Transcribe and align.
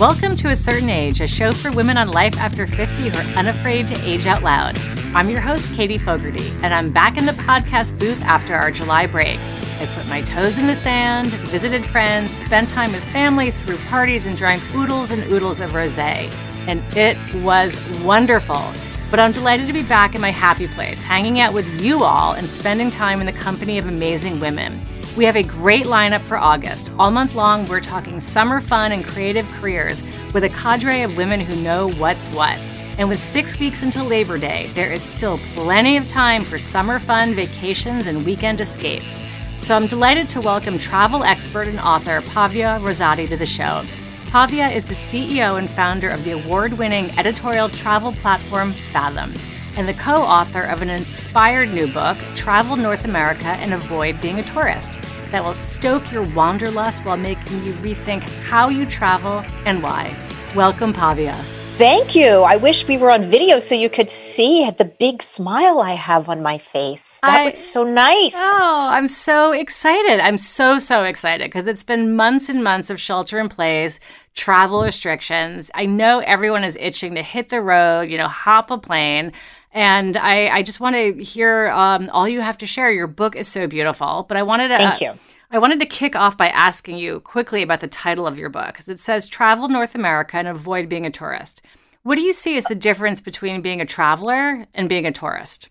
Welcome 0.00 0.34
to 0.36 0.48
A 0.48 0.56
Certain 0.56 0.88
Age, 0.88 1.20
a 1.20 1.26
show 1.26 1.52
for 1.52 1.70
women 1.70 1.98
on 1.98 2.08
life 2.08 2.38
after 2.38 2.66
50 2.66 3.10
who 3.10 3.18
are 3.18 3.38
unafraid 3.38 3.86
to 3.88 4.00
age 4.02 4.26
out 4.26 4.42
loud. 4.42 4.78
I'm 5.14 5.28
your 5.28 5.42
host, 5.42 5.74
Katie 5.74 5.98
Fogarty, 5.98 6.48
and 6.62 6.72
I'm 6.72 6.90
back 6.90 7.18
in 7.18 7.26
the 7.26 7.32
podcast 7.32 7.98
booth 7.98 8.18
after 8.22 8.54
our 8.54 8.70
July 8.70 9.04
break. 9.04 9.38
I 9.78 9.90
put 9.94 10.06
my 10.06 10.22
toes 10.22 10.56
in 10.56 10.66
the 10.66 10.74
sand, 10.74 11.34
visited 11.50 11.84
friends, 11.84 12.30
spent 12.30 12.70
time 12.70 12.92
with 12.92 13.04
family, 13.12 13.50
threw 13.50 13.76
parties, 13.76 14.24
and 14.24 14.38
drank 14.38 14.62
oodles 14.74 15.10
and 15.10 15.30
oodles 15.30 15.60
of 15.60 15.74
rose. 15.74 15.98
And 15.98 16.82
it 16.96 17.18
was 17.42 17.76
wonderful. 17.98 18.72
But 19.10 19.20
I'm 19.20 19.32
delighted 19.32 19.66
to 19.66 19.74
be 19.74 19.82
back 19.82 20.14
in 20.14 20.22
my 20.22 20.30
happy 20.30 20.66
place, 20.66 21.02
hanging 21.02 21.40
out 21.40 21.52
with 21.52 21.78
you 21.78 22.04
all 22.04 22.32
and 22.32 22.48
spending 22.48 22.90
time 22.90 23.20
in 23.20 23.26
the 23.26 23.32
company 23.34 23.76
of 23.76 23.86
amazing 23.86 24.40
women. 24.40 24.80
We 25.20 25.26
have 25.26 25.36
a 25.36 25.42
great 25.42 25.84
lineup 25.84 26.22
for 26.22 26.38
August. 26.38 26.92
All 26.98 27.10
month 27.10 27.34
long, 27.34 27.66
we're 27.66 27.82
talking 27.82 28.20
summer 28.20 28.58
fun 28.58 28.90
and 28.90 29.04
creative 29.04 29.46
careers 29.50 30.02
with 30.32 30.44
a 30.44 30.48
cadre 30.48 31.02
of 31.02 31.14
women 31.18 31.40
who 31.40 31.54
know 31.56 31.90
what's 31.90 32.30
what. 32.30 32.56
And 32.96 33.06
with 33.06 33.20
six 33.20 33.58
weeks 33.58 33.82
until 33.82 34.06
Labor 34.06 34.38
Day, 34.38 34.72
there 34.74 34.90
is 34.90 35.02
still 35.02 35.38
plenty 35.54 35.98
of 35.98 36.08
time 36.08 36.42
for 36.42 36.58
summer 36.58 36.98
fun, 36.98 37.34
vacations, 37.34 38.06
and 38.06 38.24
weekend 38.24 38.62
escapes. 38.62 39.20
So 39.58 39.76
I'm 39.76 39.86
delighted 39.86 40.26
to 40.30 40.40
welcome 40.40 40.78
travel 40.78 41.22
expert 41.22 41.68
and 41.68 41.80
author 41.80 42.22
Pavia 42.22 42.78
Rosati 42.80 43.28
to 43.28 43.36
the 43.36 43.44
show. 43.44 43.84
Pavia 44.28 44.68
is 44.68 44.86
the 44.86 44.94
CEO 44.94 45.58
and 45.58 45.68
founder 45.68 46.08
of 46.08 46.24
the 46.24 46.30
award 46.30 46.72
winning 46.72 47.10
editorial 47.18 47.68
travel 47.68 48.12
platform 48.12 48.72
Fathom 48.90 49.34
and 49.76 49.88
the 49.88 49.94
co 49.94 50.16
author 50.16 50.62
of 50.62 50.82
an 50.82 50.90
inspired 50.90 51.72
new 51.72 51.86
book, 51.92 52.18
Travel 52.34 52.76
North 52.76 53.04
America 53.04 53.46
and 53.46 53.72
Avoid 53.72 54.20
Being 54.20 54.38
a 54.38 54.42
Tourist, 54.42 54.98
that 55.30 55.44
will 55.44 55.54
stoke 55.54 56.10
your 56.10 56.22
wanderlust 56.22 57.04
while 57.04 57.16
making 57.16 57.64
you 57.64 57.72
rethink 57.74 58.22
how 58.44 58.68
you 58.68 58.86
travel 58.86 59.44
and 59.64 59.82
why. 59.82 60.16
Welcome, 60.54 60.92
Pavia. 60.92 61.44
Thank 61.80 62.14
you. 62.14 62.42
I 62.42 62.56
wish 62.56 62.86
we 62.86 62.98
were 62.98 63.10
on 63.10 63.30
video 63.30 63.58
so 63.58 63.74
you 63.74 63.88
could 63.88 64.10
see 64.10 64.70
the 64.70 64.84
big 64.84 65.22
smile 65.22 65.80
I 65.80 65.94
have 65.94 66.28
on 66.28 66.42
my 66.42 66.58
face. 66.58 67.18
That 67.22 67.40
I, 67.40 67.44
was 67.46 67.56
so 67.56 67.84
nice. 67.84 68.34
Oh, 68.34 68.88
I'm 68.92 69.08
so 69.08 69.52
excited. 69.52 70.20
I'm 70.20 70.36
so, 70.36 70.78
so 70.78 71.04
excited 71.04 71.46
because 71.46 71.66
it's 71.66 71.82
been 71.82 72.14
months 72.14 72.50
and 72.50 72.62
months 72.62 72.90
of 72.90 73.00
shelter 73.00 73.38
in 73.38 73.48
place, 73.48 73.98
travel 74.34 74.82
restrictions. 74.82 75.70
I 75.74 75.86
know 75.86 76.18
everyone 76.18 76.64
is 76.64 76.76
itching 76.78 77.14
to 77.14 77.22
hit 77.22 77.48
the 77.48 77.62
road, 77.62 78.10
you 78.10 78.18
know, 78.18 78.28
hop 78.28 78.70
a 78.70 78.76
plane. 78.76 79.32
And 79.72 80.16
I, 80.16 80.48
I 80.48 80.62
just 80.62 80.80
want 80.80 80.96
to 80.96 81.22
hear 81.22 81.68
um, 81.68 82.10
all 82.12 82.28
you 82.28 82.40
have 82.40 82.58
to 82.58 82.66
share. 82.66 82.90
Your 82.90 83.06
book 83.06 83.36
is 83.36 83.46
so 83.46 83.66
beautiful, 83.66 84.24
but 84.28 84.36
I 84.36 84.42
wanted 84.42 84.68
to. 84.68 84.78
Thank 84.78 85.00
you. 85.00 85.12
I 85.52 85.58
wanted 85.58 85.80
to 85.80 85.86
kick 85.86 86.14
off 86.14 86.36
by 86.36 86.48
asking 86.48 86.98
you 86.98 87.20
quickly 87.20 87.62
about 87.62 87.80
the 87.80 87.88
title 87.88 88.26
of 88.26 88.38
your 88.38 88.48
book, 88.48 88.68
because 88.68 88.88
it 88.88 89.00
says 89.00 89.26
Travel 89.26 89.68
North 89.68 89.94
America 89.94 90.36
and 90.36 90.46
Avoid 90.48 90.88
Being 90.88 91.06
a 91.06 91.10
Tourist. 91.10 91.62
What 92.02 92.14
do 92.14 92.22
you 92.22 92.32
see 92.32 92.56
as 92.56 92.64
the 92.64 92.74
difference 92.74 93.20
between 93.20 93.60
being 93.60 93.80
a 93.80 93.86
traveler 93.86 94.66
and 94.72 94.88
being 94.88 95.06
a 95.06 95.12
tourist? 95.12 95.68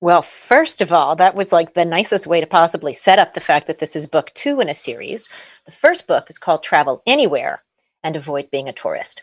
Well, 0.00 0.22
first 0.22 0.80
of 0.80 0.92
all, 0.92 1.14
that 1.16 1.34
was 1.34 1.52
like 1.52 1.74
the 1.74 1.84
nicest 1.84 2.26
way 2.26 2.40
to 2.40 2.46
possibly 2.46 2.92
set 2.92 3.18
up 3.18 3.34
the 3.34 3.40
fact 3.40 3.66
that 3.66 3.78
this 3.78 3.94
is 3.94 4.06
book 4.06 4.30
two 4.34 4.60
in 4.60 4.68
a 4.68 4.74
series. 4.74 5.28
The 5.66 5.72
first 5.72 6.06
book 6.06 6.28
is 6.28 6.38
called 6.38 6.62
Travel 6.62 7.02
Anywhere 7.06 7.62
and 8.02 8.16
Avoid 8.16 8.50
Being 8.50 8.68
a 8.68 8.72
Tourist. 8.72 9.22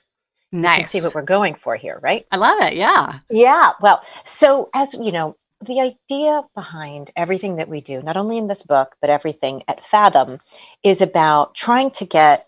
Nice. 0.51 0.77
You 0.77 0.83
can 0.83 0.89
see 0.89 1.01
what 1.01 1.15
we're 1.15 1.21
going 1.23 1.55
for 1.55 1.75
here, 1.75 1.99
right? 2.01 2.25
I 2.31 2.37
love 2.37 2.61
it. 2.61 2.75
Yeah. 2.75 3.19
Yeah. 3.29 3.71
Well, 3.81 4.01
so 4.23 4.69
as 4.73 4.93
you 4.93 5.11
know, 5.11 5.35
the 5.65 5.81
idea 5.81 6.43
behind 6.55 7.11
everything 7.15 7.55
that 7.55 7.67
we 7.67 7.81
do, 7.81 8.01
not 8.01 8.17
only 8.17 8.37
in 8.37 8.47
this 8.47 8.63
book, 8.63 8.95
but 9.01 9.09
everything 9.09 9.63
at 9.67 9.83
Fathom, 9.83 10.39
is 10.83 11.01
about 11.01 11.55
trying 11.55 11.91
to 11.91 12.05
get 12.05 12.47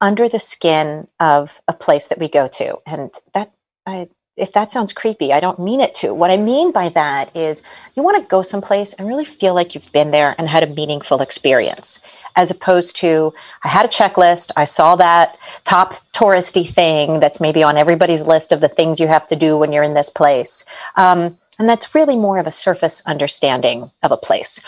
under 0.00 0.28
the 0.28 0.38
skin 0.38 1.08
of 1.18 1.60
a 1.66 1.72
place 1.72 2.06
that 2.06 2.18
we 2.18 2.28
go 2.28 2.46
to. 2.46 2.78
And 2.86 3.10
that, 3.34 3.52
I, 3.86 4.08
if 4.38 4.52
that 4.52 4.72
sounds 4.72 4.92
creepy, 4.92 5.32
I 5.32 5.40
don't 5.40 5.58
mean 5.58 5.80
it 5.80 5.94
to. 5.96 6.14
What 6.14 6.30
I 6.30 6.36
mean 6.36 6.72
by 6.72 6.88
that 6.90 7.34
is 7.36 7.62
you 7.96 8.02
want 8.02 8.22
to 8.22 8.28
go 8.28 8.42
someplace 8.42 8.92
and 8.94 9.08
really 9.08 9.24
feel 9.24 9.54
like 9.54 9.74
you've 9.74 9.92
been 9.92 10.10
there 10.10 10.34
and 10.38 10.48
had 10.48 10.62
a 10.62 10.74
meaningful 10.74 11.20
experience, 11.20 12.00
as 12.36 12.50
opposed 12.50 12.96
to 12.96 13.34
I 13.64 13.68
had 13.68 13.84
a 13.84 13.88
checklist, 13.88 14.50
I 14.56 14.64
saw 14.64 14.96
that 14.96 15.36
top 15.64 15.94
touristy 16.12 16.68
thing 16.68 17.20
that's 17.20 17.40
maybe 17.40 17.62
on 17.62 17.76
everybody's 17.76 18.22
list 18.22 18.52
of 18.52 18.60
the 18.60 18.68
things 18.68 19.00
you 19.00 19.08
have 19.08 19.26
to 19.26 19.36
do 19.36 19.56
when 19.56 19.72
you're 19.72 19.82
in 19.82 19.94
this 19.94 20.10
place. 20.10 20.64
Um, 20.96 21.38
and 21.58 21.68
that's 21.68 21.94
really 21.94 22.16
more 22.16 22.38
of 22.38 22.46
a 22.46 22.52
surface 22.52 23.02
understanding 23.04 23.90
of 24.02 24.12
a 24.12 24.16
place. 24.16 24.60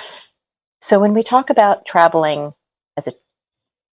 So 0.81 0.99
when 0.99 1.15
we 1.15 1.23
talk 1.23 1.51
about 1.51 1.87
traveling 1.87 2.55
as 2.97 3.07
a 3.07 3.13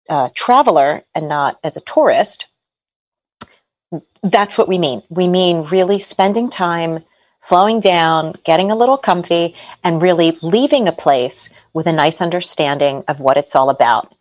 uh, 0.10 0.30
traveler 0.34 1.04
and 1.14 1.28
not 1.28 1.60
as 1.64 1.78
a 1.78 1.82
tourist, 1.82 2.48
that's 4.24 4.58
what 4.58 4.68
we 4.68 4.78
mean. 4.78 5.02
We 5.10 5.28
mean 5.28 5.68
really 5.70 6.00
spending 6.00 6.50
time 6.50 7.04
slowing 7.40 7.80
down, 7.80 8.34
getting 8.44 8.72
a 8.72 8.76
little 8.76 8.98
comfy, 8.98 9.56
and 9.84 10.02
really 10.02 10.38
leaving 10.42 10.88
a 10.88 10.92
place 10.92 11.50
with 11.74 11.88
a 11.88 11.94
nice 11.94 12.22
understanding 12.22 13.04
of 13.08 13.20
what 13.20 13.38
it's 13.38 13.56
all 13.56 13.70
about. 13.70 14.14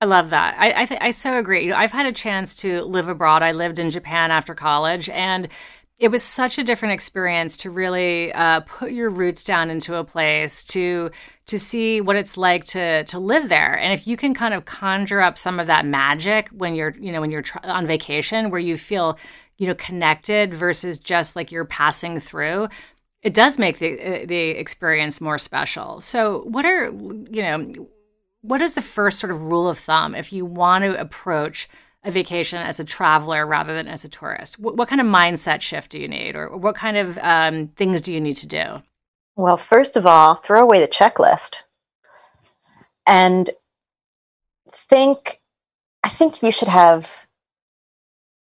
I 0.00 0.06
love 0.06 0.30
that. 0.30 0.54
I 0.58 0.82
I, 0.82 0.86
th- 0.86 1.00
I 1.00 1.10
so 1.10 1.38
agree. 1.38 1.72
I've 1.72 1.92
had 1.92 2.06
a 2.06 2.12
chance 2.12 2.54
to 2.56 2.82
live 2.82 3.08
abroad. 3.08 3.42
I 3.42 3.52
lived 3.52 3.78
in 3.78 3.90
Japan 3.90 4.30
after 4.30 4.54
college, 4.54 5.08
and 5.08 5.48
it 5.98 6.08
was 6.08 6.22
such 6.22 6.58
a 6.58 6.64
different 6.64 6.94
experience 6.94 7.56
to 7.56 7.70
really 7.70 8.32
uh, 8.32 8.60
put 8.60 8.92
your 8.92 9.10
roots 9.10 9.42
down 9.42 9.68
into 9.68 9.94
a 9.94 10.04
place 10.04 10.62
to 10.64 11.10
to 11.46 11.58
see 11.58 12.00
what 12.00 12.16
it's 12.16 12.36
like 12.36 12.64
to 12.66 13.04
to 13.04 13.18
live 13.18 13.48
there. 13.48 13.76
And 13.76 13.92
if 13.92 14.06
you 14.06 14.16
can 14.16 14.32
kind 14.34 14.54
of 14.54 14.64
conjure 14.64 15.20
up 15.20 15.36
some 15.36 15.58
of 15.58 15.66
that 15.66 15.84
magic 15.84 16.48
when 16.50 16.74
you're 16.74 16.94
you 16.98 17.10
know 17.10 17.20
when 17.20 17.30
you're 17.30 17.42
tr- 17.42 17.58
on 17.64 17.86
vacation 17.86 18.50
where 18.50 18.60
you 18.60 18.76
feel 18.76 19.18
you 19.56 19.66
know 19.66 19.74
connected 19.74 20.54
versus 20.54 20.98
just 20.98 21.34
like 21.34 21.50
you're 21.50 21.64
passing 21.64 22.20
through 22.20 22.68
it 23.22 23.34
does 23.34 23.58
make 23.58 23.78
the 23.78 24.22
uh, 24.22 24.26
the 24.26 24.50
experience 24.50 25.20
more 25.20 25.38
special. 25.38 26.00
So 26.00 26.42
what 26.42 26.64
are 26.64 26.86
you 26.86 27.42
know 27.42 27.88
what 28.42 28.62
is 28.62 28.74
the 28.74 28.82
first 28.82 29.18
sort 29.18 29.32
of 29.32 29.42
rule 29.42 29.68
of 29.68 29.78
thumb 29.78 30.14
if 30.14 30.32
you 30.32 30.44
want 30.44 30.84
to 30.84 30.98
approach 31.00 31.68
a 32.04 32.10
vacation 32.10 32.58
as 32.60 32.78
a 32.78 32.84
traveler 32.84 33.46
rather 33.46 33.74
than 33.74 33.88
as 33.88 34.04
a 34.04 34.08
tourist? 34.08 34.58
What, 34.58 34.76
what 34.76 34.88
kind 34.88 35.00
of 35.00 35.06
mindset 35.06 35.60
shift 35.60 35.90
do 35.90 35.98
you 35.98 36.08
need, 36.08 36.36
or 36.36 36.56
what 36.56 36.74
kind 36.74 36.96
of 36.96 37.18
um, 37.18 37.68
things 37.68 38.00
do 38.02 38.12
you 38.12 38.20
need 38.20 38.36
to 38.36 38.46
do? 38.46 38.82
Well, 39.36 39.56
first 39.56 39.96
of 39.96 40.06
all, 40.06 40.36
throw 40.36 40.60
away 40.60 40.80
the 40.80 40.88
checklist 40.88 41.56
and 43.06 43.50
think. 44.72 45.40
I 46.04 46.10
think 46.10 46.42
you 46.42 46.52
should 46.52 46.68
have 46.68 47.26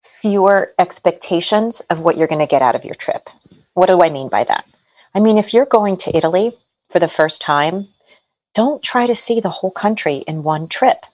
fewer 0.04 0.74
expectations 0.80 1.82
of 1.90 2.00
what 2.00 2.18
you're 2.18 2.28
going 2.28 2.40
to 2.40 2.48
get 2.48 2.62
out 2.64 2.76
of 2.76 2.84
your 2.84 2.96
trip. 2.96 3.30
What 3.74 3.90
do 3.90 4.02
I 4.02 4.10
mean 4.10 4.28
by 4.28 4.44
that? 4.46 4.66
I 5.14 5.20
mean, 5.20 5.38
if 5.38 5.54
you're 5.54 5.66
going 5.66 5.98
to 5.98 6.18
Italy 6.18 6.54
for 6.90 7.00
the 7.00 7.08
first 7.08 7.42
time, 7.42 7.90
don't 8.54 8.82
try 8.82 9.06
to 9.06 9.16
see 9.16 9.40
the 9.40 9.50
whole 9.50 9.72
country 9.72 10.18
in 10.28 10.44
one 10.44 10.68
trip 10.68 11.06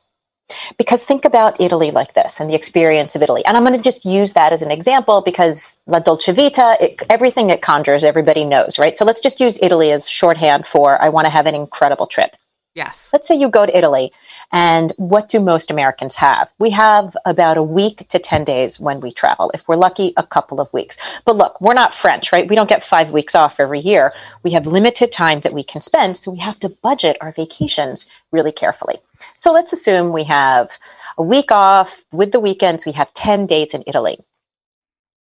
because 0.78 1.04
think 1.04 1.26
about 1.26 1.60
Italy 1.60 1.92
like 1.92 2.14
this 2.14 2.40
and 2.40 2.50
the 2.50 2.56
experience 2.56 3.16
of 3.16 3.22
Italy. 3.22 3.44
And 3.46 3.56
I'm 3.56 3.64
going 3.64 3.78
to 3.78 3.84
just 3.84 4.06
use 4.06 4.34
that 4.34 4.54
as 4.54 4.62
an 4.62 4.72
example 4.72 5.22
because 5.22 5.80
La 5.88 6.00
Dolce 6.00 6.32
Vita, 6.32 6.78
it, 6.80 7.02
everything 7.10 7.50
it 7.50 7.62
conjures, 7.62 8.04
everybody 8.04 8.46
knows, 8.46 8.80
right? 8.80 8.98
So 8.98 9.06
let's 9.06 9.22
just 9.22 9.40
use 9.40 9.60
Italy 9.62 9.92
as 9.92 10.10
shorthand 10.10 10.66
for 10.66 11.02
I 11.02 11.10
want 11.10 11.26
to 11.26 11.32
have 11.32 11.46
an 11.46 11.56
incredible 11.56 12.08
trip. 12.08 12.36
Yes. 12.80 13.10
Let's 13.12 13.28
say 13.28 13.36
you 13.36 13.50
go 13.50 13.66
to 13.66 13.78
Italy, 13.78 14.14
and 14.54 14.94
what 14.96 15.28
do 15.28 15.42
most 15.42 15.70
Americans 15.70 16.16
have? 16.16 16.50
We 16.60 16.70
have 16.70 17.18
about 17.26 17.58
a 17.58 17.62
week 17.62 18.08
to 18.08 18.18
10 18.18 18.46
days 18.46 18.80
when 18.80 19.02
we 19.02 19.12
travel. 19.12 19.52
If 19.54 19.68
we're 19.68 19.76
lucky, 19.76 20.14
a 20.16 20.24
couple 20.24 20.62
of 20.62 20.72
weeks. 20.72 20.96
But 21.26 21.36
look, 21.36 21.60
we're 21.60 21.74
not 21.74 21.94
French, 21.94 22.32
right? 22.32 22.48
We 22.48 22.56
don't 22.56 22.70
get 22.70 22.82
five 22.82 23.12
weeks 23.12 23.36
off 23.36 23.60
every 23.60 23.82
year. 23.82 24.14
We 24.44 24.52
have 24.52 24.66
limited 24.66 25.12
time 25.12 25.42
that 25.42 25.52
we 25.52 25.62
can 25.62 25.82
spend, 25.82 26.16
so 26.16 26.32
we 26.32 26.40
have 26.40 26.58
to 26.62 26.70
budget 26.70 27.18
our 27.20 27.34
vacations 27.34 28.06
really 28.32 28.54
carefully. 28.54 29.00
So 29.36 29.52
let's 29.52 29.74
assume 29.74 30.14
we 30.14 30.24
have 30.24 30.78
a 31.18 31.24
week 31.24 31.52
off 31.52 32.06
with 32.14 32.32
the 32.32 32.40
weekends, 32.40 32.86
we 32.86 32.94
have 32.94 33.14
10 33.14 33.46
days 33.46 33.74
in 33.74 33.84
Italy. 33.88 34.20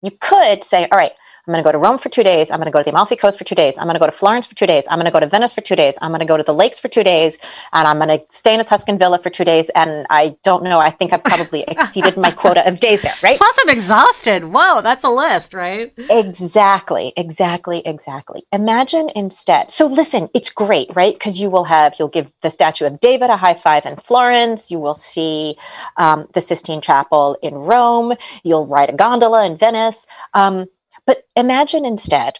You 0.01 0.13
could 0.13 0.65
say, 0.65 0.89
all 0.91 0.99
right, 0.99 1.13
I'm 1.49 1.53
going 1.53 1.65
to 1.65 1.67
go 1.67 1.73
to 1.73 1.79
Rome 1.79 1.99
for 1.99 2.09
two 2.09 2.23
days. 2.23 2.53
I'm 2.53 2.59
going 2.59 2.67
to 2.67 2.71
go 2.71 2.79
to 2.79 2.85
the 2.85 2.91
Amalfi 2.91 3.17
Coast 3.17 3.37
for 3.37 3.43
two 3.43 3.57
days. 3.57 3.77
I'm 3.77 3.87
going 3.87 3.95
to 3.95 3.99
go 3.99 4.07
to 4.07 4.13
Florence 4.13 4.47
for 4.47 4.55
two 4.55 4.67
days. 4.67 4.87
I'm 4.89 4.99
going 4.99 5.07
to 5.07 5.11
go 5.11 5.19
to 5.19 5.27
Venice 5.27 5.53
for 5.53 5.61
two 5.61 5.75
days. 5.75 5.99
I'm 6.01 6.13
going 6.13 6.21
to 6.21 6.25
go 6.25 6.37
to 6.37 6.45
the 6.45 6.55
lakes 6.55 6.79
for 6.79 6.87
two 6.87 7.03
days. 7.03 7.37
And 7.73 7.89
I'm 7.89 7.99
going 7.99 8.17
to 8.17 8.25
stay 8.31 8.55
in 8.55 8.61
a 8.61 8.65
Tuscan 8.65 8.97
villa 8.97 9.19
for 9.19 9.29
two 9.29 9.45
days. 9.45 9.69
And 9.71 10.07
I 10.09 10.37
don't 10.45 10.63
know, 10.63 10.79
I 10.79 10.91
think 10.91 11.13
I've 11.13 11.25
probably 11.25 11.63
exceeded 11.69 12.17
my 12.17 12.31
quota 12.31 12.65
of 12.69 12.79
days 12.79 13.03
there, 13.03 13.17
right? 13.25 13.37
Plus, 13.37 13.59
I'm 13.61 13.71
exhausted. 13.71 14.45
Whoa, 14.45 14.83
that's 14.83 15.03
a 15.03 15.11
list, 15.11 15.53
right? 15.53 15.93
Exactly, 16.09 17.13
exactly, 17.17 17.83
exactly. 17.85 18.45
Imagine 18.53 19.11
instead. 19.17 19.73
So 19.73 19.89
listen, 19.89 20.29
it's 20.35 20.49
great, 20.49 20.95
right? 20.95 21.13
Because 21.13 21.41
you 21.41 21.51
will 21.51 21.65
have, 21.65 21.95
you'll 21.99 22.07
give 22.07 22.31
the 22.43 22.51
statue 22.51 22.85
of 22.87 23.01
David 23.01 23.31
a 23.31 23.37
high 23.37 23.55
five 23.55 23.85
in 23.85 23.97
Florence. 23.97 24.71
You 24.71 24.79
will 24.79 24.95
see 24.95 25.57
um, 25.97 26.29
the 26.35 26.41
Sistine 26.41 26.81
Chapel 26.81 27.37
in 27.43 27.55
Rome. 27.55 28.15
You'll 28.45 28.69
ride 28.69 28.91
a 28.91 28.93
gondola 28.93 29.45
in 29.45 29.57
Venice. 29.57 30.07
Um, 30.35 30.67
but 31.07 31.25
imagine 31.37 31.85
instead 31.85 32.39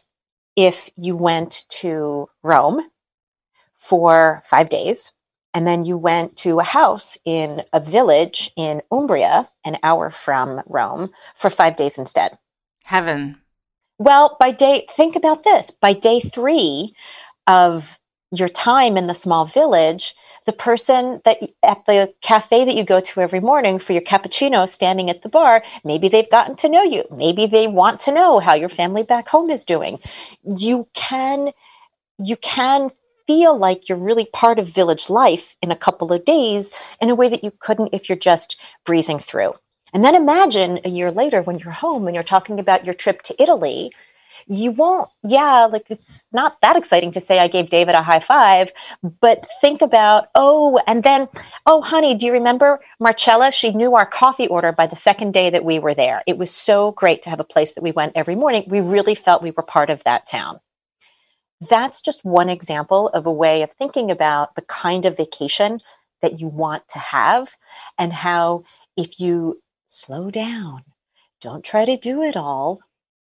if 0.57 0.91
you 0.97 1.17
went 1.17 1.65
to 1.69 2.29
Rome 2.43 2.91
for 3.77 4.43
five 4.45 4.69
days 4.69 5.13
and 5.55 5.67
then 5.67 5.85
you 5.85 5.99
went 5.99 6.37
to 6.39 6.61
a 6.61 6.65
house 6.65 7.19
in 7.25 7.63
a 7.73 7.81
village 7.81 8.51
in 8.57 8.83
Umbria, 8.91 9.51
an 9.65 9.77
hour 9.83 10.11
from 10.11 10.63
Rome, 10.67 11.11
for 11.37 11.51
five 11.51 11.77
days 11.77 11.99
instead. 11.99 12.39
Heaven. 12.85 13.41
Well, 13.99 14.37
by 14.41 14.51
day, 14.51 14.87
think 14.91 15.15
about 15.15 15.45
this. 15.45 15.71
By 15.71 15.93
day 15.93 16.21
three 16.21 16.95
of 17.47 17.99
your 18.33 18.49
time 18.49 18.97
in 18.97 19.07
the 19.07 19.15
small 19.15 19.45
village, 19.45 20.15
the 20.47 20.53
person 20.53 21.21
that 21.25 21.39
at 21.63 21.85
the 21.87 22.13
cafe 22.23 22.65
that 22.65 22.75
you 22.75 22.83
go 22.83 22.99
to 23.01 23.21
every 23.21 23.41
morning 23.41 23.79
for 23.79 23.93
your 23.93 24.03
cappuccino 24.03 24.69
standing 24.69 25.11
at 25.11 25.23
the 25.23 25.29
bar, 25.29 25.63
maybe 25.85 26.09
they've 26.09 26.31
gotten 26.31 26.57
to 26.57 26.69
know 26.69 26.83
you. 26.83 27.05
Maybe 27.11 27.47
they 27.47 27.69
want 27.69 28.01
to 28.01 28.13
know 28.13 28.41
how 28.41 28.55
your 28.55 28.71
family 28.71 29.03
back 29.03 29.29
home 29.29 29.51
is 29.51 29.65
doing. 29.65 29.99
You 30.45 30.89
can 30.95 31.53
you 32.19 32.37
can 32.37 32.91
feel 33.27 33.57
like 33.57 33.89
you're 33.89 33.99
really 33.99 34.27
part 34.33 34.59
of 34.59 34.69
village 34.69 35.09
life 35.09 35.57
in 35.63 35.71
a 35.71 35.77
couple 35.77 36.13
of 36.13 36.25
days 36.25 36.73
in 37.01 37.11
a 37.11 37.15
way 37.15 37.29
that 37.29 37.45
you 37.45 37.53
couldn't 37.59 37.93
if 37.93 38.09
you're 38.09 38.19
just 38.19 38.57
breezing 38.85 39.19
through. 39.19 39.53
And 39.95 40.05
then 40.05 40.15
imagine 40.15 40.81
a 40.85 40.89
year 40.89 41.11
later 41.11 41.43
when 41.43 41.59
you're 41.59 41.73
home 41.73 42.07
and 42.07 42.15
you're 42.15 42.25
talking 42.25 42.59
about 42.59 42.85
your 42.85 42.95
trip 42.95 43.23
to 43.23 43.43
Italy 43.43 43.93
you 44.47 44.71
won't, 44.71 45.09
yeah, 45.23 45.67
like 45.67 45.87
it's 45.89 46.27
not 46.33 46.61
that 46.61 46.77
exciting 46.77 47.11
to 47.13 47.21
say 47.21 47.39
I 47.39 47.49
gave 47.49 47.71
David 47.71 47.95
a 47.95 48.03
high 48.03 48.21
five, 48.21 48.71
but 49.21 49.47
think 49.61 49.83
about, 49.83 50.29
oh, 50.35 50.81
and 50.87 51.03
then, 51.03 51.29
oh, 51.67 51.83
honey, 51.83 52.15
do 52.15 52.27
you 52.27 52.33
remember 52.33 52.81
Marcella? 53.01 53.51
She 53.51 53.71
knew 53.71 53.95
our 53.95 54.07
coffee 54.07 54.49
order 54.49 54.73
by 54.73 54.87
the 54.87 54.97
second 54.97 55.33
day 55.33 55.51
that 55.51 55.65
we 55.65 55.79
were 55.79 55.95
there. 55.95 56.23
It 56.27 56.39
was 56.39 56.51
so 56.51 56.93
great 56.93 57.23
to 57.23 57.31
have 57.31 57.41
a 57.41 57.45
place 57.45 57.75
that 57.75 57.83
we 57.83 57.93
went 57.93 58.17
every 58.17 58.35
morning. 58.35 58.65
We 58.67 58.81
really 58.81 59.15
felt 59.15 59.43
we 59.43 59.53
were 59.53 59.63
part 59.63 59.91
of 59.91 60.05
that 60.05 60.27
town. 60.27 60.61
That's 61.61 62.01
just 62.01 62.25
one 62.25 62.49
example 62.49 63.09
of 63.11 63.25
a 63.25 63.33
way 63.33 63.63
of 63.63 63.71
thinking 63.73 64.11
about 64.11 64.57
the 64.57 64.63
kind 64.63 65.07
of 65.07 65.17
vacation 65.17 65.81
that 66.21 66.41
you 66.41 66.49
want 66.49 66.89
to 66.89 66.99
have 66.99 67.51
and 67.99 68.13
how 68.13 68.65
if 68.97 69.21
you 69.21 69.59
slow 69.87 70.31
down, 70.31 70.83
don't 71.41 71.65
try 71.65 71.85
to 71.85 71.97
do 71.97 72.23
it 72.23 72.37
all, 72.37 72.81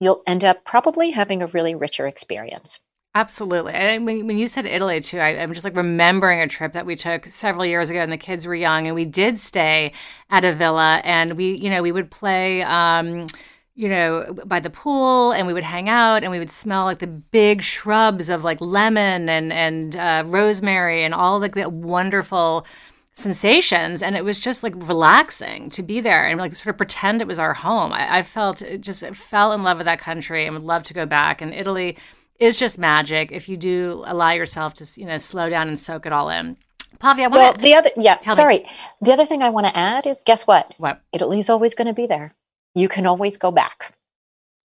you'll 0.06 0.24
end 0.26 0.44
up 0.44 0.64
probably 0.64 1.12
having 1.12 1.42
a 1.42 1.48
really 1.48 1.76
richer 1.76 2.08
experience. 2.08 2.80
Absolutely. 3.16 3.74
And 3.74 4.06
when, 4.06 4.28
when 4.28 4.38
you 4.38 4.46
said 4.48 4.66
Italy 4.66 5.00
too, 5.00 5.20
I, 5.20 5.30
am 5.30 5.54
just 5.54 5.64
like 5.64 5.76
remembering 5.76 6.42
a 6.42 6.48
trip 6.48 6.74
that 6.74 6.86
we 6.86 6.98
took 6.98 7.26
several 7.28 7.66
years 7.66 7.90
ago 7.90 8.00
and 8.00 8.12
the 8.12 8.18
kids 8.18 8.46
were 8.46 8.56
young 8.56 8.88
and 8.88 8.94
we 8.96 9.06
did 9.06 9.40
stay 9.40 9.94
at 10.30 10.44
a 10.44 10.52
villa 10.52 11.02
and 11.04 11.38
we, 11.38 11.56
you 11.56 11.70
know, 11.70 11.82
we 11.82 11.94
would 11.94 12.12
play, 12.12 12.62
um, 12.64 13.26
you 13.74 13.88
know, 13.88 14.36
by 14.46 14.60
the 14.60 14.70
pool 14.70 15.32
and 15.32 15.48
we 15.48 15.54
would 15.54 15.64
hang 15.64 15.88
out 15.88 16.24
and 16.24 16.32
we 16.32 16.40
would 16.40 16.52
smell 16.52 16.84
like 16.84 17.00
the 17.00 17.08
big 17.08 17.64
shrubs 17.64 18.30
of 18.30 18.44
like 18.44 18.60
lemon 18.60 19.30
and, 19.30 19.54
and 19.54 19.96
uh, 19.96 20.24
rosemary 20.26 21.06
and 21.06 21.14
all 21.14 21.40
like 21.40 21.56
that 21.56 21.72
wonderful 21.72 22.66
sensations 23.16 24.02
and 24.02 24.18
it 24.18 24.26
was 24.26 24.40
just 24.40 24.62
like 24.62 24.74
relaxing 24.76 25.70
to 25.70 25.82
be 25.82 26.02
there 26.02 26.28
and 26.28 26.40
like 26.40 26.56
sort 26.56 26.74
of 26.74 26.78
pretend 26.78 27.22
it 27.22 27.28
was 27.28 27.40
our 27.40 27.54
home. 27.54 27.94
I, 27.94 28.18
I 28.18 28.22
felt 28.24 28.62
just 28.80 29.06
fell 29.16 29.54
in 29.54 29.64
love 29.64 29.78
with 29.78 29.86
that 29.86 30.00
country 30.00 30.46
and 30.46 30.54
would 30.54 30.66
love 30.66 30.84
to 30.84 30.94
go 30.94 31.06
back 31.06 31.42
and 31.42 31.54
italy 31.54 31.98
is 32.40 32.60
just 32.60 32.78
magic 32.78 33.32
if 33.32 33.48
you 33.48 33.56
do 33.56 34.04
allow 34.06 34.32
yourself 34.32 34.74
to 34.76 35.00
you 35.00 35.06
know 35.06 35.18
slow 35.18 35.50
down 35.50 35.68
and 35.70 35.80
soak 35.80 36.06
it 36.06 36.14
all 36.14 36.30
in. 36.30 36.58
Pavi, 37.00 37.24
I 37.24 37.28
want 37.28 37.32
well, 37.34 37.54
the 37.54 37.74
other 37.76 37.90
yeah 37.98 38.20
sorry 38.34 38.60
me. 38.60 38.70
the 39.02 39.12
other 39.12 39.26
thing 39.26 39.42
i 39.42 39.50
want 39.50 39.66
to 39.66 39.78
add 39.78 40.06
is 40.06 40.22
guess 40.26 40.46
what? 40.46 40.74
What? 40.78 41.02
Italy's 41.14 41.50
always 41.50 41.74
going 41.74 41.88
to 41.88 41.94
be 41.94 42.08
there. 42.08 42.36
You 42.74 42.90
can 42.90 43.06
always 43.06 43.38
go 43.38 43.52
back. 43.52 43.94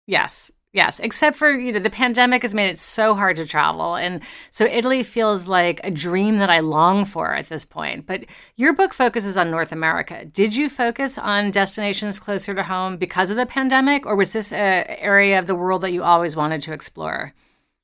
Yes 0.06 0.50
Yes, 0.78 1.00
except 1.00 1.36
for, 1.36 1.50
you 1.50 1.72
know, 1.72 1.80
the 1.80 1.90
pandemic 1.90 2.42
has 2.42 2.54
made 2.54 2.70
it 2.70 2.78
so 2.78 3.16
hard 3.16 3.34
to 3.38 3.44
travel. 3.44 3.96
And 3.96 4.22
so 4.52 4.64
Italy 4.64 5.02
feels 5.02 5.48
like 5.48 5.80
a 5.82 5.90
dream 5.90 6.36
that 6.36 6.50
I 6.50 6.60
long 6.60 7.04
for 7.04 7.34
at 7.34 7.48
this 7.48 7.64
point. 7.64 8.06
But 8.06 8.26
your 8.54 8.72
book 8.72 8.94
focuses 8.94 9.36
on 9.36 9.50
North 9.50 9.72
America. 9.72 10.24
Did 10.24 10.54
you 10.54 10.68
focus 10.68 11.18
on 11.18 11.50
destinations 11.50 12.20
closer 12.20 12.54
to 12.54 12.62
home 12.62 12.96
because 12.96 13.28
of 13.28 13.36
the 13.36 13.44
pandemic, 13.44 14.06
or 14.06 14.14
was 14.14 14.32
this 14.32 14.52
an 14.52 14.84
area 14.86 15.40
of 15.40 15.48
the 15.48 15.56
world 15.56 15.80
that 15.80 15.92
you 15.92 16.04
always 16.04 16.36
wanted 16.36 16.62
to 16.62 16.72
explore? 16.72 17.32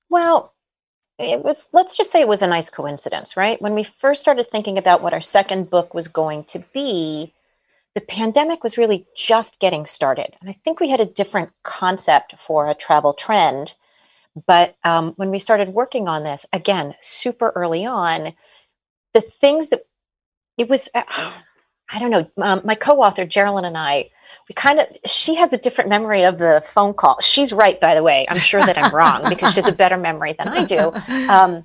Well, 0.08 0.54
it 1.18 1.42
was, 1.42 1.66
let's 1.72 1.96
just 1.96 2.12
say 2.12 2.20
it 2.20 2.28
was 2.28 2.42
a 2.42 2.46
nice 2.46 2.70
coincidence, 2.70 3.36
right? 3.36 3.60
When 3.60 3.74
we 3.74 3.82
first 3.82 4.20
started 4.20 4.52
thinking 4.52 4.78
about 4.78 5.02
what 5.02 5.12
our 5.12 5.20
second 5.20 5.68
book 5.68 5.94
was 5.94 6.06
going 6.06 6.44
to 6.44 6.60
be, 6.72 7.32
the 7.94 8.00
pandemic 8.00 8.62
was 8.62 8.76
really 8.76 9.06
just 9.16 9.60
getting 9.60 9.86
started. 9.86 10.34
And 10.40 10.50
I 10.50 10.52
think 10.64 10.80
we 10.80 10.90
had 10.90 11.00
a 11.00 11.06
different 11.06 11.50
concept 11.62 12.34
for 12.38 12.68
a 12.68 12.74
travel 12.74 13.12
trend. 13.14 13.74
But 14.46 14.76
um, 14.82 15.12
when 15.16 15.30
we 15.30 15.38
started 15.38 15.68
working 15.68 16.08
on 16.08 16.24
this, 16.24 16.44
again, 16.52 16.96
super 17.00 17.52
early 17.54 17.86
on, 17.86 18.34
the 19.12 19.20
things 19.20 19.68
that 19.68 19.86
it 20.58 20.68
was, 20.68 20.88
uh, 20.92 21.02
I 21.88 21.98
don't 22.00 22.10
know, 22.10 22.28
um, 22.38 22.62
my 22.64 22.74
co 22.74 23.00
author, 23.00 23.24
Geraldine, 23.24 23.64
and 23.64 23.78
I, 23.78 24.10
we 24.48 24.54
kind 24.54 24.80
of, 24.80 24.88
she 25.06 25.36
has 25.36 25.52
a 25.52 25.58
different 25.58 25.88
memory 25.88 26.24
of 26.24 26.38
the 26.38 26.64
phone 26.66 26.94
call. 26.94 27.20
She's 27.20 27.52
right, 27.52 27.80
by 27.80 27.94
the 27.94 28.02
way. 28.02 28.26
I'm 28.28 28.38
sure 28.38 28.64
that 28.64 28.76
I'm 28.76 28.92
wrong 28.92 29.22
because 29.28 29.54
she 29.54 29.60
has 29.60 29.70
a 29.70 29.74
better 29.74 29.96
memory 29.96 30.32
than 30.32 30.48
I 30.48 30.64
do. 30.64 30.92
Um, 31.30 31.64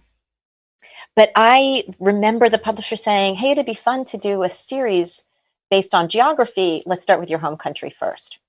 but 1.16 1.31
I 1.36 1.86
remember 2.00 2.50
the 2.50 2.60
publisher 2.60 2.96
saying, 2.96 3.36
hey, 3.36 3.52
it'd 3.52 3.66
be 3.66 3.74
fun 3.74 4.06
to 4.06 4.18
do 4.18 4.44
a 4.44 4.50
series 4.50 5.24
based 5.69 5.94
on 5.94 6.10
geography, 6.10 6.83
let's 6.86 7.04
start 7.04 7.19
with 7.19 7.30
your 7.30 7.39
home 7.39 7.57
country 7.57 7.89
first. 7.89 8.39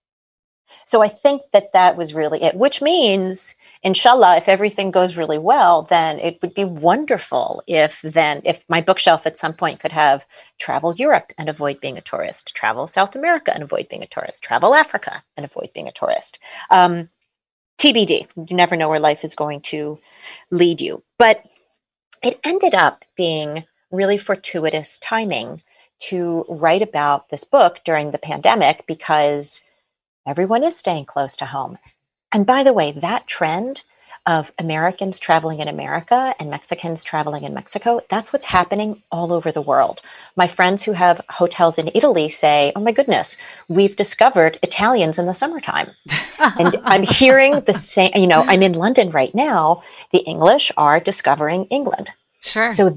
So 0.86 1.02
I 1.02 1.08
think 1.08 1.42
that 1.52 1.72
that 1.72 1.96
was 1.96 2.14
really 2.14 2.42
it, 2.42 2.54
which 2.54 2.80
means, 2.80 3.54
inshallah, 3.82 4.36
if 4.36 4.48
everything 4.48 4.90
goes 4.90 5.16
really 5.16 5.38
well, 5.38 5.82
then 5.82 6.18
it 6.18 6.40
would 6.42 6.54
be 6.54 6.64
wonderful 6.64 7.62
if 7.66 8.00
then, 8.02 8.42
if 8.44 8.64
my 8.68 8.80
bookshelf 8.80 9.26
at 9.26 9.38
some 9.38 9.52
point 9.52 9.80
could 9.80 9.92
have 9.92 10.24
travel 10.58 10.94
Europe 10.94 11.32
and 11.38 11.48
avoid 11.48 11.80
being 11.80 11.98
a 11.98 12.02
tourist, 12.02 12.54
travel 12.54 12.86
South 12.86 13.14
America 13.14 13.52
and 13.52 13.62
avoid 13.62 13.88
being 13.88 14.02
a 14.02 14.06
tourist, 14.06 14.42
travel 14.42 14.74
Africa 14.74 15.22
and 15.36 15.44
avoid 15.44 15.70
being 15.74 15.88
a 15.88 15.92
tourist. 15.92 16.38
Um, 16.70 17.08
TBD, 17.78 18.28
you 18.36 18.56
never 18.56 18.76
know 18.76 18.88
where 18.88 19.00
life 19.00 19.24
is 19.24 19.34
going 19.34 19.62
to 19.62 19.98
lead 20.50 20.80
you. 20.80 21.02
But 21.18 21.44
it 22.22 22.38
ended 22.44 22.74
up 22.74 23.04
being 23.16 23.64
really 23.90 24.18
fortuitous 24.18 24.98
timing 24.98 25.62
to 26.00 26.44
write 26.48 26.82
about 26.82 27.28
this 27.28 27.44
book 27.44 27.80
during 27.84 28.10
the 28.10 28.18
pandemic 28.18 28.84
because 28.86 29.60
everyone 30.26 30.64
is 30.64 30.76
staying 30.76 31.04
close 31.04 31.36
to 31.36 31.46
home. 31.46 31.78
And 32.32 32.46
by 32.46 32.62
the 32.62 32.72
way, 32.72 32.92
that 32.92 33.26
trend 33.26 33.82
of 34.26 34.52
Americans 34.58 35.18
traveling 35.18 35.60
in 35.60 35.68
America 35.68 36.34
and 36.38 36.50
Mexicans 36.50 37.02
traveling 37.02 37.44
in 37.44 37.54
Mexico, 37.54 38.00
that's 38.10 38.32
what's 38.32 38.46
happening 38.46 39.02
all 39.10 39.32
over 39.32 39.50
the 39.50 39.62
world. 39.62 40.02
My 40.36 40.46
friends 40.46 40.82
who 40.82 40.92
have 40.92 41.20
hotels 41.30 41.78
in 41.78 41.90
Italy 41.94 42.28
say, 42.28 42.72
oh 42.76 42.80
my 42.80 42.92
goodness, 42.92 43.36
we've 43.68 43.96
discovered 43.96 44.58
Italians 44.62 45.18
in 45.18 45.26
the 45.26 45.34
summertime. 45.34 45.90
and 46.38 46.76
I'm 46.84 47.02
hearing 47.02 47.60
the 47.62 47.74
same, 47.74 48.12
you 48.14 48.26
know, 48.26 48.42
I'm 48.42 48.62
in 48.62 48.74
London 48.74 49.10
right 49.10 49.34
now. 49.34 49.82
The 50.12 50.18
English 50.18 50.70
are 50.76 51.00
discovering 51.00 51.64
England. 51.66 52.10
Sure. 52.40 52.66
So 52.66 52.96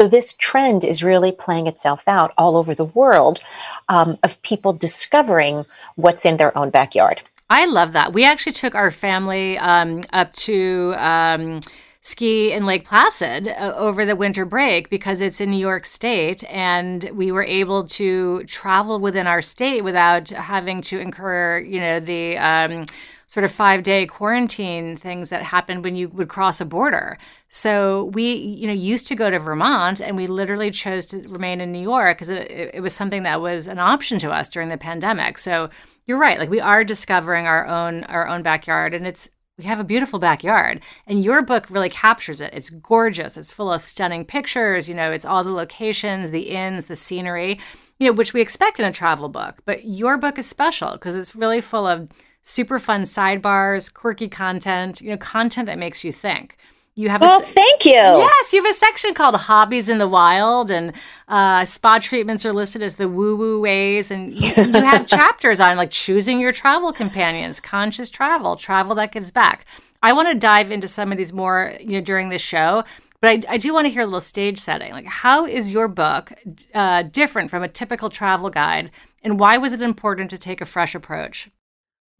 so 0.00 0.06
this 0.06 0.34
trend 0.34 0.84
is 0.84 1.02
really 1.02 1.32
playing 1.32 1.66
itself 1.66 2.06
out 2.06 2.32
all 2.38 2.56
over 2.56 2.72
the 2.72 2.84
world 2.84 3.40
um, 3.88 4.16
of 4.22 4.40
people 4.42 4.72
discovering 4.72 5.66
what's 5.96 6.24
in 6.24 6.36
their 6.36 6.56
own 6.56 6.70
backyard. 6.70 7.20
I 7.50 7.66
love 7.66 7.94
that. 7.94 8.12
We 8.12 8.24
actually 8.24 8.52
took 8.52 8.76
our 8.76 8.92
family 8.92 9.58
um, 9.58 10.02
up 10.12 10.32
to 10.34 10.94
um, 10.98 11.60
ski 12.08 12.52
in 12.52 12.66
Lake 12.66 12.84
Placid 12.84 13.48
uh, 13.48 13.72
over 13.76 14.04
the 14.04 14.16
winter 14.16 14.44
break 14.44 14.88
because 14.90 15.20
it's 15.20 15.40
in 15.40 15.50
New 15.50 15.58
York 15.58 15.84
State, 15.84 16.42
and 16.44 17.10
we 17.12 17.30
were 17.30 17.44
able 17.44 17.84
to 17.84 18.42
travel 18.44 18.98
within 18.98 19.26
our 19.26 19.42
state 19.42 19.82
without 19.82 20.30
having 20.30 20.80
to 20.82 20.98
incur, 20.98 21.58
you 21.58 21.80
know, 21.80 22.00
the 22.00 22.38
um, 22.38 22.86
sort 23.28 23.44
of 23.44 23.52
five 23.52 23.82
day 23.82 24.06
quarantine 24.06 24.96
things 24.96 25.28
that 25.28 25.42
happened 25.42 25.84
when 25.84 25.94
you 25.94 26.08
would 26.08 26.28
cross 26.28 26.60
a 26.60 26.64
border. 26.64 27.18
So 27.50 28.04
we, 28.06 28.32
you 28.32 28.66
know, 28.66 28.72
used 28.72 29.06
to 29.08 29.14
go 29.14 29.30
to 29.30 29.38
Vermont 29.38 30.00
and 30.00 30.16
we 30.16 30.26
literally 30.26 30.70
chose 30.70 31.04
to 31.06 31.18
remain 31.28 31.60
in 31.60 31.70
New 31.70 31.82
York 31.82 32.16
because 32.16 32.30
it, 32.30 32.50
it 32.50 32.80
was 32.80 32.94
something 32.94 33.22
that 33.24 33.40
was 33.40 33.66
an 33.66 33.78
option 33.78 34.18
to 34.20 34.30
us 34.30 34.48
during 34.48 34.70
the 34.70 34.78
pandemic. 34.78 35.38
So 35.38 35.68
you're 36.06 36.18
right. 36.18 36.38
Like 36.38 36.50
we 36.50 36.60
are 36.60 36.84
discovering 36.84 37.46
our 37.46 37.66
own, 37.66 38.04
our 38.04 38.26
own 38.26 38.42
backyard 38.42 38.94
and 38.94 39.06
it's, 39.06 39.28
we 39.58 39.64
have 39.64 39.80
a 39.80 39.84
beautiful 39.84 40.18
backyard 40.18 40.80
and 41.06 41.24
your 41.24 41.42
book 41.42 41.68
really 41.68 41.90
captures 41.90 42.40
it. 42.40 42.54
It's 42.54 42.70
gorgeous. 42.70 43.36
It's 43.36 43.52
full 43.52 43.72
of 43.72 43.82
stunning 43.82 44.24
pictures 44.24 44.88
you 44.88 44.94
know 44.94 45.12
it's 45.12 45.24
all 45.24 45.44
the 45.44 45.52
locations 45.52 46.30
the 46.30 46.50
inns 46.50 46.86
the 46.86 46.96
scenery 46.96 47.58
you 47.98 48.06
know 48.06 48.12
which 48.12 48.32
we 48.32 48.40
expect 48.40 48.80
in 48.80 48.86
a 48.86 48.92
travel 48.92 49.28
book. 49.28 49.56
But 49.64 49.84
your 49.84 50.16
book 50.16 50.38
is 50.38 50.48
special 50.48 50.92
because 50.92 51.16
it's 51.16 51.34
really 51.34 51.60
full 51.60 51.86
of 51.86 52.08
super 52.48 52.78
fun 52.78 53.02
sidebars, 53.02 53.92
quirky 53.92 54.28
content, 54.28 55.00
you 55.00 55.10
know, 55.10 55.16
content 55.18 55.66
that 55.66 55.78
makes 55.78 56.02
you 56.02 56.12
think. 56.12 56.56
You 56.98 57.10
have 57.10 57.20
well, 57.20 57.40
a, 57.40 57.46
thank 57.46 57.84
you. 57.84 57.92
Yes, 57.92 58.52
you 58.52 58.60
have 58.60 58.72
a 58.72 58.74
section 58.74 59.14
called 59.14 59.36
Hobbies 59.36 59.88
in 59.88 59.98
the 59.98 60.08
Wild, 60.08 60.68
and 60.68 60.92
uh, 61.28 61.64
spa 61.64 62.00
treatments 62.00 62.44
are 62.44 62.52
listed 62.52 62.82
as 62.82 62.96
the 62.96 63.08
woo 63.08 63.36
woo 63.36 63.60
ways. 63.60 64.10
And 64.10 64.32
you, 64.32 64.52
you 64.56 64.72
have 64.72 65.06
chapters 65.06 65.60
on 65.60 65.76
like 65.76 65.92
choosing 65.92 66.40
your 66.40 66.50
travel 66.50 66.92
companions, 66.92 67.60
conscious 67.60 68.10
travel, 68.10 68.56
travel 68.56 68.96
that 68.96 69.12
gives 69.12 69.30
back. 69.30 69.64
I 70.02 70.12
want 70.12 70.28
to 70.30 70.34
dive 70.34 70.72
into 70.72 70.88
some 70.88 71.12
of 71.12 71.18
these 71.18 71.32
more, 71.32 71.72
you 71.78 71.92
know, 71.92 72.00
during 72.00 72.30
the 72.30 72.38
show. 72.38 72.82
But 73.20 73.46
I, 73.46 73.54
I 73.54 73.56
do 73.58 73.72
want 73.72 73.84
to 73.84 73.92
hear 73.92 74.02
a 74.02 74.06
little 74.06 74.20
stage 74.20 74.58
setting. 74.58 74.90
Like, 74.90 75.06
how 75.06 75.46
is 75.46 75.70
your 75.70 75.86
book 75.86 76.32
uh, 76.74 77.02
different 77.02 77.48
from 77.48 77.62
a 77.62 77.68
typical 77.68 78.10
travel 78.10 78.50
guide, 78.50 78.90
and 79.22 79.38
why 79.38 79.56
was 79.56 79.72
it 79.72 79.82
important 79.82 80.30
to 80.30 80.38
take 80.38 80.60
a 80.60 80.66
fresh 80.66 80.96
approach? 80.96 81.48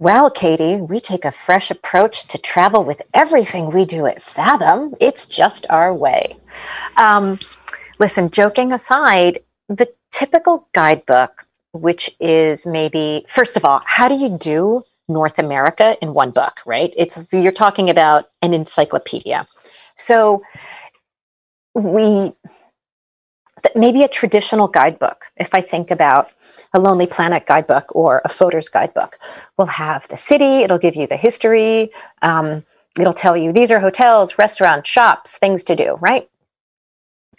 Well, 0.00 0.31
Katie, 0.31 0.76
we 0.76 1.00
take 1.00 1.25
a 1.25 1.33
fresh 1.33 1.73
approach 1.73 2.28
to 2.28 2.38
travel 2.38 2.85
with 2.85 3.02
everything 3.14 3.73
we 3.73 3.85
do 3.85 4.07
at 4.07 4.23
Fathom. 4.23 4.95
It's 5.00 5.26
just 5.26 5.67
our 5.71 5.93
way. 5.93 6.37
Um, 6.97 7.40
listen, 7.99 8.31
joking 8.31 8.73
aside, 8.73 9.40
the 9.69 9.93
typical 10.12 10.69
guidebook, 10.73 11.45
which 11.73 12.14
is 12.21 12.64
maybe, 12.64 13.26
first 13.28 13.57
of 13.57 13.64
all, 13.64 13.83
how 13.87 14.07
do 14.07 14.14
you 14.14 14.38
do 14.38 14.85
North 15.09 15.37
America 15.37 15.97
in 16.00 16.14
one 16.14 16.31
book, 16.31 16.61
right? 16.64 16.95
It's 16.97 17.26
you're 17.33 17.50
talking 17.50 17.90
about 17.90 18.28
an 18.40 18.55
encyclopedia. 18.55 19.49
So 19.97 20.43
we 21.75 22.35
maybe 23.75 24.02
a 24.02 24.08
traditional 24.08 24.68
guidebook, 24.68 25.26
if 25.37 25.54
I 25.54 25.60
think 25.60 25.90
about 25.90 26.30
a 26.72 26.78
Lonely 26.78 27.06
Planet 27.06 27.46
guidebook 27.46 27.94
or 27.94 28.20
a 28.25 28.28
Fodor's 28.28 28.68
guidebook, 28.68 29.18
will 29.56 29.66
have 29.66 30.06
the 30.08 30.16
city, 30.16 30.62
it'll 30.62 30.78
give 30.78 30.96
you 30.96 31.06
the 31.06 31.16
history, 31.16 31.90
um, 32.22 32.64
it'll 32.98 33.12
tell 33.14 33.37
you 33.37 33.52
these 33.52 33.70
are 33.70 33.80
hotels, 33.80 34.38
restaurants, 34.38 34.88
shops, 34.88 35.38
things 35.38 35.64
to 35.64 35.76
do, 35.76 35.96
right? 36.00 36.28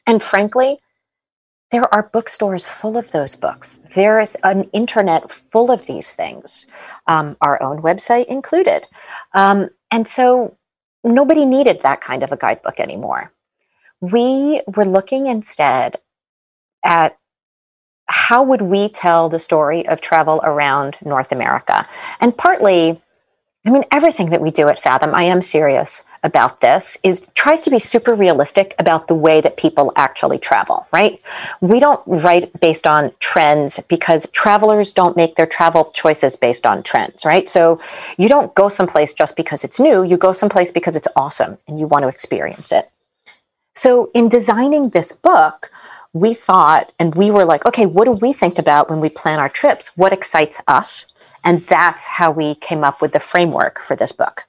And 0.08 0.24
frankly, 0.24 0.80
there 1.72 1.94
are 1.94 2.10
bookstores 2.12 2.68
full 2.68 2.98
of 2.98 3.12
those 3.12 3.36
books. 3.36 3.80
There 3.94 4.20
is 4.20 4.36
an 4.44 4.64
internet 4.74 5.30
full 5.30 5.70
of 5.70 5.86
these 5.86 6.14
things, 6.14 6.66
um, 7.06 7.38
our 7.42 7.62
own 7.62 7.82
website 7.82 8.26
included. 8.26 8.88
Um, 9.34 9.70
and 9.92 10.08
so 10.08 10.58
nobody 11.04 11.46
needed 11.46 11.82
that 11.82 12.02
kind 12.02 12.24
of 12.24 12.32
a 12.32 12.38
guidebook 12.38 12.80
anymore. 12.80 13.32
We 14.02 14.62
were 14.76 14.86
looking 14.86 15.28
instead 15.28 15.98
at 16.84 17.18
how 18.08 18.42
would 18.44 18.62
we 18.62 18.90
tell 18.90 19.30
the 19.30 19.40
story 19.40 19.88
of 19.88 20.02
travel 20.02 20.42
around 20.44 20.98
North 21.04 21.32
America? 21.32 21.88
And 22.20 22.36
partly, 22.36 23.00
I 23.66 23.70
mean, 23.70 23.84
everything 23.92 24.32
that 24.32 24.42
we 24.42 24.52
do 24.52 24.68
at 24.68 24.82
Fathom, 24.82 25.14
I 25.14 25.24
am 25.24 25.42
serious 25.42 26.04
about 26.24 26.60
this, 26.60 26.98
is 27.04 27.28
tries 27.36 27.62
to 27.64 27.70
be 27.70 27.78
super 27.78 28.16
realistic 28.16 28.74
about 28.80 29.08
the 29.08 29.14
way 29.14 29.42
that 29.42 29.58
people 29.58 29.94
actually 29.96 30.40
travel, 30.40 30.88
right? 30.92 31.22
We 31.62 31.80
don't 31.80 32.02
write 32.08 32.60
based 32.60 32.88
on 32.88 33.12
trends 33.20 33.80
because 33.88 34.30
travelers 34.32 34.92
don't 34.92 35.16
make 35.16 35.36
their 35.36 35.46
travel 35.46 35.92
choices 35.94 36.36
based 36.36 36.66
on 36.66 36.84
trends, 36.84 37.26
right? 37.26 37.48
So 37.48 37.80
you 38.18 38.28
don't 38.28 38.54
go 38.56 38.70
someplace 38.70 39.14
just 39.14 39.36
because 39.38 39.64
it's 39.64 39.80
new, 39.80 40.04
you 40.04 40.18
go 40.18 40.34
someplace 40.34 40.72
because 40.72 40.96
it's 40.96 41.08
awesome 41.16 41.58
and 41.68 41.80
you 41.80 41.86
want 41.86 42.04
to 42.04 42.10
experience 42.10 42.72
it. 42.72 42.90
So 43.76 44.10
in 44.14 44.30
designing 44.30 44.90
this 44.90 45.12
book, 45.12 45.72
we 46.14 46.34
thought 46.34 46.92
and 47.00 47.16
we 47.16 47.32
were 47.32 47.46
like, 47.46 47.66
okay, 47.66 47.86
what 47.86 48.06
do 48.06 48.12
we 48.12 48.34
think 48.34 48.58
about 48.58 48.90
when 48.90 49.00
we 49.00 49.10
plan 49.10 49.40
our 49.40 49.50
trips? 49.50 49.96
What 49.96 50.14
excites 50.14 50.62
us? 50.68 51.14
And 51.44 51.60
that's 51.62 52.06
how 52.06 52.32
we 52.32 52.56
came 52.56 52.84
up 52.84 53.02
with 53.02 53.14
the 53.14 53.20
framework 53.20 53.80
for 53.80 53.96
this 53.96 54.12
book. 54.12 54.46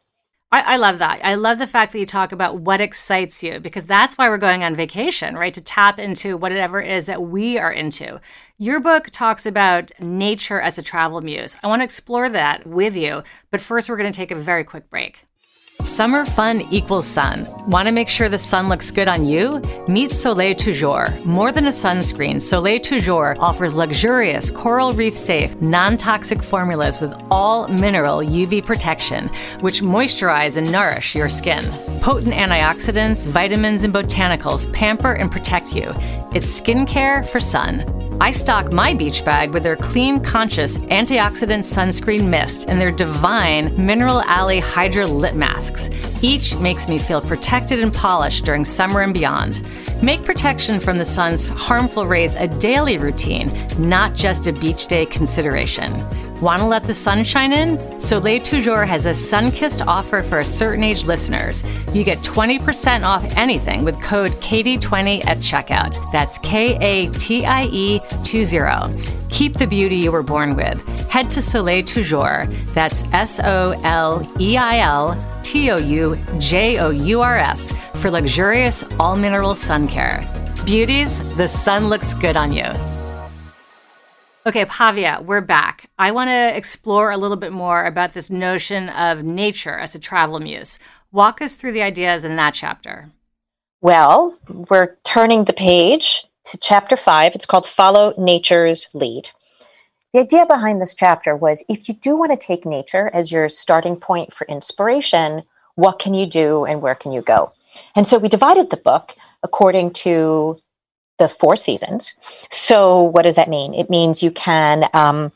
I, 0.52 0.74
I, 0.74 0.76
love 0.78 0.98
that. 0.98 1.20
I 1.22 1.36
love 1.36 1.58
the 1.60 1.66
fact 1.66 1.92
that 1.92 2.00
you 2.00 2.06
talk 2.06 2.32
about 2.32 2.58
what 2.58 2.80
excites 2.80 3.40
you 3.40 3.60
because 3.60 3.84
that's 3.84 4.18
why 4.18 4.28
we're 4.28 4.36
going 4.36 4.64
on 4.64 4.74
vacation, 4.74 5.36
right? 5.36 5.54
To 5.54 5.60
tap 5.60 6.00
into 6.00 6.36
whatever 6.36 6.80
it 6.80 6.90
is 6.90 7.06
that 7.06 7.22
we 7.22 7.56
are 7.56 7.70
into. 7.70 8.20
Your 8.58 8.80
book 8.80 9.10
talks 9.10 9.46
about 9.46 9.92
nature 10.00 10.60
as 10.60 10.76
a 10.76 10.82
travel 10.82 11.20
muse. 11.20 11.56
I 11.62 11.68
want 11.68 11.80
to 11.80 11.84
explore 11.84 12.28
that 12.30 12.66
with 12.66 12.96
you, 12.96 13.22
but 13.52 13.60
first, 13.60 13.88
we're 13.88 13.96
going 13.96 14.12
to 14.12 14.16
take 14.16 14.32
a 14.32 14.36
very 14.36 14.64
quick 14.64 14.90
break. 14.90 15.24
Summer 15.84 16.24
fun 16.24 16.60
equals 16.70 17.06
sun. 17.06 17.46
Want 17.66 17.86
to 17.86 17.92
make 17.92 18.08
sure 18.08 18.28
the 18.28 18.38
sun 18.38 18.68
looks 18.68 18.90
good 18.90 19.08
on 19.08 19.24
you? 19.24 19.60
Meet 19.88 20.10
Soleil 20.10 20.54
Toujours. 20.54 21.24
More 21.24 21.52
than 21.52 21.66
a 21.66 21.70
sunscreen, 21.70 22.40
Soleil 22.40 22.80
Toujours 22.80 23.38
offers 23.38 23.74
luxurious, 23.74 24.50
coral 24.50 24.92
reef 24.92 25.14
safe, 25.14 25.58
non 25.60 25.96
toxic 25.96 26.42
formulas 26.42 27.00
with 27.00 27.14
all 27.30 27.66
mineral 27.68 28.18
UV 28.18 28.64
protection, 28.64 29.28
which 29.60 29.80
moisturize 29.80 30.56
and 30.56 30.70
nourish 30.70 31.14
your 31.14 31.28
skin. 31.28 31.64
Potent 32.00 32.34
antioxidants, 32.34 33.26
vitamins, 33.26 33.82
and 33.82 33.94
botanicals 33.94 34.70
pamper 34.72 35.12
and 35.12 35.32
protect 35.32 35.74
you. 35.74 35.92
It's 36.34 36.60
skincare 36.60 37.26
for 37.26 37.40
sun. 37.40 38.00
I 38.22 38.32
stock 38.32 38.70
my 38.70 38.92
beach 38.92 39.24
bag 39.24 39.52
with 39.52 39.62
their 39.62 39.76
clean 39.76 40.20
conscious 40.20 40.76
antioxidant 40.76 41.64
sunscreen 41.64 42.28
mist 42.28 42.68
and 42.68 42.78
their 42.78 42.90
divine 42.90 43.74
Mineral 43.82 44.20
Alley 44.20 44.60
Hydra 44.60 45.06
Lip 45.06 45.34
Masks. 45.70 46.22
Each 46.22 46.56
makes 46.56 46.88
me 46.88 46.98
feel 46.98 47.20
protected 47.20 47.80
and 47.80 47.92
polished 47.92 48.44
during 48.44 48.64
summer 48.64 49.02
and 49.02 49.14
beyond. 49.14 49.62
Make 50.02 50.24
protection 50.24 50.80
from 50.80 50.98
the 50.98 51.04
sun's 51.04 51.48
harmful 51.48 52.06
rays 52.06 52.34
a 52.34 52.46
daily 52.46 52.98
routine, 52.98 53.50
not 53.78 54.14
just 54.14 54.46
a 54.46 54.52
beach 54.52 54.86
day 54.86 55.06
consideration. 55.06 55.92
Want 56.40 56.60
to 56.60 56.66
let 56.66 56.84
the 56.84 56.94
sun 56.94 57.22
shine 57.22 57.52
in? 57.52 58.00
Soleil 58.00 58.40
Toujours 58.40 58.86
has 58.86 59.04
a 59.04 59.12
sun 59.12 59.50
kissed 59.50 59.82
offer 59.86 60.22
for 60.22 60.38
a 60.38 60.44
certain 60.44 60.82
age 60.82 61.04
listeners. 61.04 61.62
You 61.92 62.02
get 62.02 62.18
20% 62.18 63.04
off 63.04 63.24
anything 63.36 63.84
with 63.84 64.00
code 64.00 64.32
KATIE20 64.32 65.26
at 65.26 65.38
checkout. 65.38 65.98
That's 66.12 66.38
K 66.38 66.78
A 66.80 67.10
T 67.12 67.44
I 67.44 67.64
E 67.64 68.00
20. 68.24 69.19
Keep 69.30 69.54
the 69.54 69.66
beauty 69.66 69.96
you 69.96 70.12
were 70.12 70.22
born 70.22 70.56
with. 70.56 70.84
Head 71.08 71.30
to 71.30 71.42
Soleil 71.42 71.82
Toujours. 71.82 72.46
That's 72.74 73.04
S 73.12 73.40
O 73.40 73.72
L 73.84 74.30
E 74.38 74.56
I 74.56 74.78
L 74.78 75.40
T 75.42 75.70
O 75.70 75.76
U 75.76 76.18
J 76.38 76.78
O 76.78 76.90
U 76.90 77.20
R 77.20 77.38
S 77.38 77.72
for 77.94 78.10
luxurious 78.10 78.84
all 78.98 79.16
mineral 79.16 79.54
sun 79.54 79.88
care. 79.88 80.26
Beauties, 80.64 81.36
the 81.36 81.48
sun 81.48 81.88
looks 81.88 82.14
good 82.14 82.36
on 82.36 82.52
you. 82.52 82.66
Okay, 84.46 84.64
Pavia, 84.64 85.20
we're 85.22 85.42
back. 85.42 85.90
I 85.98 86.12
want 86.12 86.28
to 86.28 86.56
explore 86.56 87.10
a 87.10 87.18
little 87.18 87.36
bit 87.36 87.52
more 87.52 87.84
about 87.84 88.14
this 88.14 88.30
notion 88.30 88.88
of 88.88 89.22
nature 89.22 89.78
as 89.78 89.94
a 89.94 89.98
travel 89.98 90.40
muse. 90.40 90.78
Walk 91.12 91.42
us 91.42 91.56
through 91.56 91.72
the 91.72 91.82
ideas 91.82 92.24
in 92.24 92.36
that 92.36 92.54
chapter. 92.54 93.10
Well, 93.82 94.38
we're 94.48 94.96
turning 95.04 95.44
the 95.44 95.52
page 95.52 96.24
to 96.44 96.58
chapter 96.58 96.96
five. 96.96 97.34
It's 97.34 97.46
called 97.46 97.66
Follow 97.66 98.14
Nature's 98.18 98.88
Lead. 98.94 99.30
The 100.12 100.20
idea 100.20 100.46
behind 100.46 100.80
this 100.80 100.94
chapter 100.94 101.36
was 101.36 101.64
if 101.68 101.88
you 101.88 101.94
do 101.94 102.16
want 102.16 102.32
to 102.32 102.36
take 102.36 102.66
nature 102.66 103.10
as 103.12 103.30
your 103.30 103.48
starting 103.48 103.96
point 103.96 104.32
for 104.32 104.46
inspiration, 104.48 105.42
what 105.76 105.98
can 105.98 106.14
you 106.14 106.26
do 106.26 106.64
and 106.64 106.82
where 106.82 106.96
can 106.96 107.12
you 107.12 107.22
go? 107.22 107.52
And 107.94 108.06
so 108.06 108.18
we 108.18 108.28
divided 108.28 108.70
the 108.70 108.76
book 108.76 109.14
according 109.42 109.92
to 109.92 110.58
the 111.18 111.28
four 111.28 111.54
seasons. 111.54 112.14
So, 112.50 113.02
what 113.02 113.22
does 113.22 113.36
that 113.36 113.48
mean? 113.48 113.74
It 113.74 113.90
means 113.90 114.22
you 114.22 114.32
can 114.32 114.88
um, 114.94 115.30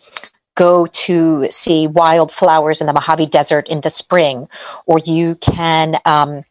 go 0.57 0.87
to 0.87 1.47
see 1.51 1.87
wildflowers 1.87 2.81
in 2.81 2.87
the 2.87 2.93
Mojave 2.93 3.27
Desert 3.27 3.69
in 3.69 3.83
the 3.83 3.91
spring, 3.91 4.49
or 4.87 4.99
you 4.99 5.37
can 5.37 6.01
um, 6.05 6.43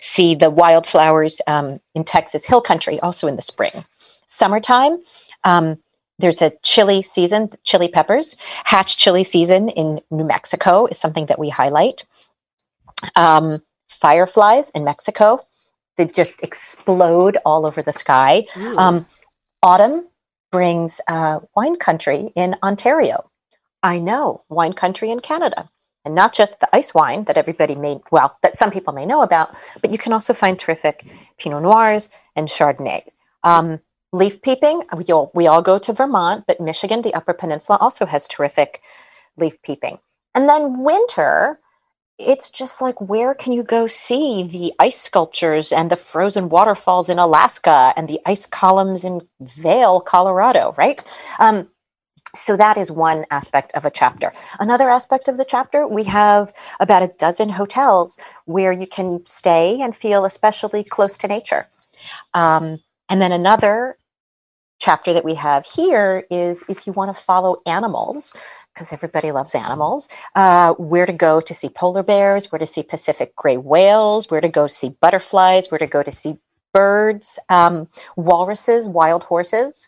see 0.00 0.34
the 0.34 0.50
wildflowers 0.50 1.40
um, 1.46 1.80
in 1.94 2.04
Texas 2.04 2.46
Hill 2.46 2.60
Country 2.60 3.00
also 3.00 3.26
in 3.26 3.36
the 3.36 3.42
spring. 3.42 3.84
Summertime, 4.28 4.98
um, 5.44 5.78
there's 6.18 6.42
a 6.42 6.52
chili 6.62 7.02
season, 7.02 7.50
chili 7.64 7.88
peppers. 7.88 8.36
Hatch 8.64 8.96
chili 8.96 9.24
season 9.24 9.68
in 9.70 10.00
New 10.10 10.24
Mexico 10.24 10.86
is 10.86 10.98
something 10.98 11.26
that 11.26 11.38
we 11.38 11.48
highlight. 11.48 12.04
Um, 13.16 13.62
fireflies 13.88 14.70
in 14.70 14.84
Mexico 14.84 15.40
that 15.96 16.14
just 16.14 16.42
explode 16.42 17.38
all 17.44 17.66
over 17.66 17.82
the 17.82 17.92
sky. 17.92 18.44
Um, 18.78 19.06
autumn 19.62 20.08
brings 20.52 21.00
uh, 21.08 21.40
wine 21.56 21.76
country 21.76 22.32
in 22.34 22.56
Ontario. 22.62 23.30
I 23.82 23.98
know 23.98 24.42
wine 24.48 24.74
country 24.74 25.10
in 25.10 25.20
Canada. 25.20 25.70
And 26.04 26.14
not 26.14 26.32
just 26.32 26.60
the 26.60 26.74
ice 26.74 26.94
wine 26.94 27.24
that 27.24 27.36
everybody 27.36 27.74
may, 27.74 28.00
well, 28.10 28.36
that 28.42 28.56
some 28.56 28.70
people 28.70 28.92
may 28.92 29.04
know 29.04 29.22
about, 29.22 29.54
but 29.82 29.90
you 29.90 29.98
can 29.98 30.12
also 30.12 30.32
find 30.32 30.58
terrific 30.58 31.06
Pinot 31.38 31.62
Noirs 31.62 32.08
and 32.36 32.48
Chardonnay. 32.48 33.02
Um, 33.42 33.80
leaf 34.12 34.40
peeping, 34.40 34.82
we 34.96 35.04
all, 35.04 35.30
we 35.34 35.46
all 35.46 35.62
go 35.62 35.78
to 35.78 35.92
Vermont, 35.92 36.44
but 36.46 36.60
Michigan, 36.60 37.02
the 37.02 37.14
Upper 37.14 37.34
Peninsula, 37.34 37.78
also 37.80 38.06
has 38.06 38.26
terrific 38.26 38.80
leaf 39.36 39.60
peeping. 39.62 39.98
And 40.34 40.48
then 40.48 40.82
winter, 40.82 41.58
it's 42.18 42.50
just 42.50 42.80
like 42.80 43.00
where 43.00 43.34
can 43.34 43.52
you 43.52 43.62
go 43.62 43.86
see 43.86 44.42
the 44.42 44.72
ice 44.78 45.00
sculptures 45.00 45.72
and 45.72 45.90
the 45.90 45.96
frozen 45.96 46.48
waterfalls 46.48 47.08
in 47.08 47.18
Alaska 47.18 47.92
and 47.96 48.08
the 48.08 48.20
ice 48.26 48.46
columns 48.46 49.04
in 49.04 49.20
Vail 49.40 50.00
Colorado, 50.00 50.74
right? 50.76 51.02
Um, 51.38 51.68
so 52.34 52.56
that 52.56 52.76
is 52.76 52.92
one 52.92 53.24
aspect 53.30 53.72
of 53.74 53.84
a 53.84 53.90
chapter. 53.90 54.32
Another 54.58 54.88
aspect 54.88 55.28
of 55.28 55.36
the 55.36 55.44
chapter, 55.44 55.86
we 55.86 56.04
have 56.04 56.52
about 56.78 57.02
a 57.02 57.08
dozen 57.18 57.48
hotels 57.50 58.18
where 58.44 58.72
you 58.72 58.86
can 58.86 59.24
stay 59.26 59.80
and 59.80 59.96
feel 59.96 60.24
especially 60.24 60.84
close 60.84 61.18
to 61.18 61.28
nature. 61.28 61.66
Um, 62.34 62.80
and 63.08 63.20
then 63.20 63.32
another 63.32 63.96
chapter 64.78 65.12
that 65.12 65.24
we 65.24 65.34
have 65.34 65.66
here 65.66 66.24
is 66.30 66.64
if 66.68 66.86
you 66.86 66.92
want 66.92 67.14
to 67.14 67.22
follow 67.22 67.56
animals, 67.66 68.32
because 68.72 68.92
everybody 68.92 69.30
loves 69.30 69.54
animals, 69.54 70.08
uh, 70.36 70.72
where 70.74 71.06
to 71.06 71.12
go 71.12 71.40
to 71.40 71.54
see 71.54 71.68
polar 71.68 72.02
bears, 72.02 72.50
where 72.50 72.58
to 72.58 72.66
see 72.66 72.82
Pacific 72.82 73.36
gray 73.36 73.56
whales, 73.56 74.30
where 74.30 74.40
to 74.40 74.48
go 74.48 74.66
see 74.66 74.96
butterflies, 75.00 75.70
where 75.70 75.78
to 75.78 75.86
go 75.86 76.02
to 76.02 76.12
see 76.12 76.38
birds, 76.72 77.38
um, 77.48 77.88
walruses, 78.16 78.88
wild 78.88 79.24
horses. 79.24 79.86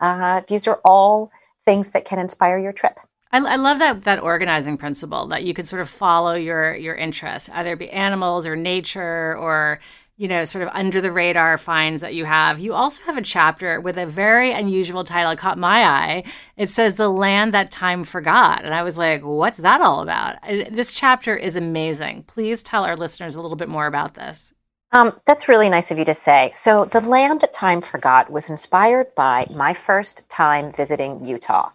Uh, 0.00 0.42
these 0.48 0.66
are 0.66 0.80
all 0.84 1.30
things 1.64 1.90
that 1.90 2.04
can 2.04 2.18
inspire 2.18 2.58
your 2.58 2.72
trip. 2.72 2.98
I, 3.32 3.38
I, 3.38 3.56
love 3.56 3.80
that 3.80 4.04
that 4.04 4.20
organizing 4.20 4.76
principle 4.76 5.26
that 5.26 5.42
you 5.42 5.54
can 5.54 5.64
sort 5.64 5.82
of 5.82 5.88
follow 5.88 6.34
your 6.34 6.74
your 6.76 6.94
interests, 6.94 7.50
either 7.52 7.74
be 7.74 7.90
animals 7.90 8.46
or 8.46 8.54
nature 8.54 9.36
or 9.36 9.80
you 10.16 10.28
know, 10.28 10.44
sort 10.44 10.62
of 10.62 10.70
under 10.72 11.00
the 11.00 11.10
radar 11.10 11.58
finds 11.58 12.00
that 12.00 12.14
you 12.14 12.24
have. 12.24 12.60
You 12.60 12.72
also 12.72 13.02
have 13.04 13.16
a 13.16 13.22
chapter 13.22 13.80
with 13.80 13.98
a 13.98 14.06
very 14.06 14.52
unusual 14.52 15.02
title. 15.02 15.32
It 15.32 15.38
caught 15.38 15.58
my 15.58 15.82
eye. 15.82 16.24
It 16.56 16.70
says 16.70 16.94
The 16.94 17.08
Land 17.08 17.52
That 17.52 17.72
Time 17.72 18.04
Forgot. 18.04 18.64
And 18.64 18.74
I 18.74 18.84
was 18.84 18.96
like, 18.96 19.22
what's 19.22 19.58
that 19.58 19.80
all 19.80 20.02
about? 20.02 20.36
This 20.70 20.94
chapter 20.94 21.36
is 21.36 21.56
amazing. 21.56 22.24
Please 22.28 22.62
tell 22.62 22.84
our 22.84 22.96
listeners 22.96 23.34
a 23.34 23.42
little 23.42 23.56
bit 23.56 23.68
more 23.68 23.86
about 23.86 24.14
this. 24.14 24.52
Um, 24.94 25.20
that's 25.26 25.48
really 25.48 25.68
nice 25.68 25.90
of 25.90 25.98
you 25.98 26.04
to 26.06 26.14
say. 26.14 26.50
So, 26.54 26.86
The 26.86 27.00
Land 27.00 27.40
That 27.40 27.52
Time 27.52 27.82
Forgot 27.82 28.30
was 28.30 28.48
inspired 28.48 29.08
by 29.16 29.46
my 29.54 29.74
first 29.74 30.28
time 30.30 30.72
visiting 30.72 31.24
Utah. 31.26 31.70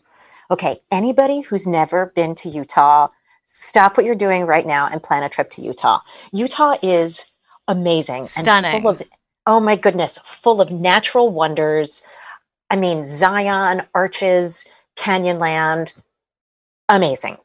Okay, 0.50 0.80
anybody 0.92 1.42
who's 1.42 1.68
never 1.68 2.08
been 2.16 2.34
to 2.36 2.50
Utah, 2.50 3.10
stop 3.44 3.98
what 3.98 4.06
you're 4.06 4.16
doing 4.16 4.46
right 4.46 4.66
now 4.66 4.88
and 4.88 5.04
plan 5.04 5.22
a 5.24 5.30
trip 5.30 5.52
to 5.52 5.62
Utah. 5.62 6.00
Utah 6.32 6.78
is 6.82 7.26
amazing 7.70 8.24
stunning 8.24 8.74
and 8.74 8.82
full 8.82 8.92
of 8.92 9.02
oh 9.46 9.60
my 9.60 9.76
goodness 9.76 10.18
full 10.26 10.60
of 10.60 10.72
natural 10.72 11.30
wonders 11.30 12.02
i 12.72 12.76
mean 12.76 13.04
zion 13.04 13.84
arches 13.94 14.68
canyonland 14.98 15.94
amazing 16.90 17.38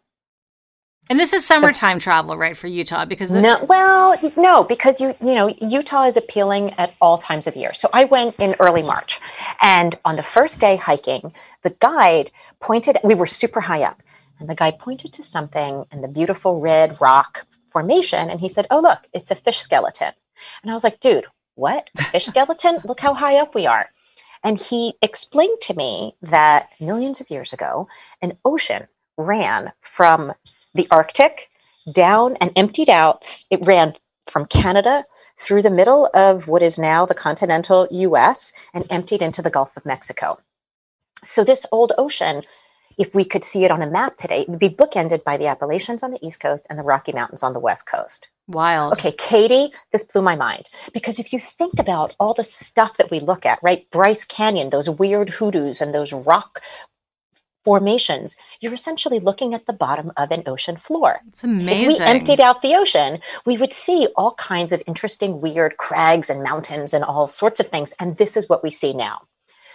and 1.11 1.21
this 1.21 1.33
is 1.33 1.45
summertime 1.45 1.99
travel 1.99 2.37
right 2.37 2.57
for 2.57 2.67
utah 2.67 3.05
because 3.05 3.31
no 3.31 3.63
well 3.65 4.17
no 4.37 4.65
because 4.65 5.01
you 5.01 5.15
you 5.21 5.35
know 5.35 5.49
utah 5.61 6.05
is 6.05 6.17
appealing 6.17 6.73
at 6.75 6.95
all 7.01 7.19
times 7.19 7.47
of 7.47 7.57
year 7.57 7.73
so 7.75 7.89
i 7.93 8.05
went 8.05 8.35
in 8.39 8.55
early 8.61 8.83
march 8.83 9.21
and 9.61 9.99
on 10.05 10.17
the 10.17 10.23
first 10.23 10.61
day 10.61 10.77
hiking 10.77 11.33
the 11.63 11.71
guide 11.81 12.31
pointed 12.61 12.99
we 13.05 13.15
were 13.15 13.27
super 13.27 13.61
high 13.61 13.83
up 13.83 14.01
and 14.41 14.49
the 14.49 14.55
guy 14.55 14.71
pointed 14.71 15.13
to 15.13 15.23
something 15.23 15.85
in 15.93 16.01
the 16.01 16.09
beautiful 16.09 16.61
red 16.61 16.97
rock 17.01 17.47
formation. 17.71 18.31
And 18.31 18.41
he 18.41 18.49
said, 18.49 18.67
Oh, 18.71 18.81
look, 18.81 19.01
it's 19.13 19.31
a 19.31 19.35
fish 19.35 19.59
skeleton. 19.59 20.13
And 20.63 20.71
I 20.71 20.75
was 20.75 20.85
like, 20.85 21.01
Dude, 21.01 21.27
what? 21.55 21.91
Fish 22.11 22.27
skeleton? 22.27 22.79
look 22.85 23.01
how 23.01 23.15
high 23.15 23.37
up 23.37 23.55
we 23.55 23.67
are. 23.67 23.87
And 24.43 24.59
he 24.59 24.95
explained 25.03 25.61
to 25.63 25.75
me 25.75 26.17
that 26.23 26.69
millions 26.81 27.21
of 27.21 27.31
years 27.31 27.53
ago, 27.53 27.89
an 28.21 28.39
ocean 28.45 28.89
ran 29.17 29.73
from 29.81 30.33
the 30.75 30.89
Arctic 30.91 31.51
down 31.91 32.37
and 32.37 32.51
emptied 32.57 32.91
out. 32.91 33.25
It 33.51 33.67
ran 33.67 33.95
from 34.27 34.47
Canada 34.47 35.05
through 35.39 35.63
the 35.63 35.71
middle 35.71 36.09
of 36.15 36.49
what 36.49 36.63
is 36.63 36.79
now 36.79 37.05
the 37.05 37.15
continental 37.15 37.87
US 37.91 38.53
and 38.73 38.87
emptied 38.91 39.23
into 39.23 39.43
the 39.43 39.51
Gulf 39.51 39.77
of 39.77 39.87
Mexico. 39.87 40.39
So, 41.25 41.45
this 41.45 41.67
old 41.73 41.93
ocean 41.99 42.43
if 42.99 43.15
we 43.15 43.25
could 43.25 43.45
see 43.45 43.65
it 43.65 43.71
on 43.71 43.83
a 43.83 43.91
map 43.91 44.17
today, 44.17 44.43
it 44.43 44.49
would 44.49 44.59
be 44.59 44.69
bookended 44.69 45.25
by 45.25 45.37
the 45.37 45.47
Appalachians 45.47 46.03
on 46.03 46.11
the 46.11 46.25
East 46.25 46.41
Coast 46.41 46.67
and 46.69 46.79
the 46.79 46.83
Rocky 46.83 47.13
Mountains 47.13 47.43
on 47.43 47.53
the 47.53 47.61
West 47.61 47.87
Coast. 47.87 48.29
Wild. 48.47 48.93
Okay, 48.93 49.13
Katie, 49.13 49.73
this 49.91 50.05
blew 50.05 50.23
my 50.23 50.37
mind. 50.37 50.69
Because 50.93 51.19
if 51.19 51.33
you 51.33 51.41
think 51.41 51.79
about 51.79 52.15
all 52.21 52.35
the 52.35 52.45
stuff 52.45 52.97
that 52.99 53.11
we 53.11 53.21
look 53.21 53.47
at, 53.47 53.59
right? 53.63 53.91
Bryce 53.91 54.25
Canyon, 54.25 54.71
those 54.71 54.91
weird 54.91 55.31
hoodoos 55.31 55.81
and 55.81 55.95
those 55.95 56.13
rock 56.13 56.61
formations, 57.65 58.37
you're 58.61 58.75
essentially 58.75 59.19
looking 59.19 59.55
at 59.55 59.67
the 59.67 59.73
bottom 59.73 60.13
of 60.17 60.31
an 60.31 60.43
ocean 60.47 60.77
floor. 60.77 61.21
It's 61.29 61.45
amazing. 61.45 61.91
If 61.93 61.99
we 61.99 62.05
emptied 62.05 62.41
out 62.41 62.63
the 62.63 62.75
ocean, 62.75 63.21
we 63.47 63.57
would 63.57 63.73
see 63.73 64.09
all 64.17 64.35
kinds 64.35 64.73
of 64.73 64.83
interesting, 64.87 65.41
weird 65.41 65.77
crags 65.79 66.31
and 66.31 66.43
mountains 66.43 66.93
and 66.93 67.05
all 67.05 67.27
sorts 67.27 67.61
of 67.61 67.69
things. 67.69 67.95
And 67.99 68.17
this 68.17 68.37
is 68.37 68.49
what 68.49 68.63
we 68.63 68.71
see 68.71 68.93
now. 68.93 69.23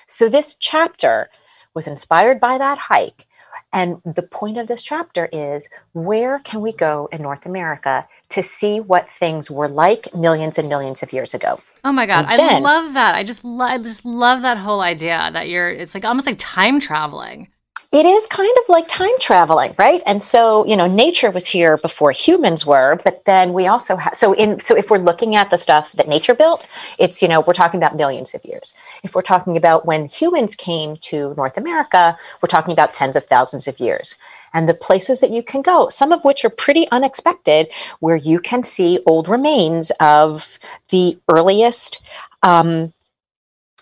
So, 0.07 0.29
this 0.29 0.55
chapter 0.55 1.29
was 1.73 1.87
inspired 1.87 2.39
by 2.39 2.57
that 2.57 2.77
hike. 2.77 3.25
And 3.71 4.01
the 4.03 4.23
point 4.23 4.57
of 4.57 4.67
this 4.67 4.81
chapter 4.81 5.29
is 5.31 5.69
where 5.93 6.39
can 6.39 6.61
we 6.61 6.71
go 6.71 7.07
in 7.11 7.21
North 7.21 7.45
America 7.45 8.07
to 8.29 8.41
see 8.41 8.79
what 8.79 9.07
things 9.09 9.51
were 9.51 9.67
like 9.67 10.13
millions 10.15 10.57
and 10.57 10.67
millions 10.67 11.03
of 11.03 11.13
years 11.13 11.33
ago? 11.33 11.59
Oh 11.83 11.91
my 11.91 12.07
god, 12.07 12.25
then, 12.27 12.55
I 12.55 12.59
love 12.59 12.93
that. 12.93 13.13
I 13.13 13.23
just 13.23 13.43
lo- 13.43 13.65
I 13.65 13.77
just 13.77 14.05
love 14.05 14.41
that 14.41 14.57
whole 14.57 14.81
idea 14.81 15.29
that 15.33 15.49
you're 15.49 15.69
it's 15.69 15.93
like 15.93 16.05
almost 16.05 16.25
like 16.25 16.37
time 16.39 16.79
traveling 16.79 17.49
it 17.91 18.05
is 18.05 18.27
kind 18.27 18.55
of 18.59 18.69
like 18.69 18.87
time 18.87 19.17
traveling 19.19 19.73
right? 19.79 20.03
And 20.05 20.21
so 20.21 20.65
you 20.67 20.75
know 20.75 20.85
nature 20.85 21.31
was 21.31 21.47
here 21.47 21.77
before 21.77 22.11
humans 22.11 22.65
were 22.65 22.99
but 23.03 23.25
then 23.25 23.53
we 23.53 23.65
also 23.67 23.95
have 23.95 24.15
so 24.15 24.33
in 24.33 24.59
so 24.59 24.75
if 24.75 24.91
we're 24.91 24.99
looking 24.99 25.35
at 25.35 25.49
the 25.49 25.57
stuff 25.57 25.91
that 25.93 26.07
nature 26.07 26.35
built 26.35 26.67
it's 26.99 27.21
you 27.21 27.27
know 27.27 27.41
we're 27.41 27.53
talking 27.53 27.79
about 27.79 27.95
millions 27.95 28.33
of 28.35 28.45
years. 28.45 28.73
If 29.03 29.15
we're 29.15 29.23
talking 29.23 29.57
about 29.57 29.85
when 29.87 30.05
humans 30.05 30.55
came 30.55 30.97
to 30.97 31.33
north 31.35 31.57
america 31.57 32.15
we're 32.41 32.47
talking 32.47 32.73
about 32.73 32.93
tens 32.93 33.15
of 33.15 33.25
thousands 33.25 33.67
of 33.67 33.79
years. 33.79 34.15
And 34.53 34.67
the 34.67 34.73
places 34.73 35.19
that 35.19 35.31
you 35.31 35.41
can 35.41 35.61
go 35.63 35.89
some 35.89 36.11
of 36.11 36.23
which 36.23 36.45
are 36.45 36.49
pretty 36.51 36.87
unexpected 36.91 37.71
where 38.01 38.15
you 38.15 38.39
can 38.39 38.63
see 38.63 38.99
old 39.07 39.27
remains 39.27 39.91
of 39.99 40.59
the 40.89 41.17
earliest 41.27 42.01
um, 42.43 42.93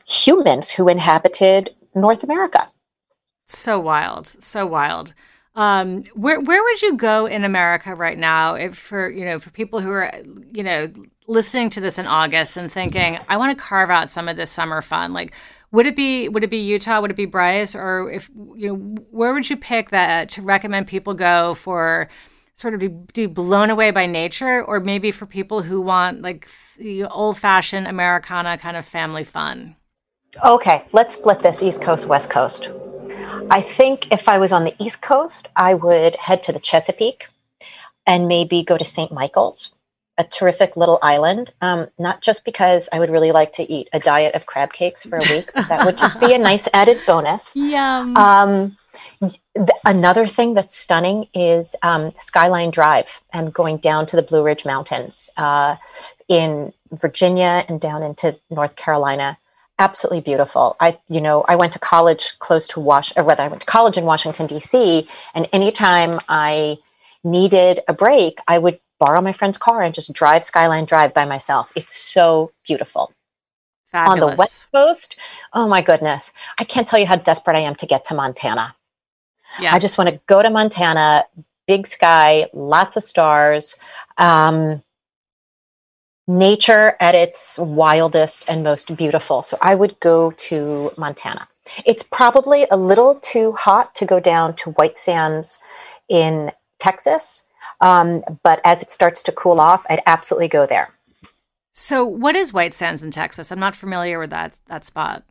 humans 0.06 0.72
who 0.72 0.88
inhabited 0.88 1.76
north 1.94 2.24
america 2.24 2.70
so 3.48 3.80
wild, 3.80 4.28
so 4.28 4.66
wild. 4.66 5.14
Um, 5.56 6.04
where 6.14 6.40
where 6.40 6.62
would 6.62 6.82
you 6.84 6.96
go 6.96 7.26
in 7.26 7.44
America 7.44 7.96
right 7.96 8.18
now 8.18 8.54
if 8.54 8.78
for 8.78 9.10
you 9.10 9.26
know 9.26 9.40
for 9.40 9.50
people 9.50 9.80
who 9.80 9.90
are 9.90 10.14
you 10.54 10.62
know 10.62 10.92
listening 11.26 11.72
to 11.72 11.82
this 11.82 11.98
in 11.98 12.06
August 12.06 12.58
and 12.58 12.72
thinking 12.72 13.18
I 13.28 13.38
want 13.38 13.58
to 13.58 13.64
carve 13.64 13.90
out 13.90 14.12
some 14.12 14.30
of 14.30 14.38
this 14.38 14.52
summer 14.52 14.84
fun 14.84 15.14
like 15.14 15.34
would 15.72 15.86
it 15.86 15.96
be 15.96 16.30
would 16.30 16.44
it 16.44 16.50
be 16.50 16.60
Utah? 16.60 17.02
Would 17.02 17.12
it 17.12 17.18
be 17.18 17.26
Bryce? 17.26 17.76
Or 17.76 18.12
if 18.12 18.30
you 18.56 18.68
know 18.68 18.76
where 19.10 19.34
would 19.34 19.50
you 19.50 19.58
pick 19.58 19.90
that 19.90 20.30
to 20.30 20.42
recommend 20.42 20.88
people 20.88 21.14
go 21.14 21.56
for 21.56 22.08
sort 22.54 22.74
of 22.74 22.80
to 22.80 22.90
be 22.90 23.26
blown 23.26 23.70
away 23.70 23.92
by 23.92 24.06
nature 24.06 24.64
or 24.64 24.80
maybe 24.80 25.12
for 25.12 25.26
people 25.26 25.64
who 25.64 25.82
want 25.82 26.22
like 26.22 26.48
the 26.78 27.06
old 27.06 27.38
fashioned 27.38 27.88
Americana 27.88 28.58
kind 28.58 28.78
of 28.78 28.86
family 28.86 29.24
fun? 29.24 29.76
Okay 30.46 30.86
let's 30.92 31.16
split 31.16 31.40
this 31.40 31.64
East 31.64 31.82
Coast 31.82 32.06
West 32.08 32.30
Coast 32.30 32.70
I 33.50 33.62
think 33.62 34.12
if 34.12 34.28
I 34.28 34.38
was 34.38 34.52
on 34.52 34.66
the 34.66 34.76
East 34.80 35.02
Coast, 35.02 35.48
I 35.56 35.74
would 35.74 36.16
head 36.18 36.44
to 36.44 36.52
the 36.52 36.60
Chesapeake 36.60 37.28
and 38.06 38.28
maybe 38.28 38.64
go 38.64 38.78
to 38.78 38.86
St. 38.86 39.12
Michaels, 39.12 39.74
a 40.18 40.24
terrific 40.24 40.76
little 40.76 41.00
island. 41.02 41.54
Um, 41.62 41.88
not 41.98 42.22
just 42.22 42.44
because 42.44 42.90
I 42.92 43.00
would 43.00 43.10
really 43.10 43.32
like 43.32 43.54
to 43.54 43.64
eat 43.72 43.88
a 43.94 44.00
diet 44.00 44.36
of 44.36 44.46
crab 44.46 44.74
cakes 44.74 45.04
for 45.04 45.18
a 45.18 45.30
week, 45.30 45.52
that 45.54 45.86
would 45.86 45.98
just 45.98 46.20
be 46.20 46.34
a 46.34 46.38
nice 46.38 46.68
added 46.74 47.00
bonus. 47.08 47.56
Yum. 47.56 48.18
Um, 48.18 48.78
th- 49.22 49.40
another 49.86 50.28
thing 50.28 50.54
that's 50.54 50.76
stunning 50.76 51.28
is 51.34 51.76
um, 51.84 52.14
Skyline 52.20 52.72
Drive 52.72 53.22
and 53.32 53.54
going 53.54 53.78
down 53.78 54.06
to 54.08 54.16
the 54.16 54.24
Blue 54.24 54.44
Ridge 54.44 54.66
Mountains 54.66 55.30
uh, 55.38 55.78
in 56.28 56.74
Virginia 56.92 57.64
and 57.70 57.80
down 57.80 58.04
into 58.04 58.38
North 58.50 58.76
Carolina 58.76 59.38
absolutely 59.80 60.22
beautiful. 60.22 60.76
I, 60.80 60.98
you 61.08 61.22
know, 61.22 61.44
I 61.48 61.56
went 61.56 61.74
to 61.74 61.80
college 61.80 62.38
close 62.40 62.68
to 62.70 62.80
Wash, 62.80 63.12
or 63.16 63.24
whether 63.24 63.44
I 63.44 63.48
went 63.48 63.62
to 63.62 63.68
college 63.68 63.98
in 63.98 64.06
Washington 64.06 64.48
D.C. 64.48 65.08
And 65.34 65.48
anytime 65.54 66.20
I 66.30 66.78
needed 67.24 67.82
a 67.88 67.94
break, 67.94 68.40
I 68.48 68.58
would 68.58 68.80
borrow 69.00 69.22
my 69.22 69.32
friend's 69.32 69.58
car 69.58 69.82
and 69.82 69.94
just 69.94 70.14
drive 70.14 70.44
Skyline 70.44 70.86
Drive 70.86 71.14
by 71.14 71.26
myself. 71.26 71.72
It's 71.76 71.96
so 71.96 72.52
beautiful. 72.66 73.12
Fabulous. 73.92 74.22
On 74.22 74.30
the 74.30 74.36
West 74.36 74.68
Coast, 74.72 75.18
oh 75.54 75.68
my 75.68 75.82
goodness, 75.82 76.34
I 76.60 76.64
can't 76.64 76.88
tell 76.88 77.00
you 77.00 77.06
how 77.06 77.16
desperate 77.16 77.56
I 77.56 77.62
am 77.62 77.76
to 77.76 77.86
get 77.86 78.06
to 78.06 78.16
Montana. 78.16 78.76
Yes. 79.62 79.74
I 79.74 79.80
just 79.80 79.98
want 79.98 80.10
to 80.10 80.20
go 80.28 80.42
to 80.42 80.50
Montana, 80.50 81.24
big 81.68 81.88
sky, 81.88 82.48
lots 82.54 82.98
of 82.98 83.04
stars. 83.04 83.76
Um, 84.18 84.84
nature 86.28 86.96
at 87.00 87.16
its 87.16 87.58
wildest 87.58 88.46
and 88.50 88.64
most 88.64 88.96
beautiful. 88.96 89.42
So 89.42 89.58
I 89.62 89.76
would 89.76 90.00
go 90.00 90.32
to 90.32 90.92
Montana. 90.98 91.48
It's 91.86 92.04
probably 92.04 92.68
a 92.70 92.78
little 92.78 93.16
too 93.22 93.54
hot 93.54 93.96
to 93.96 94.06
go 94.06 94.20
down 94.20 94.56
to 94.58 94.72
White 94.72 94.98
Sands 94.98 95.60
in 96.10 96.52
Texas, 96.80 97.44
um, 97.82 98.24
but 98.44 98.62
as 98.64 98.82
it 98.82 98.92
starts 98.92 99.24
to 99.24 99.32
cool 99.32 99.60
off, 99.60 99.86
I'd 99.90 100.02
absolutely 100.06 100.48
go 100.48 100.66
there. 100.66 100.90
So, 101.74 102.06
what 102.06 102.36
is 102.36 102.54
White 102.54 102.74
Sands 102.74 103.04
in 103.04 103.12
Texas? 103.12 103.52
I'm 103.52 103.60
not 103.60 103.76
familiar 103.76 104.18
with 104.20 104.30
that 104.32 104.60
that 104.68 104.86
spot. 104.86 105.24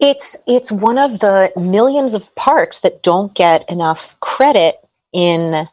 It's 0.00 0.36
it's 0.46 0.72
one 0.72 0.98
of 0.98 1.18
the 1.18 1.52
millions 1.56 2.14
of 2.14 2.34
parks 2.36 2.80
that 2.80 3.02
don't 3.02 3.34
get 3.34 3.68
enough 3.70 4.18
credit 4.20 4.76
in 5.12 5.68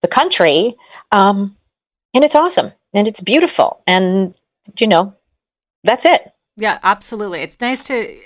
the 0.00 0.08
country, 0.08 0.76
um, 1.10 1.56
and 2.14 2.24
it's 2.24 2.36
awesome 2.36 2.72
and 2.94 3.08
it's 3.08 3.20
beautiful. 3.20 3.82
And 3.86 4.34
you 4.78 4.86
know 4.86 5.14
that's 5.84 6.04
it. 6.04 6.32
Yeah 6.56 6.78
absolutely. 6.82 7.40
It's 7.40 7.60
nice 7.60 7.82
to 7.86 8.16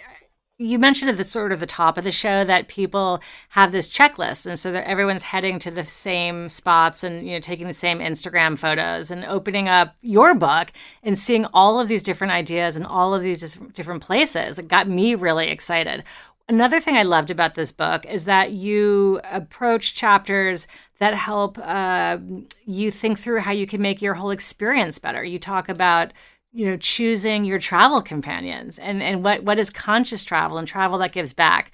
you 0.59 0.79
mentioned 0.79 1.11
at 1.11 1.19
the 1.19 1.25
sort 1.25 1.53
of 1.53 1.61
the 1.61 1.67
top 1.67 1.99
of 1.99 2.05
the 2.05 2.11
show 2.11 2.43
that 2.43 2.67
people 2.67 3.21
have 3.51 3.73
this 3.73 3.89
checklist 3.89 4.47
and 4.47 4.59
so 4.59 4.73
that 4.73 4.89
everyone's 4.89 5.25
heading 5.25 5.59
to 5.59 5.71
the 5.71 5.83
same 5.83 6.49
spots 6.49 7.05
and 7.05 7.27
you 7.27 7.35
know 7.35 7.41
taking 7.41 7.67
the 7.67 7.75
same 7.75 7.99
instagram 7.99 8.59
photos 8.59 9.11
and 9.11 9.25
opening 9.27 9.69
up 9.69 9.95
your 10.01 10.35
book 10.35 10.73
and 11.03 11.19
seeing 11.19 11.45
all 11.53 11.79
of 11.79 11.89
these 11.89 12.03
different 12.03 12.33
ideas 12.33 12.75
and 12.75 12.87
all 12.87 13.15
of 13.15 13.23
these 13.23 13.57
different 13.75 14.03
places. 14.03 14.59
It 14.59 14.69
got 14.69 14.89
me 14.89 15.15
really 15.15 15.49
excited 15.49 16.05
another 16.49 16.81
thing 16.81 16.97
i 16.97 17.03
loved 17.03 17.31
about 17.31 17.55
this 17.55 17.73
book 17.73 18.05
is 18.07 18.25
that 18.25 18.53
you 18.53 19.21
approach 19.25 19.95
chapters 19.95 20.67
that 20.99 21.15
help 21.15 21.59
uh, 21.59 22.19
you 22.65 22.91
think 22.91 23.19
through 23.19 23.41
how 23.41 23.53
you 23.53 23.67
can 23.67 23.83
make 23.83 24.01
your 24.01 24.15
whole 24.15 24.31
experience 24.31 24.99
better. 24.99 25.23
You 25.23 25.39
talk 25.39 25.69
about 25.69 26.13
you 26.53 26.67
know 26.67 26.77
choosing 26.77 27.45
your 27.45 27.59
travel 27.59 28.01
companions 28.01 28.79
and 28.79 29.03
and 29.03 29.25
what 29.25 29.43
what 29.43 29.59
is 29.59 29.71
conscious 29.71 30.25
travel 30.25 30.59
and 30.59 30.67
travel 30.67 30.99
that 30.99 31.13
gives 31.13 31.33
back. 31.33 31.73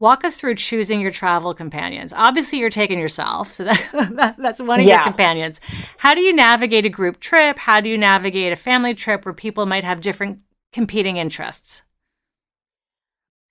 Walk 0.00 0.24
us 0.24 0.36
through 0.36 0.56
choosing 0.56 1.00
your 1.00 1.12
travel 1.12 1.54
companions. 1.54 2.12
Obviously 2.12 2.58
you're 2.58 2.68
taking 2.68 2.98
yourself 2.98 3.52
so 3.52 3.64
that, 3.64 4.10
that 4.16 4.36
that's 4.38 4.60
one 4.60 4.80
of 4.80 4.86
yeah. 4.86 4.96
your 4.96 5.04
companions. 5.04 5.60
How 5.98 6.14
do 6.14 6.20
you 6.20 6.32
navigate 6.32 6.84
a 6.84 6.90
group 6.90 7.20
trip? 7.20 7.60
How 7.60 7.80
do 7.80 7.88
you 7.88 7.96
navigate 7.96 8.52
a 8.52 8.56
family 8.56 8.94
trip 8.94 9.24
where 9.24 9.34
people 9.34 9.66
might 9.66 9.84
have 9.84 10.00
different 10.00 10.42
competing 10.72 11.16
interests? 11.16 11.82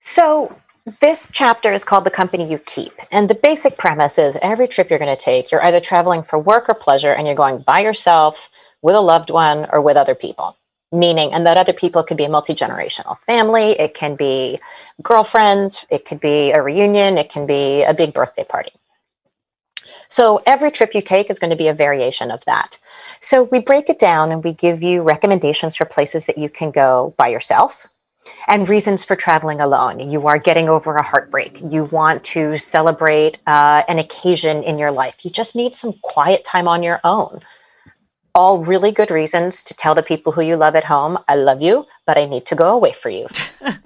So 0.00 0.58
this 1.00 1.30
chapter 1.32 1.72
is 1.72 1.84
called 1.84 2.04
The 2.04 2.10
Company 2.10 2.50
You 2.50 2.58
Keep. 2.58 2.92
And 3.10 3.28
the 3.30 3.34
basic 3.34 3.78
premise 3.78 4.18
is 4.18 4.36
every 4.42 4.68
trip 4.68 4.90
you're 4.90 4.98
going 4.98 5.14
to 5.14 5.22
take, 5.22 5.50
you're 5.50 5.64
either 5.64 5.80
traveling 5.80 6.22
for 6.22 6.38
work 6.38 6.68
or 6.68 6.74
pleasure, 6.74 7.12
and 7.12 7.26
you're 7.26 7.36
going 7.36 7.62
by 7.62 7.80
yourself, 7.80 8.50
with 8.82 8.94
a 8.94 9.00
loved 9.00 9.30
one, 9.30 9.66
or 9.72 9.80
with 9.80 9.96
other 9.96 10.14
people 10.14 10.56
meaning 10.92 11.32
and 11.32 11.46
that 11.46 11.58
other 11.58 11.72
people 11.72 12.04
could 12.04 12.16
be 12.16 12.24
a 12.24 12.28
multi-generational 12.28 13.18
family 13.18 13.70
it 13.80 13.94
can 13.94 14.14
be 14.14 14.58
girlfriends 15.02 15.84
it 15.90 16.04
could 16.04 16.20
be 16.20 16.52
a 16.52 16.62
reunion 16.62 17.18
it 17.18 17.28
can 17.28 17.46
be 17.46 17.82
a 17.82 17.92
big 17.92 18.14
birthday 18.14 18.44
party 18.44 18.70
so 20.08 20.40
every 20.46 20.70
trip 20.70 20.94
you 20.94 21.02
take 21.02 21.30
is 21.30 21.38
going 21.38 21.50
to 21.50 21.56
be 21.56 21.66
a 21.66 21.74
variation 21.74 22.30
of 22.30 22.44
that 22.44 22.78
so 23.20 23.42
we 23.44 23.58
break 23.58 23.88
it 23.88 23.98
down 23.98 24.30
and 24.30 24.44
we 24.44 24.52
give 24.52 24.82
you 24.82 25.02
recommendations 25.02 25.74
for 25.74 25.84
places 25.84 26.26
that 26.26 26.38
you 26.38 26.48
can 26.48 26.70
go 26.70 27.12
by 27.18 27.26
yourself 27.26 27.86
and 28.48 28.68
reasons 28.68 29.04
for 29.04 29.16
traveling 29.16 29.60
alone. 29.60 30.10
You 30.10 30.26
are 30.26 30.38
getting 30.38 30.68
over 30.68 30.94
a 30.94 31.02
heartbreak. 31.02 31.60
You 31.62 31.84
want 31.84 32.24
to 32.24 32.58
celebrate 32.58 33.38
uh, 33.46 33.82
an 33.88 33.98
occasion 33.98 34.62
in 34.62 34.78
your 34.78 34.90
life. 34.90 35.24
You 35.24 35.30
just 35.30 35.56
need 35.56 35.74
some 35.74 35.94
quiet 36.02 36.44
time 36.44 36.68
on 36.68 36.82
your 36.82 37.00
own 37.04 37.40
all 38.34 38.64
really 38.64 38.90
good 38.90 39.10
reasons 39.10 39.62
to 39.62 39.74
tell 39.74 39.94
the 39.94 40.02
people 40.02 40.32
who 40.32 40.42
you 40.42 40.56
love 40.56 40.74
at 40.74 40.84
home, 40.84 41.16
I 41.28 41.36
love 41.36 41.62
you, 41.62 41.86
but 42.04 42.18
I 42.18 42.26
need 42.26 42.46
to 42.46 42.56
go 42.56 42.74
away 42.74 42.92
for 42.92 43.08
you 43.08 43.28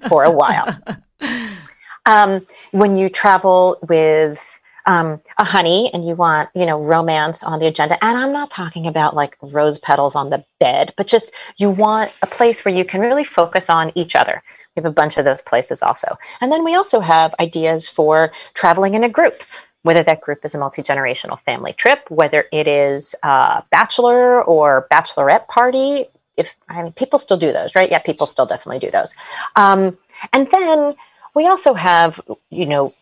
for 0.07 0.23
a 0.23 0.31
while. 0.31 0.77
Um, 2.05 2.47
when 2.71 2.95
you 2.95 3.07
travel 3.07 3.77
with 3.87 4.58
um, 4.85 5.21
a 5.37 5.43
honey 5.43 5.89
and 5.93 6.05
you 6.05 6.15
want, 6.15 6.49
you 6.55 6.65
know, 6.65 6.81
romance 6.81 7.43
on 7.43 7.59
the 7.59 7.67
agenda, 7.67 8.03
and 8.03 8.17
I'm 8.17 8.33
not 8.33 8.49
talking 8.49 8.87
about 8.87 9.15
like 9.15 9.37
rose 9.41 9.77
petals 9.77 10.15
on 10.15 10.29
the 10.29 10.43
bed, 10.59 10.93
but 10.97 11.07
just 11.07 11.31
you 11.57 11.69
want 11.69 12.11
a 12.21 12.27
place 12.27 12.63
where 12.63 12.73
you 12.73 12.85
can 12.85 13.01
really 13.01 13.23
focus 13.23 13.69
on 13.69 13.91
each 13.95 14.15
other. 14.15 14.41
We 14.75 14.81
have 14.81 14.91
a 14.91 14.93
bunch 14.93 15.17
of 15.17 15.25
those 15.25 15.41
places 15.41 15.81
also. 15.81 16.17
And 16.41 16.51
then 16.51 16.63
we 16.63 16.75
also 16.75 16.99
have 16.99 17.35
ideas 17.39 17.87
for 17.87 18.31
traveling 18.53 18.93
in 18.93 19.03
a 19.03 19.09
group 19.09 19.43
whether 19.83 20.03
that 20.03 20.21
group 20.21 20.39
is 20.43 20.53
a 20.53 20.57
multi 20.57 20.81
generational 20.81 21.39
family 21.41 21.73
trip, 21.73 22.09
whether 22.09 22.45
it 22.51 22.67
is 22.67 23.15
a 23.23 23.63
bachelor 23.71 24.43
or 24.43 24.87
bachelorette 24.91 25.47
party. 25.47 26.05
If 26.37 26.55
I 26.69 26.83
mean, 26.83 26.93
people 26.93 27.19
still 27.19 27.37
do 27.37 27.51
those, 27.51 27.75
right? 27.75 27.89
Yeah, 27.89 27.99
people 27.99 28.27
still 28.27 28.45
definitely 28.45 28.79
do 28.79 28.91
those. 28.91 29.13
Um, 29.55 29.97
and 30.33 30.49
then 30.51 30.95
we 31.35 31.47
also 31.47 31.73
have, 31.73 32.19
you 32.49 32.65
know, 32.65 32.93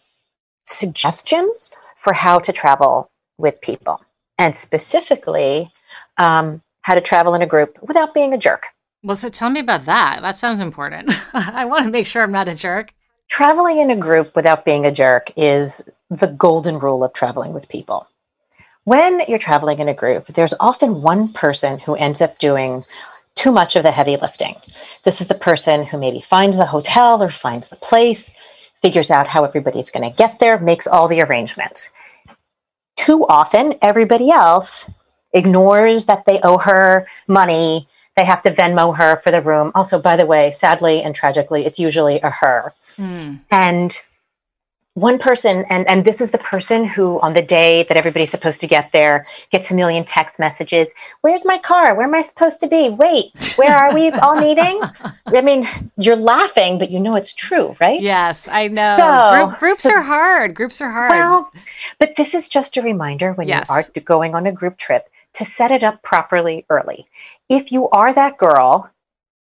suggestions 0.67 1.71
for 1.97 2.13
how 2.13 2.39
to 2.39 2.53
travel 2.53 3.09
with 3.37 3.59
people, 3.61 4.01
and 4.37 4.55
specifically 4.55 5.71
um, 6.17 6.61
how 6.81 6.95
to 6.95 7.01
travel 7.01 7.35
in 7.35 7.41
a 7.41 7.47
group 7.47 7.77
without 7.81 8.13
being 8.13 8.33
a 8.33 8.37
jerk. 8.37 8.67
Well, 9.03 9.15
so 9.15 9.29
tell 9.29 9.49
me 9.49 9.59
about 9.59 9.85
that. 9.85 10.21
That 10.21 10.37
sounds 10.37 10.59
important. 10.59 11.11
I 11.33 11.65
want 11.65 11.85
to 11.85 11.91
make 11.91 12.05
sure 12.05 12.23
I'm 12.23 12.31
not 12.31 12.49
a 12.49 12.55
jerk. 12.55 12.93
Traveling 13.29 13.79
in 13.79 13.91
a 13.91 13.95
group 13.95 14.35
without 14.35 14.65
being 14.65 14.85
a 14.85 14.91
jerk 14.91 15.31
is 15.35 15.81
the 16.09 16.27
golden 16.27 16.79
rule 16.79 17.03
of 17.03 17.13
traveling 17.13 17.53
with 17.53 17.67
people. 17.69 18.07
When 18.85 19.21
you're 19.27 19.37
traveling 19.37 19.79
in 19.79 19.89
a 19.89 19.93
group, 19.93 20.27
there's 20.27 20.53
often 20.61 21.01
one 21.01 21.33
person 21.33 21.77
who 21.79 21.95
ends 21.95 22.21
up 22.21 22.39
doing 22.39 22.85
too 23.35 23.51
much 23.51 23.75
of 23.75 23.83
the 23.83 23.91
heavy 23.91 24.17
lifting. 24.17 24.55
This 25.03 25.21
is 25.21 25.27
the 25.27 25.35
person 25.35 25.85
who 25.85 25.97
maybe 25.97 26.21
finds 26.21 26.57
the 26.57 26.65
hotel 26.65 27.21
or 27.21 27.29
finds 27.29 27.67
the 27.67 27.75
place, 27.75 28.33
figures 28.81 29.11
out 29.11 29.27
how 29.27 29.43
everybody's 29.43 29.91
going 29.91 30.09
to 30.09 30.17
get 30.17 30.39
there, 30.39 30.57
makes 30.59 30.87
all 30.87 31.07
the 31.07 31.21
arrangements. 31.21 31.89
Too 32.95 33.25
often, 33.27 33.75
everybody 33.81 34.31
else 34.31 34.89
ignores 35.33 36.05
that 36.05 36.25
they 36.25 36.39
owe 36.41 36.57
her 36.57 37.07
money. 37.27 37.87
They 38.15 38.25
have 38.25 38.41
to 38.43 38.51
Venmo 38.51 38.95
her 38.97 39.21
for 39.21 39.31
the 39.31 39.41
room. 39.41 39.71
Also, 39.75 39.99
by 39.99 40.15
the 40.15 40.25
way, 40.25 40.51
sadly 40.51 41.03
and 41.03 41.13
tragically, 41.13 41.65
it's 41.65 41.79
usually 41.79 42.19
a 42.21 42.29
her. 42.29 42.73
Mm. 42.97 43.39
And 43.51 44.01
one 44.97 45.19
person 45.19 45.63
and 45.69 45.87
and 45.87 46.05
this 46.05 46.19
is 46.19 46.31
the 46.31 46.39
person 46.39 46.83
who 46.83 47.19
on 47.19 47.33
the 47.33 47.41
day 47.41 47.83
that 47.83 47.95
everybody's 47.95 48.31
supposed 48.31 48.59
to 48.59 48.65
get 48.65 48.91
there 48.91 49.27
gets 49.51 49.69
a 49.69 49.75
million 49.75 50.03
text 50.03 50.39
messages. 50.39 50.91
Where's 51.21 51.45
my 51.45 51.59
car? 51.59 51.93
Where 51.93 52.07
am 52.07 52.15
i 52.15 52.23
supposed 52.23 52.59
to 52.61 52.67
be? 52.67 52.89
Wait 52.89 53.53
where 53.57 53.77
are 53.77 53.93
we 53.93 54.09
all 54.09 54.35
meeting? 54.47 54.81
I 55.27 55.41
mean 55.41 55.67
you're 55.97 56.15
laughing 56.15 56.79
but 56.79 56.89
you 56.89 56.99
know 56.99 57.15
it's 57.15 57.31
true 57.31 57.75
right? 57.79 58.01
Yes 58.01 58.47
i 58.47 58.67
know. 58.67 58.95
So, 58.97 59.45
Group, 59.45 59.59
groups 59.59 59.83
so, 59.83 59.93
are 59.93 60.01
hard. 60.01 60.55
Groups 60.55 60.81
are 60.81 60.91
hard. 60.91 61.11
Well 61.11 61.51
but 61.99 62.15
this 62.15 62.33
is 62.33 62.49
just 62.49 62.75
a 62.75 62.81
reminder 62.81 63.33
when 63.33 63.47
yes. 63.47 63.67
you 63.69 63.75
are 63.75 63.83
going 64.03 64.33
on 64.33 64.47
a 64.47 64.51
group 64.51 64.77
trip 64.77 65.09
to 65.33 65.45
set 65.45 65.71
it 65.71 65.83
up 65.83 66.01
properly 66.01 66.65
early. 66.71 67.05
If 67.49 67.71
you 67.71 67.87
are 67.89 68.13
that 68.13 68.39
girl 68.39 68.89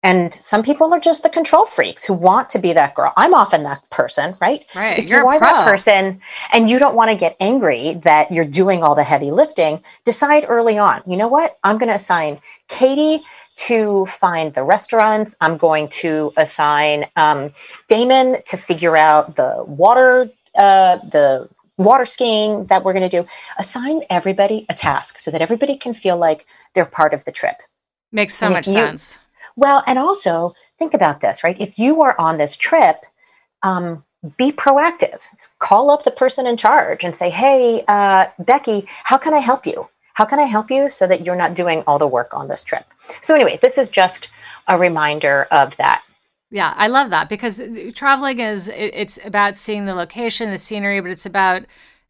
and 0.01 0.33
some 0.33 0.63
people 0.63 0.93
are 0.93 0.99
just 0.99 1.23
the 1.23 1.29
control 1.29 1.65
freaks 1.65 2.05
who 2.05 2.13
want 2.13 2.49
to 2.51 2.59
be 2.59 2.71
that 2.71 2.95
girl. 2.95 3.11
I'm 3.17 3.33
often 3.33 3.63
that 3.63 3.87
person, 3.89 4.37
right? 4.39 4.65
Right. 4.73 4.97
If 4.97 5.09
you're 5.09 5.21
you 5.21 5.27
are 5.27 5.39
that 5.39 5.67
person 5.67 6.21
and 6.53 6.69
you 6.69 6.79
don't 6.79 6.95
want 6.95 7.09
to 7.09 7.15
get 7.15 7.35
angry 7.41 7.95
that 7.95 8.31
you're 8.31 8.45
doing 8.45 8.81
all 8.81 8.95
the 8.95 9.03
heavy 9.03 9.29
lifting, 9.29 9.83
decide 10.05 10.45
early 10.47 10.77
on. 10.77 11.01
You 11.05 11.17
know 11.17 11.27
what? 11.27 11.57
I'm 11.65 11.77
going 11.77 11.89
to 11.89 11.95
assign 11.95 12.39
Katie 12.69 13.21
to 13.57 14.05
find 14.05 14.53
the 14.53 14.63
restaurants. 14.63 15.35
I'm 15.41 15.57
going 15.57 15.89
to 15.89 16.31
assign 16.37 17.05
um, 17.17 17.53
Damon 17.89 18.37
to 18.45 18.55
figure 18.55 18.95
out 18.95 19.35
the 19.35 19.65
water, 19.67 20.29
uh, 20.55 20.95
the 21.11 21.49
water 21.77 22.05
skiing 22.05 22.67
that 22.67 22.85
we're 22.85 22.93
going 22.93 23.09
to 23.09 23.21
do. 23.21 23.27
Assign 23.57 24.03
everybody 24.09 24.65
a 24.69 24.73
task 24.73 25.19
so 25.19 25.29
that 25.29 25.41
everybody 25.41 25.75
can 25.75 25.93
feel 25.93 26.15
like 26.15 26.45
they're 26.73 26.85
part 26.85 27.13
of 27.13 27.25
the 27.25 27.33
trip. 27.33 27.57
Makes 28.13 28.35
so 28.35 28.49
much 28.49 28.65
you, 28.65 28.73
sense 28.73 29.19
well, 29.59 29.83
and 29.85 29.99
also 29.99 30.55
think 30.77 30.93
about 30.93 31.19
this, 31.19 31.43
right? 31.43 31.59
If 31.59 31.77
you 31.77 32.01
are 32.01 32.15
on 32.19 32.37
this 32.37 32.55
trip, 32.55 32.97
um, 33.61 34.03
be 34.37 34.51
proactive. 34.51 35.21
Call 35.59 35.91
up 35.91 36.03
the 36.03 36.11
person 36.11 36.47
in 36.47 36.57
charge 36.57 37.03
and 37.03 37.15
say, 37.15 37.29
hey, 37.29 37.83
uh, 37.87 38.27
Becky, 38.39 38.85
how 39.03 39.17
can 39.17 39.33
I 39.33 39.39
help 39.39 39.65
you? 39.65 39.87
How 40.13 40.25
can 40.25 40.39
I 40.39 40.43
help 40.43 40.69
you 40.69 40.89
so 40.89 41.07
that 41.07 41.25
you're 41.25 41.35
not 41.35 41.53
doing 41.53 41.83
all 41.87 41.99
the 41.99 42.07
work 42.07 42.33
on 42.33 42.47
this 42.47 42.63
trip? 42.63 42.85
So, 43.21 43.35
anyway, 43.35 43.59
this 43.61 43.77
is 43.77 43.89
just 43.89 44.29
a 44.67 44.77
reminder 44.77 45.47
of 45.51 45.75
that. 45.77 46.03
Yeah, 46.51 46.73
I 46.75 46.87
love 46.87 47.09
that 47.11 47.29
because 47.29 47.61
traveling 47.93 48.39
is 48.39 48.69
it's 48.69 49.19
about 49.23 49.55
seeing 49.55 49.85
the 49.85 49.93
location, 49.93 50.49
the 50.49 50.57
scenery, 50.57 50.99
but 50.99 51.11
it's 51.11 51.25
about 51.25 51.63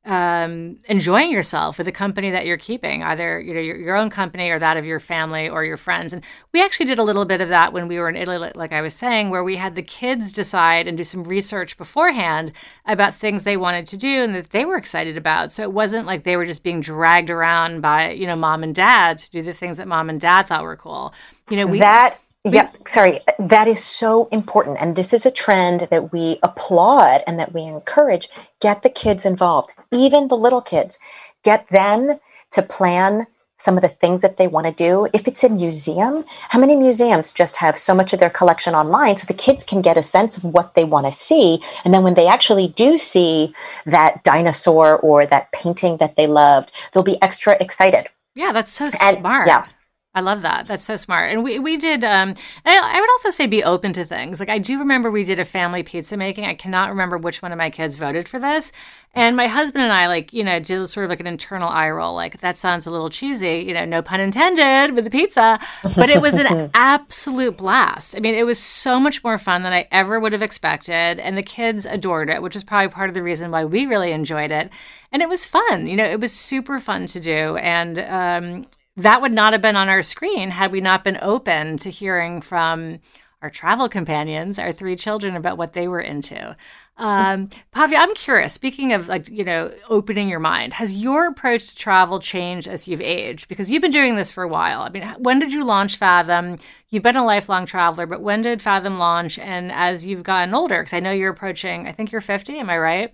um, 0.06 0.80
enjoying 0.86 1.30
yourself 1.30 1.78
with 1.78 1.86
the 1.86 1.92
company 1.92 2.32
that 2.32 2.46
you're 2.46 2.58
keeping, 2.58 3.04
either 3.04 3.40
you 3.40 3.54
know 3.54 3.60
your, 3.60 3.76
your, 3.76 3.96
own 3.96 4.10
company 4.10 4.50
or 4.50 4.58
that 4.58 4.78
of 4.78 4.86
your 4.86 5.00
family 5.00 5.50
or 5.50 5.66
your 5.66 5.76
friends. 5.76 6.14
And 6.14 6.24
we 6.54 6.64
actually 6.64 6.86
did 6.86 7.00
a 7.00 7.04
little 7.04 7.26
bit 7.26 7.42
of 7.42 7.50
that 7.50 7.74
when 7.74 7.88
we 7.90 8.00
were 8.00 8.08
in 8.08 8.16
Italy, 8.16 8.52
like 8.56 8.72
I 8.72 8.82
was 8.82 8.96
saying, 8.96 9.30
where 9.30 9.44
we 9.44 9.58
had 9.58 9.76
the 9.76 9.82
kids 9.82 10.32
decide 10.32 10.88
and 10.88 10.98
do 10.98 11.04
some 11.04 11.26
research 11.26 11.78
beforehand 11.78 12.54
about 12.86 13.14
things 13.14 13.44
they 13.44 13.58
wanted 13.58 13.86
to 13.88 13.98
do 13.98 14.24
and 14.24 14.34
that 14.36 14.52
they 14.52 14.64
were 14.64 14.78
excited 14.78 15.18
about. 15.18 15.52
So 15.52 15.64
it 15.64 15.74
wasn't 15.74 16.08
like 16.08 16.24
they 16.24 16.38
were 16.38 16.46
just 16.46 16.64
being 16.64 16.80
dragged 16.80 17.30
around 17.30 17.82
by 17.82 18.12
you 18.12 18.26
know 18.26 18.38
mom 18.38 18.64
and 18.64 18.74
dad 18.74 19.18
to 19.18 19.30
do 19.30 19.42
the 19.42 19.54
things 19.54 19.78
that 19.78 19.88
mom 19.88 20.10
and 20.10 20.20
dad 20.20 20.44
thought 20.44 20.64
were 20.64 20.78
cool. 20.78 21.14
You 21.50 21.58
know, 21.58 21.68
we 21.68 21.80
that 21.80 22.20
Mm-hmm. 22.47 22.56
yeah, 22.56 22.69
sorry. 22.88 23.19
That 23.38 23.67
is 23.67 23.84
so 23.84 24.30
important. 24.32 24.78
And 24.80 24.95
this 24.95 25.13
is 25.13 25.25
a 25.25 25.32
trend 25.32 25.88
that 25.91 26.13
we 26.13 26.39
applaud 26.41 27.21
and 27.28 27.38
that 27.38 27.54
we 27.54 27.63
encourage. 27.63 28.30
Get 28.62 28.82
the 28.82 28.89
kids 28.89 29.25
involved, 29.25 29.73
even 29.91 30.30
the 30.30 30.38
little 30.38 30.62
kids. 30.62 30.99
Get 31.43 31.67
them 31.67 32.19
to 32.52 32.62
plan 32.62 33.28
some 33.58 33.75
of 33.75 33.82
the 33.82 33.89
things 33.89 34.21
that 34.21 34.38
they 34.38 34.47
want 34.47 34.65
to 34.65 34.71
do. 34.71 35.08
If 35.13 35.28
it's 35.28 35.43
a 35.43 35.49
museum, 35.49 36.23
how 36.47 36.60
many 36.60 36.78
museums 36.78 37.34
just 37.34 37.58
have 37.58 37.78
so 37.78 37.93
much 37.93 38.13
of 38.13 38.19
their 38.19 38.30
collection 38.30 38.73
online 38.73 39.17
so 39.17 39.25
the 39.25 39.34
kids 39.34 39.65
can 39.65 39.82
get 39.82 39.97
a 39.97 40.04
sense 40.04 40.38
of 40.38 40.45
what 40.45 40.75
they 40.75 40.86
want 40.86 41.08
to 41.08 41.12
see? 41.12 41.62
And 41.84 41.93
then 41.93 42.04
when 42.04 42.13
they 42.13 42.28
actually 42.28 42.69
do 42.69 42.97
see 42.97 43.54
that 43.86 44.23
dinosaur 44.23 44.97
or 44.99 45.25
that 45.25 45.52
painting 45.52 45.97
that 45.97 46.15
they 46.15 46.25
loved, 46.25 46.71
they'll 46.93 47.04
be 47.04 47.21
extra 47.21 47.58
excited. 47.60 48.08
Yeah, 48.34 48.54
that's 48.54 48.71
so 48.71 48.86
and, 48.86 49.19
smart. 49.19 49.47
Yeah. 49.47 49.67
I 50.15 50.22
love 50.22 50.41
that. 50.41 50.65
That's 50.65 50.84
so 50.84 50.95
smart. 50.95 51.32
And 51.32 51.43
we, 51.43 51.60
we 51.60 51.78
did, 51.78 52.04
um, 52.04 52.34
I 52.65 53.00
would 53.00 53.10
also 53.12 53.30
say 53.30 53.45
be 53.45 53.63
open 53.63 53.93
to 53.93 54.04
things. 54.04 54.39
Like 54.39 54.50
I 54.50 54.58
do 54.58 54.80
remember 54.80 55.12
we 55.12 55.24
did 55.24 55.38
a 55.38 55.45
family 55.45 55.84
pizza 55.84 56.17
making. 56.17 56.45
I 56.45 56.56
cannot 56.56 56.89
remember 56.89 57.15
which 57.15 57.43
one 57.43 57.52
of 57.52 57.60
my 57.60 57.69
kids 57.69 57.95
voted 57.95 58.28
for 58.28 58.39
this. 58.39 58.72
And 59.13 59.38
my 59.38 59.45
husband 59.45 59.84
and 59.84 59.93
I, 59.93 60.08
like, 60.08 60.34
you 60.34 60.43
know, 60.43 60.60
did 60.60 60.88
sort 60.88 61.04
of 61.04 61.12
like 61.12 61.19
an 61.19 61.28
internal 61.28 61.69
eye 61.69 61.91
roll. 61.91 62.15
Like, 62.15 62.39
that 62.41 62.58
sounds 62.58 62.88
a 62.88 62.91
little 62.91 63.10
cheesy, 63.12 63.63
you 63.67 63.74
know, 63.74 63.86
no 63.86 64.02
pun 64.02 64.19
intended 64.19 64.95
with 64.95 65.04
the 65.04 65.12
pizza. 65.12 65.60
But 65.95 66.10
it 66.10 66.22
was 66.22 66.34
an 66.36 66.72
absolute 66.74 67.58
blast. 67.58 68.15
I 68.15 68.19
mean, 68.19 68.34
it 68.34 68.45
was 68.45 68.60
so 68.60 69.00
much 69.00 69.24
more 69.24 69.38
fun 69.38 69.62
than 69.62 69.74
I 69.74 69.88
ever 69.91 70.19
would 70.19 70.34
have 70.34 70.41
expected. 70.41 71.19
And 71.19 71.38
the 71.38 71.43
kids 71.43 71.86
adored 71.86 72.30
it, 72.30 72.41
which 72.41 72.56
is 72.56 72.63
probably 72.63 72.89
part 72.89 73.10
of 73.10 73.13
the 73.13 73.24
reason 73.24 73.52
why 73.52 73.63
we 73.63 73.86
really 73.86 74.12
enjoyed 74.12 74.52
it. 74.52 74.72
And 75.12 75.22
it 75.22 75.30
was 75.30 75.45
fun. 75.45 75.88
You 75.88 75.98
know, 75.98 76.06
it 76.06 76.19
was 76.19 76.32
super 76.32 76.80
fun 76.80 77.06
to 77.08 77.19
do. 77.19 77.58
And 77.58 78.00
um, 78.00 78.65
that 78.97 79.21
would 79.21 79.32
not 79.32 79.54
have 79.54 79.62
been 79.62 79.75
on 79.75 79.89
our 79.89 80.04
screen 80.04 80.52
had 80.52 80.71
we 80.71 80.82
not 80.82 81.04
been 81.04 81.17
open 81.21 81.78
to 81.78 81.89
hearing 81.89 82.41
from 82.41 82.99
our 83.41 83.49
travel 83.49 83.88
companions, 83.88 84.60
our 84.60 84.73
three 84.73 84.95
children, 84.95 85.36
about 85.36 85.58
what 85.58 85.73
they 85.73 85.88
were 85.88 86.02
into. 86.02 86.56
Um, 86.97 87.49
I'm 87.73 88.13
curious. 88.13 88.54
Speaking 88.54 88.91
of 88.91 89.08
like 89.08 89.30
you 89.30 89.45
know 89.45 89.71
opening 89.88 90.28
your 90.28 90.41
mind, 90.41 90.73
has 90.73 90.93
your 90.93 91.28
approach 91.28 91.69
to 91.69 91.75
travel 91.75 92.19
changed 92.19 92.67
as 92.67 92.89
you've 92.89 93.02
aged? 93.02 93.47
Because 93.47 93.71
you've 93.71 93.82
been 93.82 93.91
doing 93.91 94.15
this 94.15 94.32
for 94.32 94.43
a 94.43 94.49
while. 94.49 94.82
I 94.82 94.89
mean, 94.89 95.04
when 95.17 95.39
did 95.39 95.54
you 95.54 95.63
launch 95.63 95.95
Fathom? 95.95 96.58
You've 96.89 97.04
been 97.04 97.15
a 97.15 97.25
lifelong 97.25 97.65
traveler, 97.65 98.06
but 98.06 98.21
when 98.21 98.41
did 98.41 98.62
Fathom 98.62 98.99
launch? 98.99 99.39
And 99.39 99.71
as 99.71 100.06
you've 100.06 100.23
gotten 100.23 100.54
older, 100.54 100.80
because 100.80 100.93
I 100.93 100.99
know 100.99 101.12
you're 101.12 101.32
approaching, 101.32 101.88
I 101.88 101.93
think 101.93 102.12
you're 102.12 102.19
50. 102.19 102.60
Am 102.60 102.69
I 102.69 102.78
right? 102.78 103.13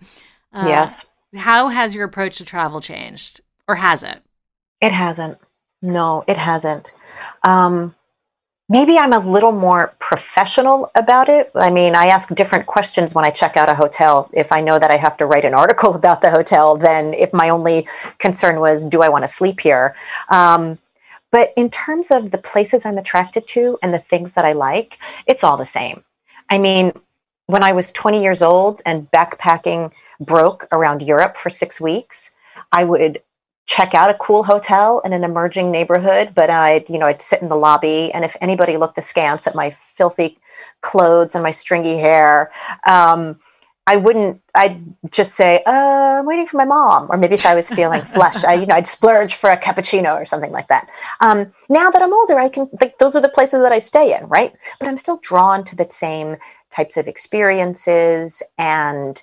Uh, 0.52 0.66
yes. 0.68 1.06
How 1.36 1.68
has 1.68 1.94
your 1.94 2.06
approach 2.06 2.38
to 2.40 2.46
travel 2.46 2.82
changed, 2.82 3.42
or 3.68 3.76
has 3.76 4.02
it? 4.02 4.24
It 4.82 4.94
hasn't. 4.94 5.38
No, 5.86 6.24
it 6.28 6.38
hasn't. 6.38 6.92
Um, 7.44 7.94
maybe 8.70 8.98
I'm 8.98 9.14
a 9.14 9.20
little 9.20 9.52
more 9.52 9.94
professional 10.00 10.90
about 10.96 11.30
it. 11.30 11.52
I 11.54 11.70
mean, 11.70 11.94
I 11.94 12.08
ask 12.08 12.34
different 12.34 12.66
questions 12.66 13.14
when 13.14 13.24
I 13.24 13.30
check 13.30 13.56
out 13.56 13.70
a 13.70 13.76
hotel. 13.76 14.28
If 14.34 14.52
I 14.52 14.62
know 14.62 14.80
that 14.80 14.90
I 14.90 14.98
have 14.98 15.16
to 15.18 15.28
write 15.28 15.46
an 15.46 15.54
article 15.54 15.94
about 16.02 16.22
the 16.22 16.32
hotel, 16.32 16.76
than 16.76 17.14
if 17.14 17.32
my 17.34 17.50
only 17.50 17.88
concern 18.18 18.60
was, 18.60 18.84
do 18.84 19.04
I 19.04 19.10
want 19.10 19.24
to 19.24 19.28
sleep 19.28 19.60
here? 19.60 19.96
Um, 20.30 20.80
but 21.32 21.54
in 21.56 21.70
terms 21.70 22.10
of 22.10 22.32
the 22.32 22.40
places 22.40 22.86
I'm 22.86 22.98
attracted 22.98 23.48
to 23.50 23.78
and 23.84 23.94
the 23.94 24.00
things 24.00 24.32
that 24.32 24.46
I 24.46 24.54
like, 24.54 24.98
it's 25.28 25.44
all 25.44 25.58
the 25.58 25.66
same. 25.66 26.04
I 26.50 26.58
mean, 26.58 26.94
when 27.46 27.62
I 27.62 27.74
was 27.74 27.92
20 27.92 28.24
years 28.24 28.42
old 28.42 28.82
and 28.86 29.12
backpacking 29.12 29.92
broke 30.20 30.68
around 30.72 31.04
Europe 31.04 31.38
for 31.38 31.52
six 31.52 31.80
weeks, 31.80 32.32
I 32.72 32.86
would 32.86 33.22
check 33.66 33.94
out 33.96 34.10
a 34.10 34.14
cool 34.16 34.44
hotel 34.44 35.02
in 35.06 35.14
an 35.14 35.24
emerging 35.24 35.72
neighborhood, 35.72 36.34
but 36.36 36.50
I'd, 36.50 36.90
you 36.90 37.00
know, 37.00 37.08
I'd 37.08 37.22
sit 37.22 37.42
in 37.42 37.50
the 37.50 37.56
lobby 37.56 38.12
and 38.14 38.24
if 38.24 38.36
anybody 38.42 38.78
looked 38.78 38.98
askance 38.98 39.48
at 39.48 39.56
my 39.56 39.72
filthy 39.72 40.38
clothes 40.82 41.34
and 41.34 41.44
my 41.44 41.52
stringy 41.52 41.98
hair, 41.98 42.52
um, 42.86 43.40
I 43.88 43.98
wouldn't, 43.98 44.42
I'd 44.56 44.82
just 45.12 45.34
say, 45.34 45.62
uh, 45.68 46.20
I'm 46.20 46.26
waiting 46.26 46.48
for 46.48 46.58
my 46.58 46.66
mom. 46.66 47.08
Or 47.10 47.18
maybe 47.18 47.36
if 47.36 47.46
I 47.46 47.54
was 47.54 47.70
feeling 47.70 48.02
flush, 48.16 48.44
I, 48.44 48.54
you 48.56 48.66
know, 48.66 48.76
I'd 48.76 48.88
splurge 48.88 49.36
for 49.36 49.52
a 49.52 49.60
cappuccino 49.60 50.16
or 50.16 50.26
something 50.26 50.52
like 50.52 50.68
that. 50.70 50.90
Um, 51.20 51.52
now 51.70 51.92
that 51.92 52.02
I'm 52.02 52.14
older, 52.14 52.40
I 52.40 52.50
can, 52.50 52.68
like, 52.82 52.98
those 52.98 53.16
are 53.16 53.22
the 53.22 53.30
places 53.30 53.62
that 53.62 53.72
I 53.72 53.78
stay 53.78 54.18
in, 54.18 54.26
right? 54.28 54.54
But 54.80 54.90
I'm 54.90 54.98
still 54.98 55.18
drawn 55.18 55.64
to 55.66 55.76
the 55.76 55.88
same 55.88 56.38
types 56.72 56.98
of 56.98 57.08
experiences 57.08 58.42
and 58.58 59.22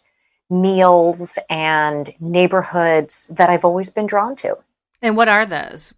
meals 0.50 1.38
and 1.48 2.12
neighborhoods 2.20 3.26
that 3.28 3.50
I've 3.50 3.64
always 3.64 3.90
been 3.90 4.06
drawn 4.06 4.36
to. 4.36 4.56
And 5.00 5.16
what 5.16 5.28
are 5.28 5.46
those? 5.46 5.94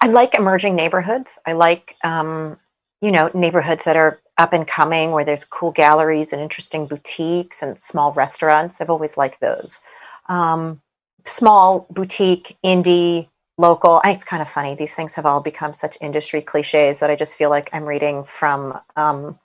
I 0.00 0.06
like 0.08 0.34
emerging 0.34 0.76
neighborhoods. 0.76 1.38
I 1.46 1.52
like, 1.52 1.96
um, 2.04 2.58
you 3.00 3.10
know, 3.10 3.30
neighborhoods 3.34 3.84
that 3.84 3.96
are 3.96 4.20
up 4.36 4.52
and 4.52 4.66
coming 4.66 5.10
where 5.10 5.24
there's 5.24 5.44
cool 5.44 5.72
galleries 5.72 6.32
and 6.32 6.40
interesting 6.40 6.86
boutiques 6.86 7.62
and 7.62 7.78
small 7.78 8.12
restaurants. 8.12 8.80
I've 8.80 8.90
always 8.90 9.16
liked 9.16 9.40
those. 9.40 9.80
Um, 10.28 10.80
small 11.24 11.86
boutique, 11.90 12.56
indie, 12.64 13.28
local. 13.56 14.00
It's 14.04 14.24
kind 14.24 14.40
of 14.40 14.48
funny. 14.48 14.74
These 14.74 14.94
things 14.94 15.14
have 15.16 15.26
all 15.26 15.40
become 15.40 15.74
such 15.74 15.98
industry 16.00 16.42
cliches 16.42 17.00
that 17.00 17.10
I 17.10 17.16
just 17.16 17.36
feel 17.36 17.50
like 17.50 17.70
I'm 17.72 17.84
reading 17.84 18.24
from 18.24 18.78
um, 18.96 19.38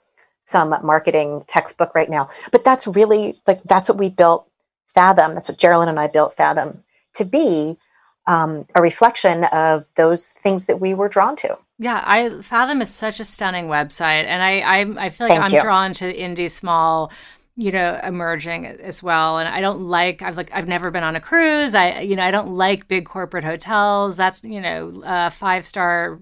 some 0.44 0.74
marketing 0.82 1.44
textbook 1.46 1.94
right 1.94 2.10
now. 2.10 2.28
But 2.52 2.64
that's 2.64 2.86
really 2.86 3.36
like 3.46 3.62
that's 3.64 3.88
what 3.88 3.98
we 3.98 4.08
built 4.08 4.48
Fathom. 4.88 5.34
That's 5.34 5.48
what 5.48 5.58
Geraldine 5.58 5.88
and 5.88 6.00
I 6.00 6.06
built 6.06 6.34
Fathom 6.34 6.82
to 7.14 7.24
be 7.24 7.76
um, 8.26 8.66
a 8.74 8.82
reflection 8.82 9.44
of 9.44 9.84
those 9.96 10.30
things 10.32 10.64
that 10.64 10.80
we 10.80 10.94
were 10.94 11.08
drawn 11.08 11.36
to. 11.36 11.58
Yeah, 11.78 12.02
I 12.04 12.30
Fathom 12.42 12.80
is 12.80 12.90
such 12.90 13.20
a 13.20 13.24
stunning 13.24 13.66
website, 13.66 14.24
and 14.24 14.42
I 14.42 14.60
I, 14.60 15.06
I 15.06 15.08
feel 15.08 15.28
like 15.28 15.36
Thank 15.36 15.48
I'm 15.48 15.54
you. 15.54 15.60
drawn 15.60 15.92
to 15.94 16.12
indie 16.12 16.50
small 16.50 17.10
you 17.56 17.70
know 17.70 18.00
emerging 18.02 18.66
as 18.66 19.00
well 19.00 19.38
and 19.38 19.48
i 19.48 19.60
don't 19.60 19.80
like 19.80 20.22
i've 20.22 20.36
like 20.36 20.50
i've 20.52 20.66
never 20.66 20.90
been 20.90 21.04
on 21.04 21.14
a 21.14 21.20
cruise 21.20 21.74
i 21.74 22.00
you 22.00 22.16
know 22.16 22.24
i 22.24 22.30
don't 22.32 22.50
like 22.50 22.88
big 22.88 23.06
corporate 23.06 23.44
hotels 23.44 24.16
that's 24.16 24.42
you 24.42 24.60
know 24.60 24.92
uh, 25.04 25.30
five 25.30 25.64
star 25.64 26.18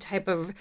type 0.00 0.26
of 0.26 0.52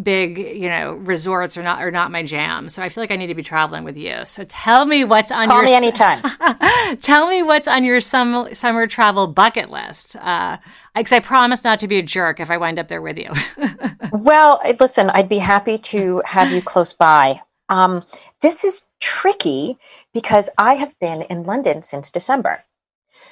big, 0.00 0.38
you 0.38 0.68
know, 0.68 0.94
resorts 0.94 1.56
are 1.56 1.62
not 1.62 1.80
are 1.80 1.90
not 1.90 2.10
my 2.10 2.22
jam. 2.22 2.68
So 2.68 2.82
I 2.82 2.88
feel 2.88 3.02
like 3.02 3.10
I 3.10 3.16
need 3.16 3.28
to 3.28 3.34
be 3.34 3.42
traveling 3.42 3.84
with 3.84 3.96
you. 3.96 4.24
So 4.24 4.44
tell 4.44 4.86
me 4.86 5.04
what's 5.04 5.30
on 5.30 5.48
Call 5.48 5.58
your 5.58 5.66
me 5.66 5.74
anytime. 5.74 6.22
tell 7.00 7.28
me 7.28 7.42
what's 7.42 7.68
on 7.68 7.84
your 7.84 8.00
summer 8.00 8.54
summer 8.54 8.86
travel 8.86 9.26
bucket 9.26 9.70
list. 9.70 10.16
Uh, 10.16 10.58
because 10.94 11.12
I 11.12 11.20
promise 11.20 11.64
not 11.64 11.80
to 11.80 11.88
be 11.88 11.98
a 11.98 12.02
jerk 12.02 12.38
if 12.38 12.50
I 12.50 12.56
wind 12.56 12.78
up 12.78 12.88
there 12.88 13.02
with 13.02 13.18
you. 13.18 13.32
well, 14.12 14.60
listen, 14.78 15.10
I'd 15.10 15.28
be 15.28 15.38
happy 15.38 15.76
to 15.78 16.22
have 16.24 16.52
you 16.52 16.62
close 16.62 16.92
by. 16.92 17.40
Um, 17.68 18.04
this 18.42 18.62
is 18.62 18.86
tricky 19.00 19.78
because 20.12 20.50
I 20.56 20.74
have 20.74 20.98
been 21.00 21.22
in 21.22 21.42
London 21.42 21.82
since 21.82 22.10
December. 22.10 22.64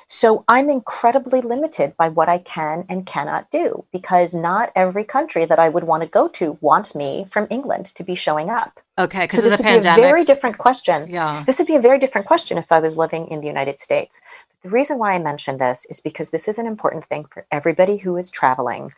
So 0.08 0.44
I'm 0.48 0.68
incredibly 0.68 1.40
limited 1.40 1.96
by 1.96 2.08
what 2.08 2.28
I 2.28 2.38
can 2.38 2.84
and 2.88 3.06
cannot 3.06 3.50
do 3.50 3.84
because 3.92 4.34
not 4.34 4.72
every 4.74 5.04
country 5.04 5.44
that 5.46 5.58
I 5.58 5.68
would 5.68 5.84
want 5.84 6.02
to 6.02 6.08
go 6.08 6.28
to 6.28 6.58
wants 6.60 6.94
me 6.94 7.26
from 7.30 7.46
England 7.50 7.86
to 7.86 8.04
be 8.04 8.14
showing 8.14 8.50
up. 8.50 8.80
Okay, 8.98 9.26
so 9.30 9.40
this 9.40 9.58
would 9.58 9.66
pandemics. 9.66 9.96
be 9.96 10.02
a 10.02 10.04
very 10.04 10.24
different 10.24 10.58
question. 10.58 11.08
Yeah, 11.10 11.44
this 11.46 11.58
would 11.58 11.66
be 11.66 11.76
a 11.76 11.80
very 11.80 11.98
different 11.98 12.26
question 12.26 12.58
if 12.58 12.70
I 12.70 12.80
was 12.80 12.96
living 12.96 13.28
in 13.28 13.40
the 13.40 13.46
United 13.46 13.80
States. 13.80 14.20
But 14.48 14.68
the 14.68 14.74
reason 14.74 14.98
why 14.98 15.12
I 15.12 15.18
mention 15.18 15.56
this 15.56 15.86
is 15.88 16.00
because 16.00 16.30
this 16.30 16.48
is 16.48 16.58
an 16.58 16.66
important 16.66 17.04
thing 17.06 17.24
for 17.24 17.46
everybody 17.50 17.96
who 17.96 18.16
is 18.16 18.30
traveling, 18.30 18.92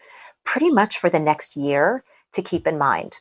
pretty 0.45 0.71
much 0.71 0.99
for 0.99 1.11
the 1.11 1.21
next 1.21 1.57
year 1.57 2.03
to 2.33 2.43
keep 2.43 2.67
in 2.67 2.77
mind. 2.77 3.19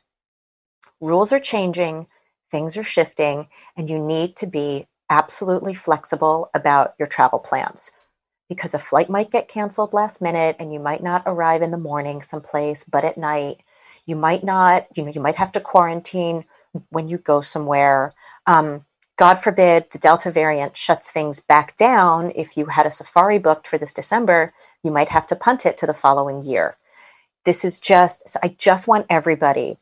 Rules 1.00 1.32
are 1.32 1.40
changing, 1.40 2.08
things 2.50 2.78
are 2.78 2.84
shifting, 2.84 3.50
and 3.76 3.90
you 3.90 4.00
need 4.00 4.36
to 4.38 4.48
be 4.48 4.88
absolutely 5.10 5.74
flexible 5.74 6.50
about 6.54 6.96
your 7.00 7.08
travel 7.08 7.40
plans 7.40 7.92
because 8.50 8.74
a 8.74 8.80
flight 8.80 9.10
might 9.10 9.32
get 9.32 9.48
canceled 9.48 9.94
last 9.94 10.22
minute 10.22 10.56
and 10.60 10.74
you 10.74 10.80
might 10.80 11.04
not 11.04 11.24
arrive 11.26 11.62
in 11.62 11.72
the 11.72 11.78
morning 11.78 12.22
someplace, 12.22 12.84
but 12.84 13.04
at 13.04 13.18
night 13.18 13.62
you 14.06 14.16
might 14.16 14.44
not, 14.44 14.86
you 14.96 15.04
know, 15.04 15.12
you 15.12 15.22
might 15.22 15.36
have 15.36 15.52
to 15.54 15.60
quarantine 15.60 16.44
when 16.90 17.08
you 17.08 17.18
go 17.18 17.42
somewhere. 17.42 18.14
Um, 18.48 18.86
God 19.18 19.36
forbid 19.36 19.86
the 19.92 20.00
Delta 20.00 20.32
variant 20.32 20.76
shuts 20.76 21.10
things 21.12 21.40
back 21.40 21.76
down. 21.78 22.32
If 22.36 22.58
you 22.58 22.66
had 22.66 22.86
a 22.86 22.92
safari 22.92 23.38
booked 23.38 23.68
for 23.68 23.78
this 23.78 23.94
December, 23.94 24.52
you 24.84 24.92
might 24.92 25.10
have 25.10 25.28
to 25.28 25.36
punt 25.36 25.66
it 25.66 25.78
to 25.78 25.88
the 25.88 25.94
following 25.94 26.42
year. 26.42 26.76
This 27.46 27.64
is 27.64 27.80
just, 27.80 28.28
so 28.28 28.40
I 28.44 28.56
just 28.58 28.88
want 28.88 29.06
everybody 29.10 29.78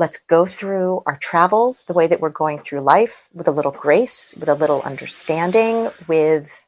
Let's 0.00 0.16
go 0.16 0.46
through 0.46 1.02
our 1.04 1.18
travels 1.18 1.82
the 1.82 1.92
way 1.92 2.06
that 2.06 2.22
we're 2.22 2.30
going 2.30 2.58
through 2.58 2.80
life 2.80 3.28
with 3.34 3.46
a 3.48 3.50
little 3.50 3.70
grace, 3.70 4.34
with 4.40 4.48
a 4.48 4.54
little 4.54 4.80
understanding, 4.80 5.90
with 6.08 6.66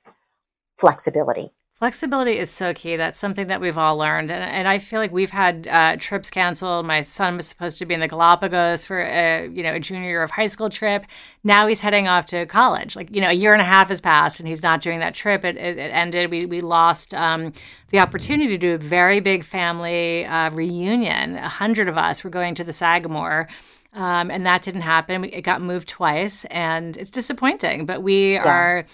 flexibility. 0.76 1.50
Flexibility 1.82 2.38
is 2.38 2.48
so 2.48 2.72
key. 2.72 2.94
That's 2.94 3.18
something 3.18 3.48
that 3.48 3.60
we've 3.60 3.76
all 3.76 3.96
learned. 3.96 4.30
And, 4.30 4.44
and 4.44 4.68
I 4.68 4.78
feel 4.78 5.00
like 5.00 5.10
we've 5.10 5.32
had 5.32 5.66
uh, 5.66 5.96
trips 5.98 6.30
canceled. 6.30 6.86
My 6.86 7.02
son 7.02 7.34
was 7.34 7.48
supposed 7.48 7.78
to 7.78 7.86
be 7.86 7.92
in 7.92 7.98
the 7.98 8.06
Galapagos 8.06 8.84
for 8.84 9.00
a, 9.00 9.48
you 9.48 9.64
know, 9.64 9.74
a 9.74 9.80
junior 9.80 10.08
year 10.08 10.22
of 10.22 10.30
high 10.30 10.46
school 10.46 10.70
trip. 10.70 11.04
Now 11.42 11.66
he's 11.66 11.80
heading 11.80 12.06
off 12.06 12.26
to 12.26 12.46
college. 12.46 12.94
Like, 12.94 13.12
you 13.12 13.20
know, 13.20 13.30
a 13.30 13.32
year 13.32 13.52
and 13.52 13.60
a 13.60 13.64
half 13.64 13.88
has 13.88 14.00
passed 14.00 14.38
and 14.38 14.48
he's 14.48 14.62
not 14.62 14.80
doing 14.80 15.00
that 15.00 15.12
trip. 15.12 15.44
It, 15.44 15.56
it, 15.56 15.76
it 15.76 15.90
ended. 15.92 16.30
We, 16.30 16.46
we 16.46 16.60
lost 16.60 17.14
um, 17.14 17.52
the 17.88 17.98
opportunity 17.98 18.50
to 18.50 18.58
do 18.58 18.74
a 18.76 18.78
very 18.78 19.18
big 19.18 19.42
family 19.42 20.24
uh, 20.24 20.50
reunion. 20.50 21.36
A 21.36 21.48
hundred 21.48 21.88
of 21.88 21.98
us 21.98 22.22
were 22.22 22.30
going 22.30 22.54
to 22.54 22.62
the 22.62 22.72
Sagamore. 22.72 23.48
Um, 23.92 24.30
and 24.30 24.46
that 24.46 24.62
didn't 24.62 24.82
happen. 24.82 25.24
It 25.24 25.42
got 25.42 25.60
moved 25.60 25.86
twice, 25.88 26.46
and 26.46 26.96
it's 26.96 27.10
disappointing. 27.10 27.84
But 27.84 28.02
we 28.02 28.34
yeah. 28.34 28.48
are 28.48 28.86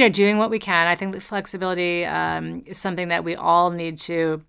you 0.00 0.06
know, 0.06 0.12
doing 0.12 0.38
what 0.38 0.48
we 0.48 0.58
can. 0.58 0.86
I 0.86 0.94
think 0.94 1.12
that 1.12 1.22
flexibility 1.22 2.06
um, 2.06 2.62
is 2.64 2.78
something 2.78 3.08
that 3.08 3.22
we 3.22 3.36
all 3.36 3.70
need 3.70 3.98
to 3.98 4.42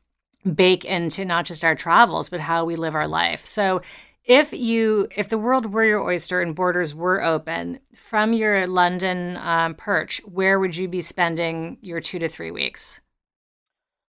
bake 0.56 0.86
into 0.86 1.26
not 1.26 1.44
just 1.44 1.66
our 1.66 1.76
travels, 1.76 2.30
but 2.30 2.40
how 2.40 2.64
we 2.64 2.76
live 2.76 2.96
our 2.96 3.08
life. 3.08 3.46
So, 3.46 3.82
if 4.24 4.54
you 4.54 5.10
if 5.14 5.28
the 5.28 5.38
world 5.38 5.74
were 5.74 5.84
your 5.84 6.02
oyster 6.02 6.42
and 6.42 6.56
borders 6.56 6.96
were 6.96 7.22
open 7.22 7.80
from 7.94 8.32
your 8.32 8.66
London 8.66 9.36
um, 9.38 9.76
perch, 9.76 10.22
where 10.24 10.58
would 10.58 10.74
you 10.74 10.88
be 10.88 11.02
spending 11.02 11.78
your 11.82 12.00
two 12.00 12.20
to 12.20 12.30
three 12.30 12.52
weeks? 12.52 13.02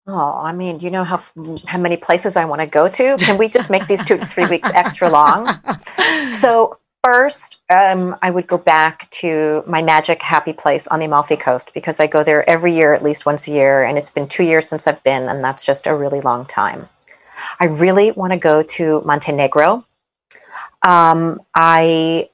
Oh, 0.08 0.42
I 0.42 0.54
mean, 0.54 0.80
you 0.80 0.90
know 0.90 1.04
how 1.04 1.22
how 1.68 1.78
many 1.78 1.98
places 1.98 2.36
I 2.36 2.46
want 2.46 2.62
to 2.62 2.68
go 2.68 2.90
to? 2.90 3.18
Can 3.18 3.38
we 3.38 3.48
just 3.48 3.70
make 3.70 3.86
these 3.86 4.04
two 4.04 4.18
to 4.18 4.26
three 4.26 4.48
weeks 4.48 4.72
extra 4.74 5.08
long? 5.08 5.48
So 6.34 6.78
first, 7.04 7.60
um, 7.70 8.16
I 8.22 8.32
would 8.32 8.48
go 8.48 8.58
back 8.58 9.10
to 9.12 9.64
my 9.66 9.82
magic 9.82 10.22
happy 10.22 10.54
place 10.54 10.88
on 10.88 11.00
the 11.00 11.06
Amalfi 11.06 11.38
Coast 11.38 11.74
because 11.74 12.00
I 12.00 12.08
go 12.08 12.24
there 12.24 12.48
every 12.50 12.74
year, 12.74 12.94
at 12.94 13.04
least 13.04 13.26
once 13.26 13.48
a 13.48 13.52
year, 13.52 13.84
and 13.84 13.98
it's 13.98 14.10
been 14.10 14.28
two 14.28 14.44
years 14.44 14.68
since 14.70 14.88
I've 14.88 15.04
been, 15.04 15.30
and 15.30 15.44
that's 15.44 15.64
just 15.64 15.88
a 15.88 15.96
really 15.96 16.22
long 16.22 16.46
time. 16.46 16.90
I 17.60 17.66
really 17.66 18.12
want 18.12 18.34
to 18.34 18.38
go 18.38 18.64
to 18.64 19.02
Montenegro. 19.06 19.86
Um, 20.84 21.42
I 21.56 22.30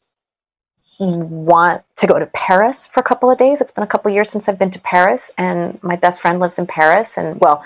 want 0.99 1.83
to 1.97 2.07
go 2.07 2.19
to 2.19 2.25
Paris 2.27 2.85
for 2.85 2.99
a 2.99 3.03
couple 3.03 3.29
of 3.29 3.37
days. 3.37 3.61
It's 3.61 3.71
been 3.71 3.83
a 3.83 3.87
couple 3.87 4.09
of 4.09 4.15
years 4.15 4.29
since 4.29 4.47
I've 4.47 4.59
been 4.59 4.71
to 4.71 4.79
Paris, 4.79 5.31
and 5.37 5.81
my 5.83 5.95
best 5.95 6.21
friend 6.21 6.39
lives 6.39 6.59
in 6.59 6.67
Paris. 6.67 7.17
And 7.17 7.39
well, 7.39 7.63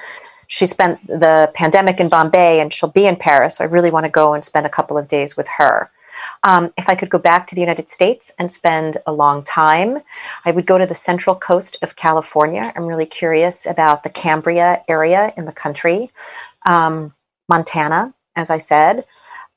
she 0.47 0.65
spent 0.65 1.05
the 1.07 1.51
pandemic 1.53 1.99
in 1.99 2.09
Bombay, 2.09 2.59
and 2.59 2.73
she'll 2.73 2.89
be 2.89 3.05
in 3.05 3.15
Paris. 3.15 3.61
I 3.61 3.65
really 3.65 3.91
want 3.91 4.05
to 4.05 4.09
go 4.09 4.33
and 4.33 4.43
spend 4.43 4.65
a 4.65 4.69
couple 4.69 4.97
of 4.97 5.07
days 5.07 5.37
with 5.37 5.47
her. 5.57 5.89
Um, 6.43 6.73
if 6.77 6.89
I 6.89 6.95
could 6.95 7.09
go 7.09 7.17
back 7.17 7.47
to 7.47 7.55
the 7.55 7.61
United 7.61 7.89
States 7.89 8.31
and 8.39 8.51
spend 8.51 8.97
a 9.05 9.13
long 9.13 9.43
time, 9.43 9.99
I 10.45 10.51
would 10.51 10.65
go 10.65 10.77
to 10.77 10.85
the 10.85 10.95
central 10.95 11.35
coast 11.35 11.77
of 11.81 11.95
California. 11.95 12.71
I'm 12.75 12.85
really 12.85 13.05
curious 13.05 13.65
about 13.65 14.03
the 14.03 14.09
Cambria 14.09 14.83
area 14.87 15.33
in 15.37 15.45
the 15.45 15.51
country, 15.51 16.11
um, 16.65 17.13
Montana, 17.49 18.13
as 18.35 18.49
I 18.49 18.57
said. 18.57 19.05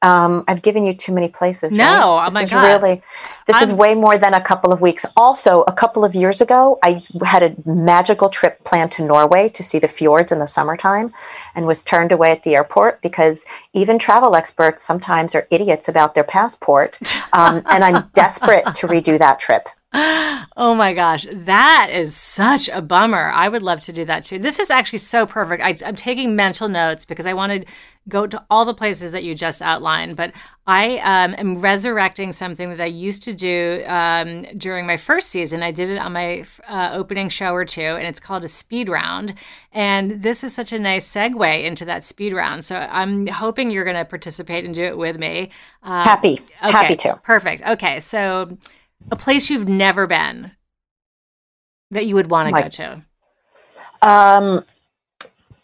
Um, 0.03 0.45
I've 0.49 0.63
given 0.63 0.87
you 0.87 0.95
too 0.95 1.13
many 1.13 1.29
places. 1.29 1.77
No, 1.77 1.85
right? 1.85 2.23
oh 2.23 2.25
this 2.27 2.35
my 2.35 2.43
is 2.43 2.51
God. 2.51 2.63
really 2.63 3.03
this 3.47 3.61
is 3.61 3.71
I'm- 3.71 3.79
way 3.79 3.95
more 3.95 4.17
than 4.17 4.35
a 4.35 4.41
couple 4.41 4.73
of 4.73 4.81
weeks. 4.81 5.05
Also, 5.17 5.63
a 5.63 5.73
couple 5.73 6.05
of 6.05 6.15
years 6.15 6.41
ago, 6.41 6.79
I 6.83 7.03
had 7.25 7.43
a 7.43 7.55
magical 7.69 8.29
trip 8.29 8.63
planned 8.65 8.93
to 8.93 9.05
Norway 9.05 9.49
to 9.49 9.63
see 9.63 9.79
the 9.79 9.89
fjords 9.89 10.33
in 10.33 10.39
the 10.39 10.47
summertime, 10.47 11.13
and 11.55 11.67
was 11.67 11.85
turned 11.85 12.13
away 12.13 12.31
at 12.33 12.43
the 12.45 12.55
airport 12.55 13.03
because 13.03 13.45
even 13.73 13.99
travel 13.99 14.35
experts 14.37 14.83
sometimes 14.83 15.35
are 15.35 15.47
idiots 15.51 15.89
about 15.89 16.15
their 16.15 16.25
passport, 16.25 16.99
um, 17.33 17.63
and 17.67 17.85
I'm 17.85 18.09
desperate 18.15 18.65
to 18.75 18.87
redo 18.87 19.19
that 19.19 19.39
trip. 19.41 19.69
Oh 19.93 20.75
my 20.75 20.93
gosh, 20.93 21.27
that 21.33 21.89
is 21.93 22.15
such 22.15 22.69
a 22.69 22.83
bummer. 22.83 23.31
I 23.31 23.49
would 23.49 23.63
love 23.63 23.81
to 23.83 23.93
do 23.93 24.05
that 24.05 24.25
too. 24.25 24.39
This 24.39 24.59
is 24.59 24.71
actually 24.71 24.99
so 24.99 25.27
perfect. 25.27 25.63
I, 25.63 25.75
I'm 25.87 25.97
taking 25.97 26.37
mental 26.37 26.69
notes 26.69 27.05
because 27.05 27.27
I 27.27 27.33
want 27.33 27.53
to 27.53 27.73
go 28.09 28.27
to 28.27 28.45
all 28.51 28.65
the 28.65 28.75
places 28.75 29.13
that 29.13 29.25
you 29.25 29.35
just 29.35 29.63
outlined. 29.63 30.17
But 30.17 30.33
I 30.67 30.99
um, 30.99 31.35
am 31.39 31.61
resurrecting 31.61 32.33
something 32.33 32.71
that 32.71 32.81
I 32.81 32.87
used 32.87 33.23
to 33.25 33.33
do 33.33 33.83
um, 33.87 34.43
during 34.57 34.87
my 34.87 34.97
first 34.97 35.29
season. 35.29 35.63
I 35.63 35.71
did 35.73 35.89
it 35.89 35.99
on 35.99 36.13
my 36.13 36.45
uh, 36.69 36.91
opening 36.93 37.29
show 37.29 37.53
or 37.53 37.65
two, 37.65 37.81
and 37.81 38.07
it's 38.07 38.21
called 38.21 38.45
a 38.45 38.49
speed 38.49 38.89
round. 38.89 39.35
And 39.73 40.23
this 40.23 40.45
is 40.45 40.55
such 40.55 40.73
a 40.73 40.79
nice 40.79 41.11
segue 41.13 41.65
into 41.65 41.85
that 41.87 42.05
speed 42.05 42.33
round. 42.33 42.65
So 42.65 42.77
I'm 42.77 43.27
hoping 43.27 43.71
you're 43.71 43.85
going 43.85 43.97
to 43.97 44.05
participate 44.05 44.65
and 44.65 44.75
do 44.75 44.85
it 44.85 44.99
with 44.99 45.19
me. 45.19 45.51
Uh, 45.83 46.05
Happy, 46.05 46.41
Okay, 46.63 46.71
happy 46.71 46.97
to. 46.97 47.17
Perfect. 47.25 47.63
Okay, 47.63 48.01
so 48.01 48.59
a 49.11 49.17
place 49.17 49.51
you've 49.51 49.69
never 49.69 50.07
been 50.07 50.53
that 51.91 52.07
you 52.07 52.15
would 52.15 52.31
want 52.31 52.49
to 52.49 52.53
My- 52.53 52.63
go 52.63 52.69
to. 52.69 53.03
Um, 54.03 54.65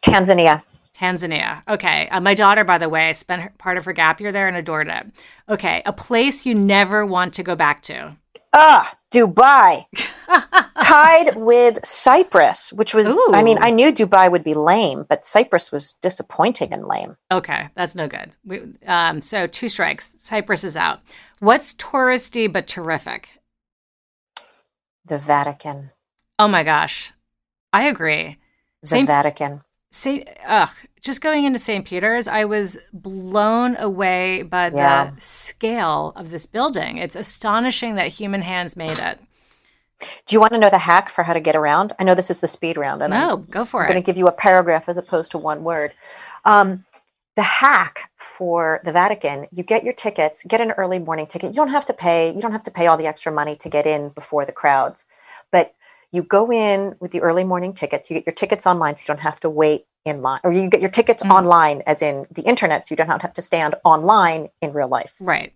Tanzania. 0.02 0.62
Tanzania. 0.96 1.62
Okay. 1.68 2.08
Uh, 2.08 2.20
my 2.20 2.34
daughter, 2.34 2.64
by 2.64 2.78
the 2.78 2.88
way, 2.88 3.12
spent 3.12 3.42
her, 3.42 3.52
part 3.58 3.76
of 3.76 3.84
her 3.84 3.92
gap 3.92 4.20
year 4.20 4.32
there 4.32 4.48
and 4.48 4.56
adored 4.56 4.88
it. 4.88 5.06
Okay. 5.48 5.82
A 5.84 5.92
place 5.92 6.46
you 6.46 6.54
never 6.54 7.04
want 7.04 7.34
to 7.34 7.42
go 7.42 7.54
back 7.54 7.82
to. 7.82 8.16
Ah, 8.58 8.90
Dubai. 9.12 9.84
Tied 10.80 11.36
with 11.36 11.84
Cyprus, 11.84 12.72
which 12.72 12.94
was, 12.94 13.06
I 13.32 13.42
mean, 13.42 13.58
I 13.60 13.70
knew 13.70 13.92
Dubai 13.92 14.30
would 14.30 14.42
be 14.44 14.54
lame, 14.54 15.04
but 15.08 15.26
Cyprus 15.26 15.70
was 15.70 15.92
disappointing 16.00 16.72
and 16.72 16.86
lame. 16.86 17.16
Okay. 17.30 17.68
That's 17.74 17.94
no 17.94 18.08
good. 18.08 18.32
We, 18.44 18.62
um, 18.86 19.20
so 19.20 19.46
two 19.46 19.68
strikes. 19.68 20.14
Cyprus 20.18 20.64
is 20.64 20.76
out. 20.76 21.00
What's 21.38 21.74
touristy 21.74 22.50
but 22.50 22.66
terrific? 22.66 23.30
The 25.04 25.18
Vatican. 25.18 25.90
Oh 26.38 26.48
my 26.48 26.62
gosh. 26.62 27.12
I 27.72 27.84
agree. 27.88 28.38
The 28.82 28.88
Same- 28.88 29.06
Vatican. 29.06 29.62
St. 29.90 30.28
Ugh, 30.46 30.70
just 31.00 31.20
going 31.20 31.44
into 31.44 31.58
St. 31.58 31.84
Peter's, 31.84 32.28
I 32.28 32.44
was 32.44 32.78
blown 32.92 33.76
away 33.76 34.42
by 34.42 34.68
Yeah. 34.68 35.10
the 35.14 35.20
scale 35.20 36.12
of 36.16 36.30
this 36.30 36.46
building. 36.46 36.98
It's 36.98 37.16
astonishing 37.16 37.94
that 37.94 38.08
human 38.08 38.42
hands 38.42 38.76
made 38.76 38.98
it. 38.98 39.20
Do 40.26 40.34
you 40.36 40.40
want 40.40 40.52
to 40.52 40.58
know 40.58 40.68
the 40.68 40.78
hack 40.78 41.08
for 41.08 41.24
how 41.24 41.32
to 41.32 41.40
get 41.40 41.56
around? 41.56 41.94
I 41.98 42.04
know 42.04 42.14
this 42.14 42.30
is 42.30 42.40
the 42.40 42.48
speed 42.48 42.76
round, 42.76 43.00
and 43.02 43.12
No, 43.12 43.32
I'm 43.34 43.44
go 43.44 43.64
for 43.64 43.80
I'm 43.80 43.86
it. 43.86 43.92
going 43.92 44.02
to 44.02 44.06
give 44.06 44.18
you 44.18 44.28
a 44.28 44.32
paragraph 44.32 44.88
as 44.88 44.98
opposed 44.98 45.30
to 45.30 45.38
one 45.38 45.64
word. 45.64 45.92
Um, 46.44 46.84
the 47.34 47.42
hack 47.42 48.10
for 48.16 48.80
the 48.84 48.92
Vatican, 48.92 49.46
you 49.52 49.62
get 49.62 49.84
your 49.84 49.94
tickets, 49.94 50.42
get 50.46 50.60
an 50.60 50.72
early 50.72 50.98
morning 50.98 51.26
ticket. 51.26 51.50
You 51.50 51.56
don't 51.56 51.70
have 51.70 51.86
to 51.86 51.94
pay. 51.94 52.30
You 52.34 52.42
don't 52.42 52.52
have 52.52 52.62
to 52.64 52.70
pay 52.70 52.86
all 52.86 52.96
the 52.98 53.06
extra 53.06 53.32
money 53.32 53.56
to 53.56 53.68
get 53.70 53.86
in 53.86 54.10
before 54.10 54.44
the 54.44 54.52
crowds, 54.52 55.06
but 55.50 55.72
you 56.16 56.22
go 56.22 56.50
in 56.50 56.96
with 56.98 57.10
the 57.12 57.20
early 57.20 57.44
morning 57.44 57.74
tickets. 57.74 58.10
You 58.10 58.16
get 58.16 58.26
your 58.26 58.34
tickets 58.34 58.66
online, 58.66 58.96
so 58.96 59.02
you 59.02 59.06
don't 59.08 59.20
have 59.20 59.38
to 59.40 59.50
wait 59.50 59.86
in 60.04 60.22
line, 60.22 60.40
or 60.44 60.52
you 60.52 60.68
get 60.68 60.80
your 60.80 60.90
tickets 60.90 61.22
Mm. 61.22 61.30
online, 61.30 61.82
as 61.86 62.00
in 62.00 62.26
the 62.30 62.42
internet, 62.42 62.86
so 62.86 62.92
you 62.92 62.96
don't 62.96 63.22
have 63.22 63.34
to 63.34 63.42
stand 63.42 63.74
online 63.84 64.48
in 64.62 64.72
real 64.72 64.88
life. 64.88 65.14
Right. 65.20 65.52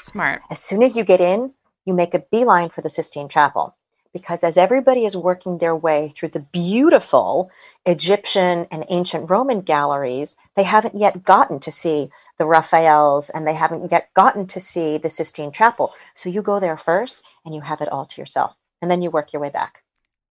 Smart. 0.00 0.42
As 0.50 0.60
soon 0.60 0.82
as 0.82 0.96
you 0.96 1.04
get 1.04 1.20
in, 1.20 1.52
you 1.84 1.94
make 1.94 2.14
a 2.14 2.20
beeline 2.30 2.68
for 2.68 2.80
the 2.80 2.90
Sistine 2.90 3.28
Chapel. 3.28 3.74
Because 4.12 4.42
as 4.42 4.56
everybody 4.56 5.04
is 5.04 5.16
working 5.16 5.58
their 5.58 5.76
way 5.76 6.08
through 6.08 6.30
the 6.30 6.40
beautiful 6.40 7.50
Egyptian 7.84 8.66
and 8.70 8.84
ancient 8.88 9.28
Roman 9.28 9.60
galleries, 9.60 10.34
they 10.54 10.62
haven't 10.62 10.94
yet 10.94 11.24
gotten 11.24 11.60
to 11.60 11.70
see 11.70 12.08
the 12.38 12.46
Raphaels 12.46 13.28
and 13.30 13.46
they 13.46 13.52
haven't 13.54 13.90
yet 13.90 14.12
gotten 14.14 14.46
to 14.46 14.60
see 14.60 14.96
the 14.96 15.10
Sistine 15.10 15.52
Chapel. 15.52 15.92
So 16.14 16.30
you 16.30 16.40
go 16.40 16.58
there 16.58 16.76
first 16.76 17.22
and 17.44 17.54
you 17.54 17.60
have 17.60 17.80
it 17.82 17.88
all 17.90 18.06
to 18.06 18.20
yourself. 18.20 18.56
And 18.80 18.90
then 18.90 19.02
you 19.02 19.10
work 19.10 19.32
your 19.32 19.42
way 19.42 19.50
back. 19.50 19.82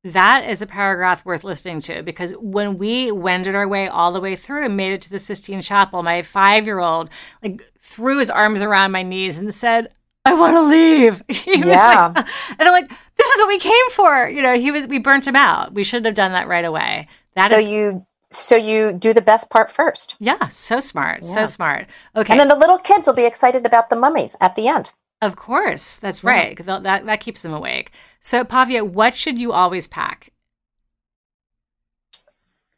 That 0.04 0.46
is 0.48 0.62
a 0.62 0.68
paragraph 0.68 1.26
worth 1.26 1.44
listening 1.44 1.80
to 1.82 2.02
because 2.04 2.32
when 2.40 2.78
we 2.78 3.12
wended 3.12 3.56
our 3.56 3.68
way 3.68 3.88
all 3.88 4.12
the 4.12 4.22
way 4.22 4.36
through 4.36 4.64
and 4.66 4.78
made 4.78 4.94
it 4.94 5.02
to 5.04 5.10
the 5.10 5.20
Sistine 5.20 5.62
Chapel, 5.62 6.04
my 6.04 6.22
five 6.22 6.66
year 6.66 6.80
old 6.80 7.10
like 7.44 7.62
threw 7.80 8.20
his 8.20 8.30
arms 8.30 8.62
around 8.62 8.92
my 8.92 9.02
knees 9.04 9.38
and 9.38 9.54
said, 9.54 9.90
I 10.24 10.34
want 10.34 10.56
to 10.56 10.62
leave. 10.62 11.24
He 11.30 11.58
was 11.58 11.66
Yeah. 11.68 12.14
like- 12.16 12.28
and 12.60 12.62
I'm 12.70 12.72
like, 12.74 12.90
this 13.18 13.30
is 13.32 13.40
what 13.40 13.48
we 13.48 13.60
came 13.60 13.90
for. 13.92 14.30
You 14.30 14.42
know, 14.42 14.58
he 14.58 14.72
was, 14.72 14.86
we 14.88 15.00
burnt 15.00 15.26
him 15.28 15.36
out. 15.36 15.74
We 15.74 15.84
should 15.84 16.06
have 16.06 16.16
done 16.16 16.32
that 16.34 16.48
right 16.48 16.66
away. 16.66 17.08
That 17.36 17.50
so 17.50 17.58
is, 17.58 17.68
you 17.68 18.06
so 18.30 18.56
you 18.58 18.92
do 18.92 19.14
the 19.14 19.22
best 19.22 19.50
part 19.50 19.72
first. 19.72 20.16
yeah, 20.20 20.50
so 20.50 20.80
smart. 20.82 21.24
So 21.24 21.46
smart. 21.46 21.88
Okay. 22.16 22.34
And 22.34 22.40
then 22.40 22.50
the 22.50 22.56
little 22.56 22.78
kids 22.78 23.08
will 23.08 23.14
be 23.16 23.26
excited 23.26 23.66
about 23.66 23.90
the 23.90 23.96
mummies 23.96 24.36
at 24.42 24.56
the 24.56 24.68
end. 24.68 24.92
Of 25.22 25.36
course. 25.36 25.98
That's 25.98 26.24
Yeah. 26.24 26.30
right. 26.32 26.58
'cause 26.58 26.66
That, 26.66 26.84
that, 26.84 27.06
that 27.06 27.20
keeps 27.20 27.42
them 27.42 27.54
awake. 27.54 27.92
So, 28.22 28.44
Pavia, 28.44 28.84
what 28.86 29.16
should 29.16 29.40
you 29.40 29.52
always 29.54 29.88
pack? 29.88 30.32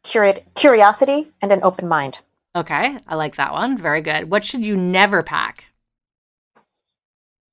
Curi- 0.06 0.44
curiosity 0.56 1.32
and 1.42 1.52
an 1.52 1.60
open 1.64 1.88
mind. 1.88 2.20
Okay. 2.56 2.98
I 3.08 3.16
like 3.16 3.36
that 3.36 3.52
one. 3.54 3.78
Very 3.78 4.02
good. 4.02 4.30
What 4.32 4.44
should 4.44 4.66
you 4.66 4.76
never 4.76 5.22
pack? 5.24 5.68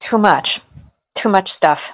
Too 0.01 0.19
much. 0.19 0.61
Too 1.15 1.29
much 1.29 1.53
stuff. 1.53 1.93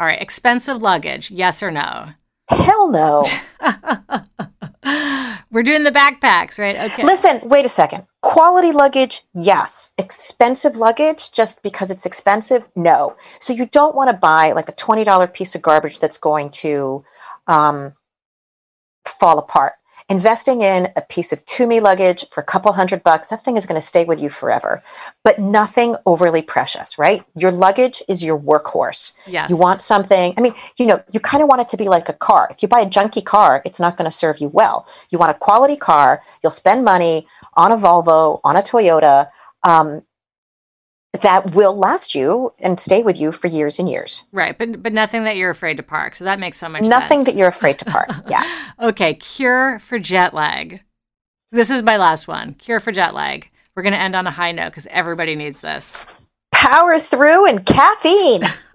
All 0.00 0.06
right, 0.06 0.20
expensive 0.20 0.82
luggage, 0.82 1.30
yes 1.30 1.62
or 1.62 1.70
no? 1.70 2.10
Hell 2.48 2.90
no. 2.90 3.24
We're 5.50 5.62
doing 5.62 5.84
the 5.84 5.90
backpacks, 5.90 6.58
right? 6.58 6.76
Okay. 6.92 7.04
Listen, 7.04 7.40
wait 7.44 7.66
a 7.66 7.68
second. 7.68 8.06
Quality 8.22 8.72
luggage, 8.72 9.22
yes. 9.34 9.90
Expensive 9.98 10.76
luggage, 10.76 11.30
just 11.32 11.62
because 11.62 11.90
it's 11.90 12.06
expensive, 12.06 12.68
no. 12.74 13.16
So 13.40 13.52
you 13.52 13.66
don't 13.66 13.94
want 13.94 14.10
to 14.10 14.16
buy 14.16 14.52
like 14.52 14.68
a 14.68 14.72
$20 14.72 15.32
piece 15.32 15.54
of 15.54 15.62
garbage 15.62 15.98
that's 15.98 16.18
going 16.18 16.50
to 16.50 17.04
um, 17.46 17.94
fall 19.06 19.38
apart. 19.38 19.74
Investing 20.12 20.60
in 20.60 20.92
a 20.94 21.00
piece 21.00 21.32
of 21.32 21.42
Tumi 21.46 21.80
luggage 21.80 22.28
for 22.28 22.42
a 22.42 22.44
couple 22.44 22.70
hundred 22.74 23.02
bucks, 23.02 23.28
that 23.28 23.42
thing 23.42 23.56
is 23.56 23.64
going 23.64 23.80
to 23.80 23.86
stay 23.86 24.04
with 24.04 24.20
you 24.20 24.28
forever. 24.28 24.82
But 25.24 25.38
nothing 25.38 25.96
overly 26.04 26.42
precious, 26.42 26.98
right? 26.98 27.24
Your 27.34 27.50
luggage 27.50 28.02
is 28.08 28.22
your 28.22 28.38
workhorse. 28.38 29.14
yes. 29.26 29.48
You 29.48 29.56
want 29.56 29.80
something, 29.80 30.34
I 30.36 30.42
mean, 30.42 30.54
you 30.76 30.84
know, 30.84 31.02
you 31.12 31.18
kind 31.18 31.42
of 31.42 31.48
want 31.48 31.62
it 31.62 31.68
to 31.68 31.78
be 31.78 31.86
like 31.86 32.10
a 32.10 32.12
car. 32.12 32.46
If 32.50 32.60
you 32.60 32.68
buy 32.68 32.80
a 32.80 32.86
junky 32.86 33.24
car, 33.24 33.62
it's 33.64 33.80
not 33.80 33.96
going 33.96 34.04
to 34.04 34.14
serve 34.14 34.36
you 34.36 34.48
well. 34.48 34.86
You 35.08 35.16
want 35.16 35.30
a 35.30 35.38
quality 35.38 35.76
car, 35.76 36.20
you'll 36.42 36.52
spend 36.52 36.84
money 36.84 37.26
on 37.54 37.72
a 37.72 37.76
Volvo, 37.78 38.40
on 38.44 38.54
a 38.54 38.60
Toyota 38.60 39.30
um, 39.64 40.02
that 41.20 41.54
will 41.54 41.76
last 41.76 42.14
you 42.14 42.52
and 42.58 42.80
stay 42.80 43.02
with 43.02 43.20
you 43.20 43.32
for 43.32 43.46
years 43.46 43.78
and 43.78 43.88
years. 43.88 44.24
right, 44.32 44.56
but 44.56 44.82
but 44.82 44.92
nothing 44.92 45.24
that 45.24 45.36
you're 45.36 45.50
afraid 45.50 45.76
to 45.76 45.82
park. 45.82 46.16
So 46.16 46.24
that 46.24 46.38
makes 46.40 46.56
so 46.56 46.68
much 46.68 46.82
Nothing 46.84 47.18
sense. 47.20 47.26
that 47.26 47.36
you're 47.36 47.48
afraid 47.48 47.78
to 47.80 47.84
park. 47.84 48.08
Yeah. 48.28 48.44
Okay, 48.80 49.14
cure 49.14 49.78
for 49.78 49.98
jet 49.98 50.32
lag. 50.32 50.80
This 51.52 51.68
is 51.70 51.82
my 51.82 51.98
last 51.98 52.26
one. 52.26 52.54
Cure 52.54 52.80
for 52.80 52.92
jet 52.92 53.12
lag. 53.14 53.50
We're 53.76 53.82
going 53.82 53.92
to 53.92 53.98
end 54.00 54.16
on 54.16 54.26
a 54.26 54.30
high 54.30 54.52
note 54.52 54.70
because 54.70 54.86
everybody 54.90 55.34
needs 55.36 55.60
this. 55.60 56.02
power 56.50 56.98
through 56.98 57.46
and 57.46 57.64
caffeine. 57.66 58.42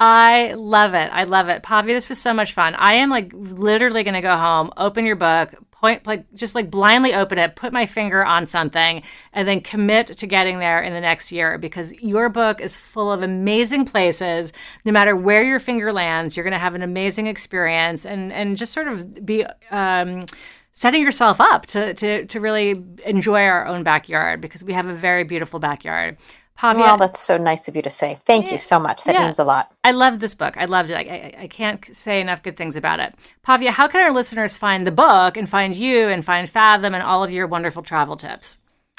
I 0.00 0.54
love 0.56 0.94
it. 0.94 1.10
I 1.12 1.24
love 1.24 1.48
it. 1.48 1.62
Pavi, 1.62 1.86
this 1.88 2.08
was 2.08 2.18
so 2.20 2.32
much 2.32 2.52
fun. 2.52 2.74
I 2.74 2.94
am 2.94 3.10
like 3.10 3.30
literally 3.34 4.02
going 4.02 4.14
to 4.14 4.20
go 4.20 4.36
home, 4.36 4.72
open 4.76 5.04
your 5.04 5.16
book, 5.16 5.54
point 5.80 6.06
like 6.06 6.32
just 6.34 6.54
like 6.54 6.70
blindly 6.70 7.14
open 7.14 7.38
it, 7.38 7.56
put 7.56 7.72
my 7.72 7.86
finger 7.86 8.24
on 8.24 8.46
something, 8.46 9.02
and 9.32 9.48
then 9.48 9.60
commit 9.60 10.08
to 10.08 10.26
getting 10.26 10.58
there 10.58 10.82
in 10.82 10.92
the 10.92 11.00
next 11.00 11.32
year 11.32 11.58
because 11.58 11.92
your 11.94 12.28
book 12.28 12.60
is 12.60 12.78
full 12.78 13.10
of 13.10 13.22
amazing 13.22 13.86
places. 13.86 14.52
No 14.84 14.92
matter 14.92 15.16
where 15.16 15.42
your 15.42 15.58
finger 15.58 15.92
lands, 15.92 16.36
you're 16.36 16.44
going 16.44 16.52
to 16.52 16.58
have 16.58 16.74
an 16.74 16.82
amazing 16.82 17.26
experience 17.26 18.04
and 18.04 18.32
and 18.32 18.56
just 18.56 18.72
sort 18.72 18.88
of 18.88 19.24
be. 19.24 19.44
Um, 19.70 20.26
setting 20.72 21.02
yourself 21.02 21.40
up 21.40 21.66
to, 21.66 21.92
to, 21.94 22.24
to 22.26 22.40
really 22.40 22.82
enjoy 23.04 23.42
our 23.42 23.66
own 23.66 23.82
backyard 23.82 24.40
because 24.40 24.62
we 24.62 24.72
have 24.72 24.86
a 24.86 24.94
very 24.94 25.24
beautiful 25.24 25.58
backyard. 25.58 26.16
Pavia, 26.60 26.82
well, 26.82 26.98
that's 26.98 27.22
so 27.22 27.38
nice 27.38 27.68
of 27.68 27.76
you 27.76 27.80
to 27.80 27.88
say. 27.88 28.18
Thank 28.26 28.46
yeah, 28.46 28.52
you 28.52 28.58
so 28.58 28.78
much. 28.78 29.04
That 29.04 29.14
yeah. 29.14 29.24
means 29.24 29.38
a 29.38 29.44
lot. 29.44 29.72
I 29.82 29.92
love 29.92 30.20
this 30.20 30.34
book. 30.34 30.58
I 30.58 30.66
loved 30.66 30.90
it. 30.90 30.94
I, 30.94 31.00
I, 31.00 31.42
I, 31.44 31.46
can't 31.46 31.82
say 31.96 32.20
enough 32.20 32.42
good 32.42 32.58
things 32.58 32.76
about 32.76 33.00
it. 33.00 33.14
Pavia, 33.42 33.72
how 33.72 33.88
can 33.88 34.02
our 34.02 34.12
listeners 34.12 34.58
find 34.58 34.86
the 34.86 34.90
book 34.90 35.38
and 35.38 35.48
find 35.48 35.74
you 35.74 36.08
and 36.08 36.22
find 36.22 36.50
Fathom 36.50 36.92
and 36.94 37.02
all 37.02 37.24
of 37.24 37.32
your 37.32 37.46
wonderful 37.46 37.82
travel 37.82 38.14
tips? 38.14 38.58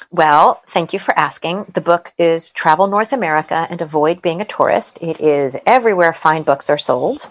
Well, 0.10 0.64
thank 0.70 0.92
you 0.92 0.98
for 0.98 1.16
asking. 1.20 1.72
The 1.76 1.82
book 1.82 2.12
is 2.18 2.50
Travel 2.50 2.88
North 2.88 3.14
America 3.14 3.68
and 3.70 3.80
Avoid 3.80 4.24
Being 4.24 4.42
a 4.42 4.46
Tourist. 4.46 4.98
It 5.00 5.22
is 5.22 5.56
everywhere 5.68 6.14
fine 6.14 6.42
books 6.42 6.68
are 6.68 6.80
sold. 6.80 7.30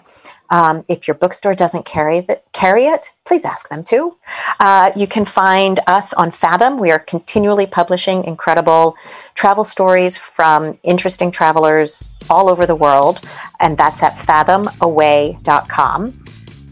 Um, 0.51 0.85
if 0.87 1.07
your 1.07 1.15
bookstore 1.15 1.55
doesn't 1.55 1.85
carry, 1.85 2.27
carry 2.51 2.85
it, 2.85 3.11
please 3.25 3.43
ask 3.45 3.69
them 3.69 3.83
to. 3.85 4.15
Uh, 4.59 4.91
you 4.95 5.07
can 5.07 5.25
find 5.25 5.79
us 5.87 6.13
on 6.13 6.29
Fathom. 6.29 6.77
We 6.77 6.91
are 6.91 6.99
continually 6.99 7.65
publishing 7.65 8.23
incredible 8.25 8.95
travel 9.33 9.63
stories 9.63 10.15
from 10.17 10.77
interesting 10.83 11.31
travelers 11.31 12.07
all 12.29 12.47
over 12.49 12.67
the 12.67 12.75
world, 12.75 13.21
and 13.59 13.75
that's 13.77 14.03
at 14.03 14.15
fathomaway.com. 14.17 16.17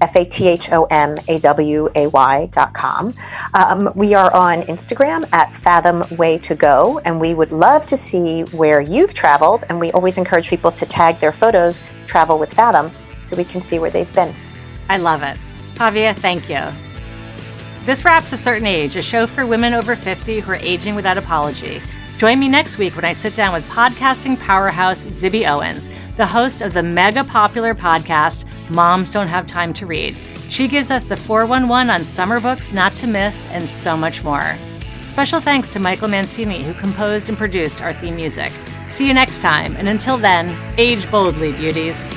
F 0.02 0.16
A 0.16 0.24
T 0.24 0.48
H 0.48 0.72
O 0.72 0.86
M 0.86 1.18
A 1.28 1.40
W 1.40 1.90
A 1.96 2.08
Y 2.08 2.46
dot 2.52 2.74
com. 2.74 3.14
Um, 3.54 3.92
we 3.96 4.14
are 4.14 4.34
on 4.34 4.62
Instagram 4.64 5.28
at 5.34 5.54
Fathom 5.54 6.06
Way 6.18 6.38
to 6.40 6.56
Go, 6.56 7.00
and 7.00 7.20
we 7.20 7.34
would 7.34 7.52
love 7.52 7.86
to 7.88 7.98
see 7.98 8.44
where 8.44 8.80
you've 8.80 9.14
traveled. 9.14 9.66
And 9.68 9.78
we 9.80 9.92
always 9.92 10.18
encourage 10.18 10.48
people 10.48 10.72
to 10.72 10.86
tag 10.86 11.20
their 11.20 11.34
photos, 11.34 11.82
travel 12.08 12.40
with 12.40 12.54
Fathom, 12.54 12.94
so 13.24 13.36
we 13.36 13.44
can 13.44 13.62
see 13.62 13.80
where 13.80 13.92
they've 13.92 14.14
been. 14.14 14.36
I 14.90 14.98
love 14.98 15.24
it. 15.24 15.38
Pavia, 15.76 16.14
thank 16.14 16.50
you. 16.50 16.60
This 17.86 18.06
wraps 18.06 18.34
A 18.34 18.38
Certain 18.38 18.68
Age, 18.68 18.96
a 18.96 19.02
show 19.02 19.26
for 19.26 19.46
women 19.46 19.74
over 19.74 19.96
50 19.96 20.42
who 20.42 20.52
are 20.52 20.56
aging 20.56 20.96
without 20.96 21.18
apology. 21.18 21.82
Join 22.18 22.38
me 22.38 22.50
next 22.50 22.78
week 22.78 22.96
when 22.96 23.06
I 23.06 23.14
sit 23.14 23.34
down 23.34 23.54
with 23.54 23.66
podcasting 23.70 24.38
powerhouse 24.38 25.06
Zibby 25.06 25.50
Owens, 25.50 25.88
the 26.18 26.28
host 26.28 26.62
of 26.62 26.74
the 26.74 26.84
mega 26.84 27.24
popular 27.24 27.74
podcast 27.74 28.44
Moms 28.70 29.12
Don't 29.12 29.30
Have 29.30 29.48
Time 29.48 29.74
to 29.76 29.86
Read. 29.86 30.18
She 30.50 30.68
gives 30.68 30.92
us 30.92 31.06
the 31.06 31.16
411 31.16 31.90
on 31.90 32.04
summer 32.04 32.40
books 32.42 32.74
not 32.74 32.94
to 32.96 33.08
miss 33.08 33.46
and 33.46 33.68
so 33.68 33.96
much 33.96 34.22
more. 34.24 34.58
Special 35.06 35.40
thanks 35.40 35.70
to 35.70 35.80
Michael 35.80 36.10
Mancini, 36.10 36.64
who 36.64 36.74
composed 36.74 37.30
and 37.30 37.38
produced 37.38 37.82
our 37.82 37.94
theme 37.94 38.18
music. 38.18 38.52
See 38.90 39.08
you 39.08 39.14
next 39.14 39.42
time, 39.42 39.78
and 39.78 39.88
until 39.88 40.18
then, 40.18 40.74
age 40.78 41.10
boldly, 41.10 41.54
beauties. 41.54 42.08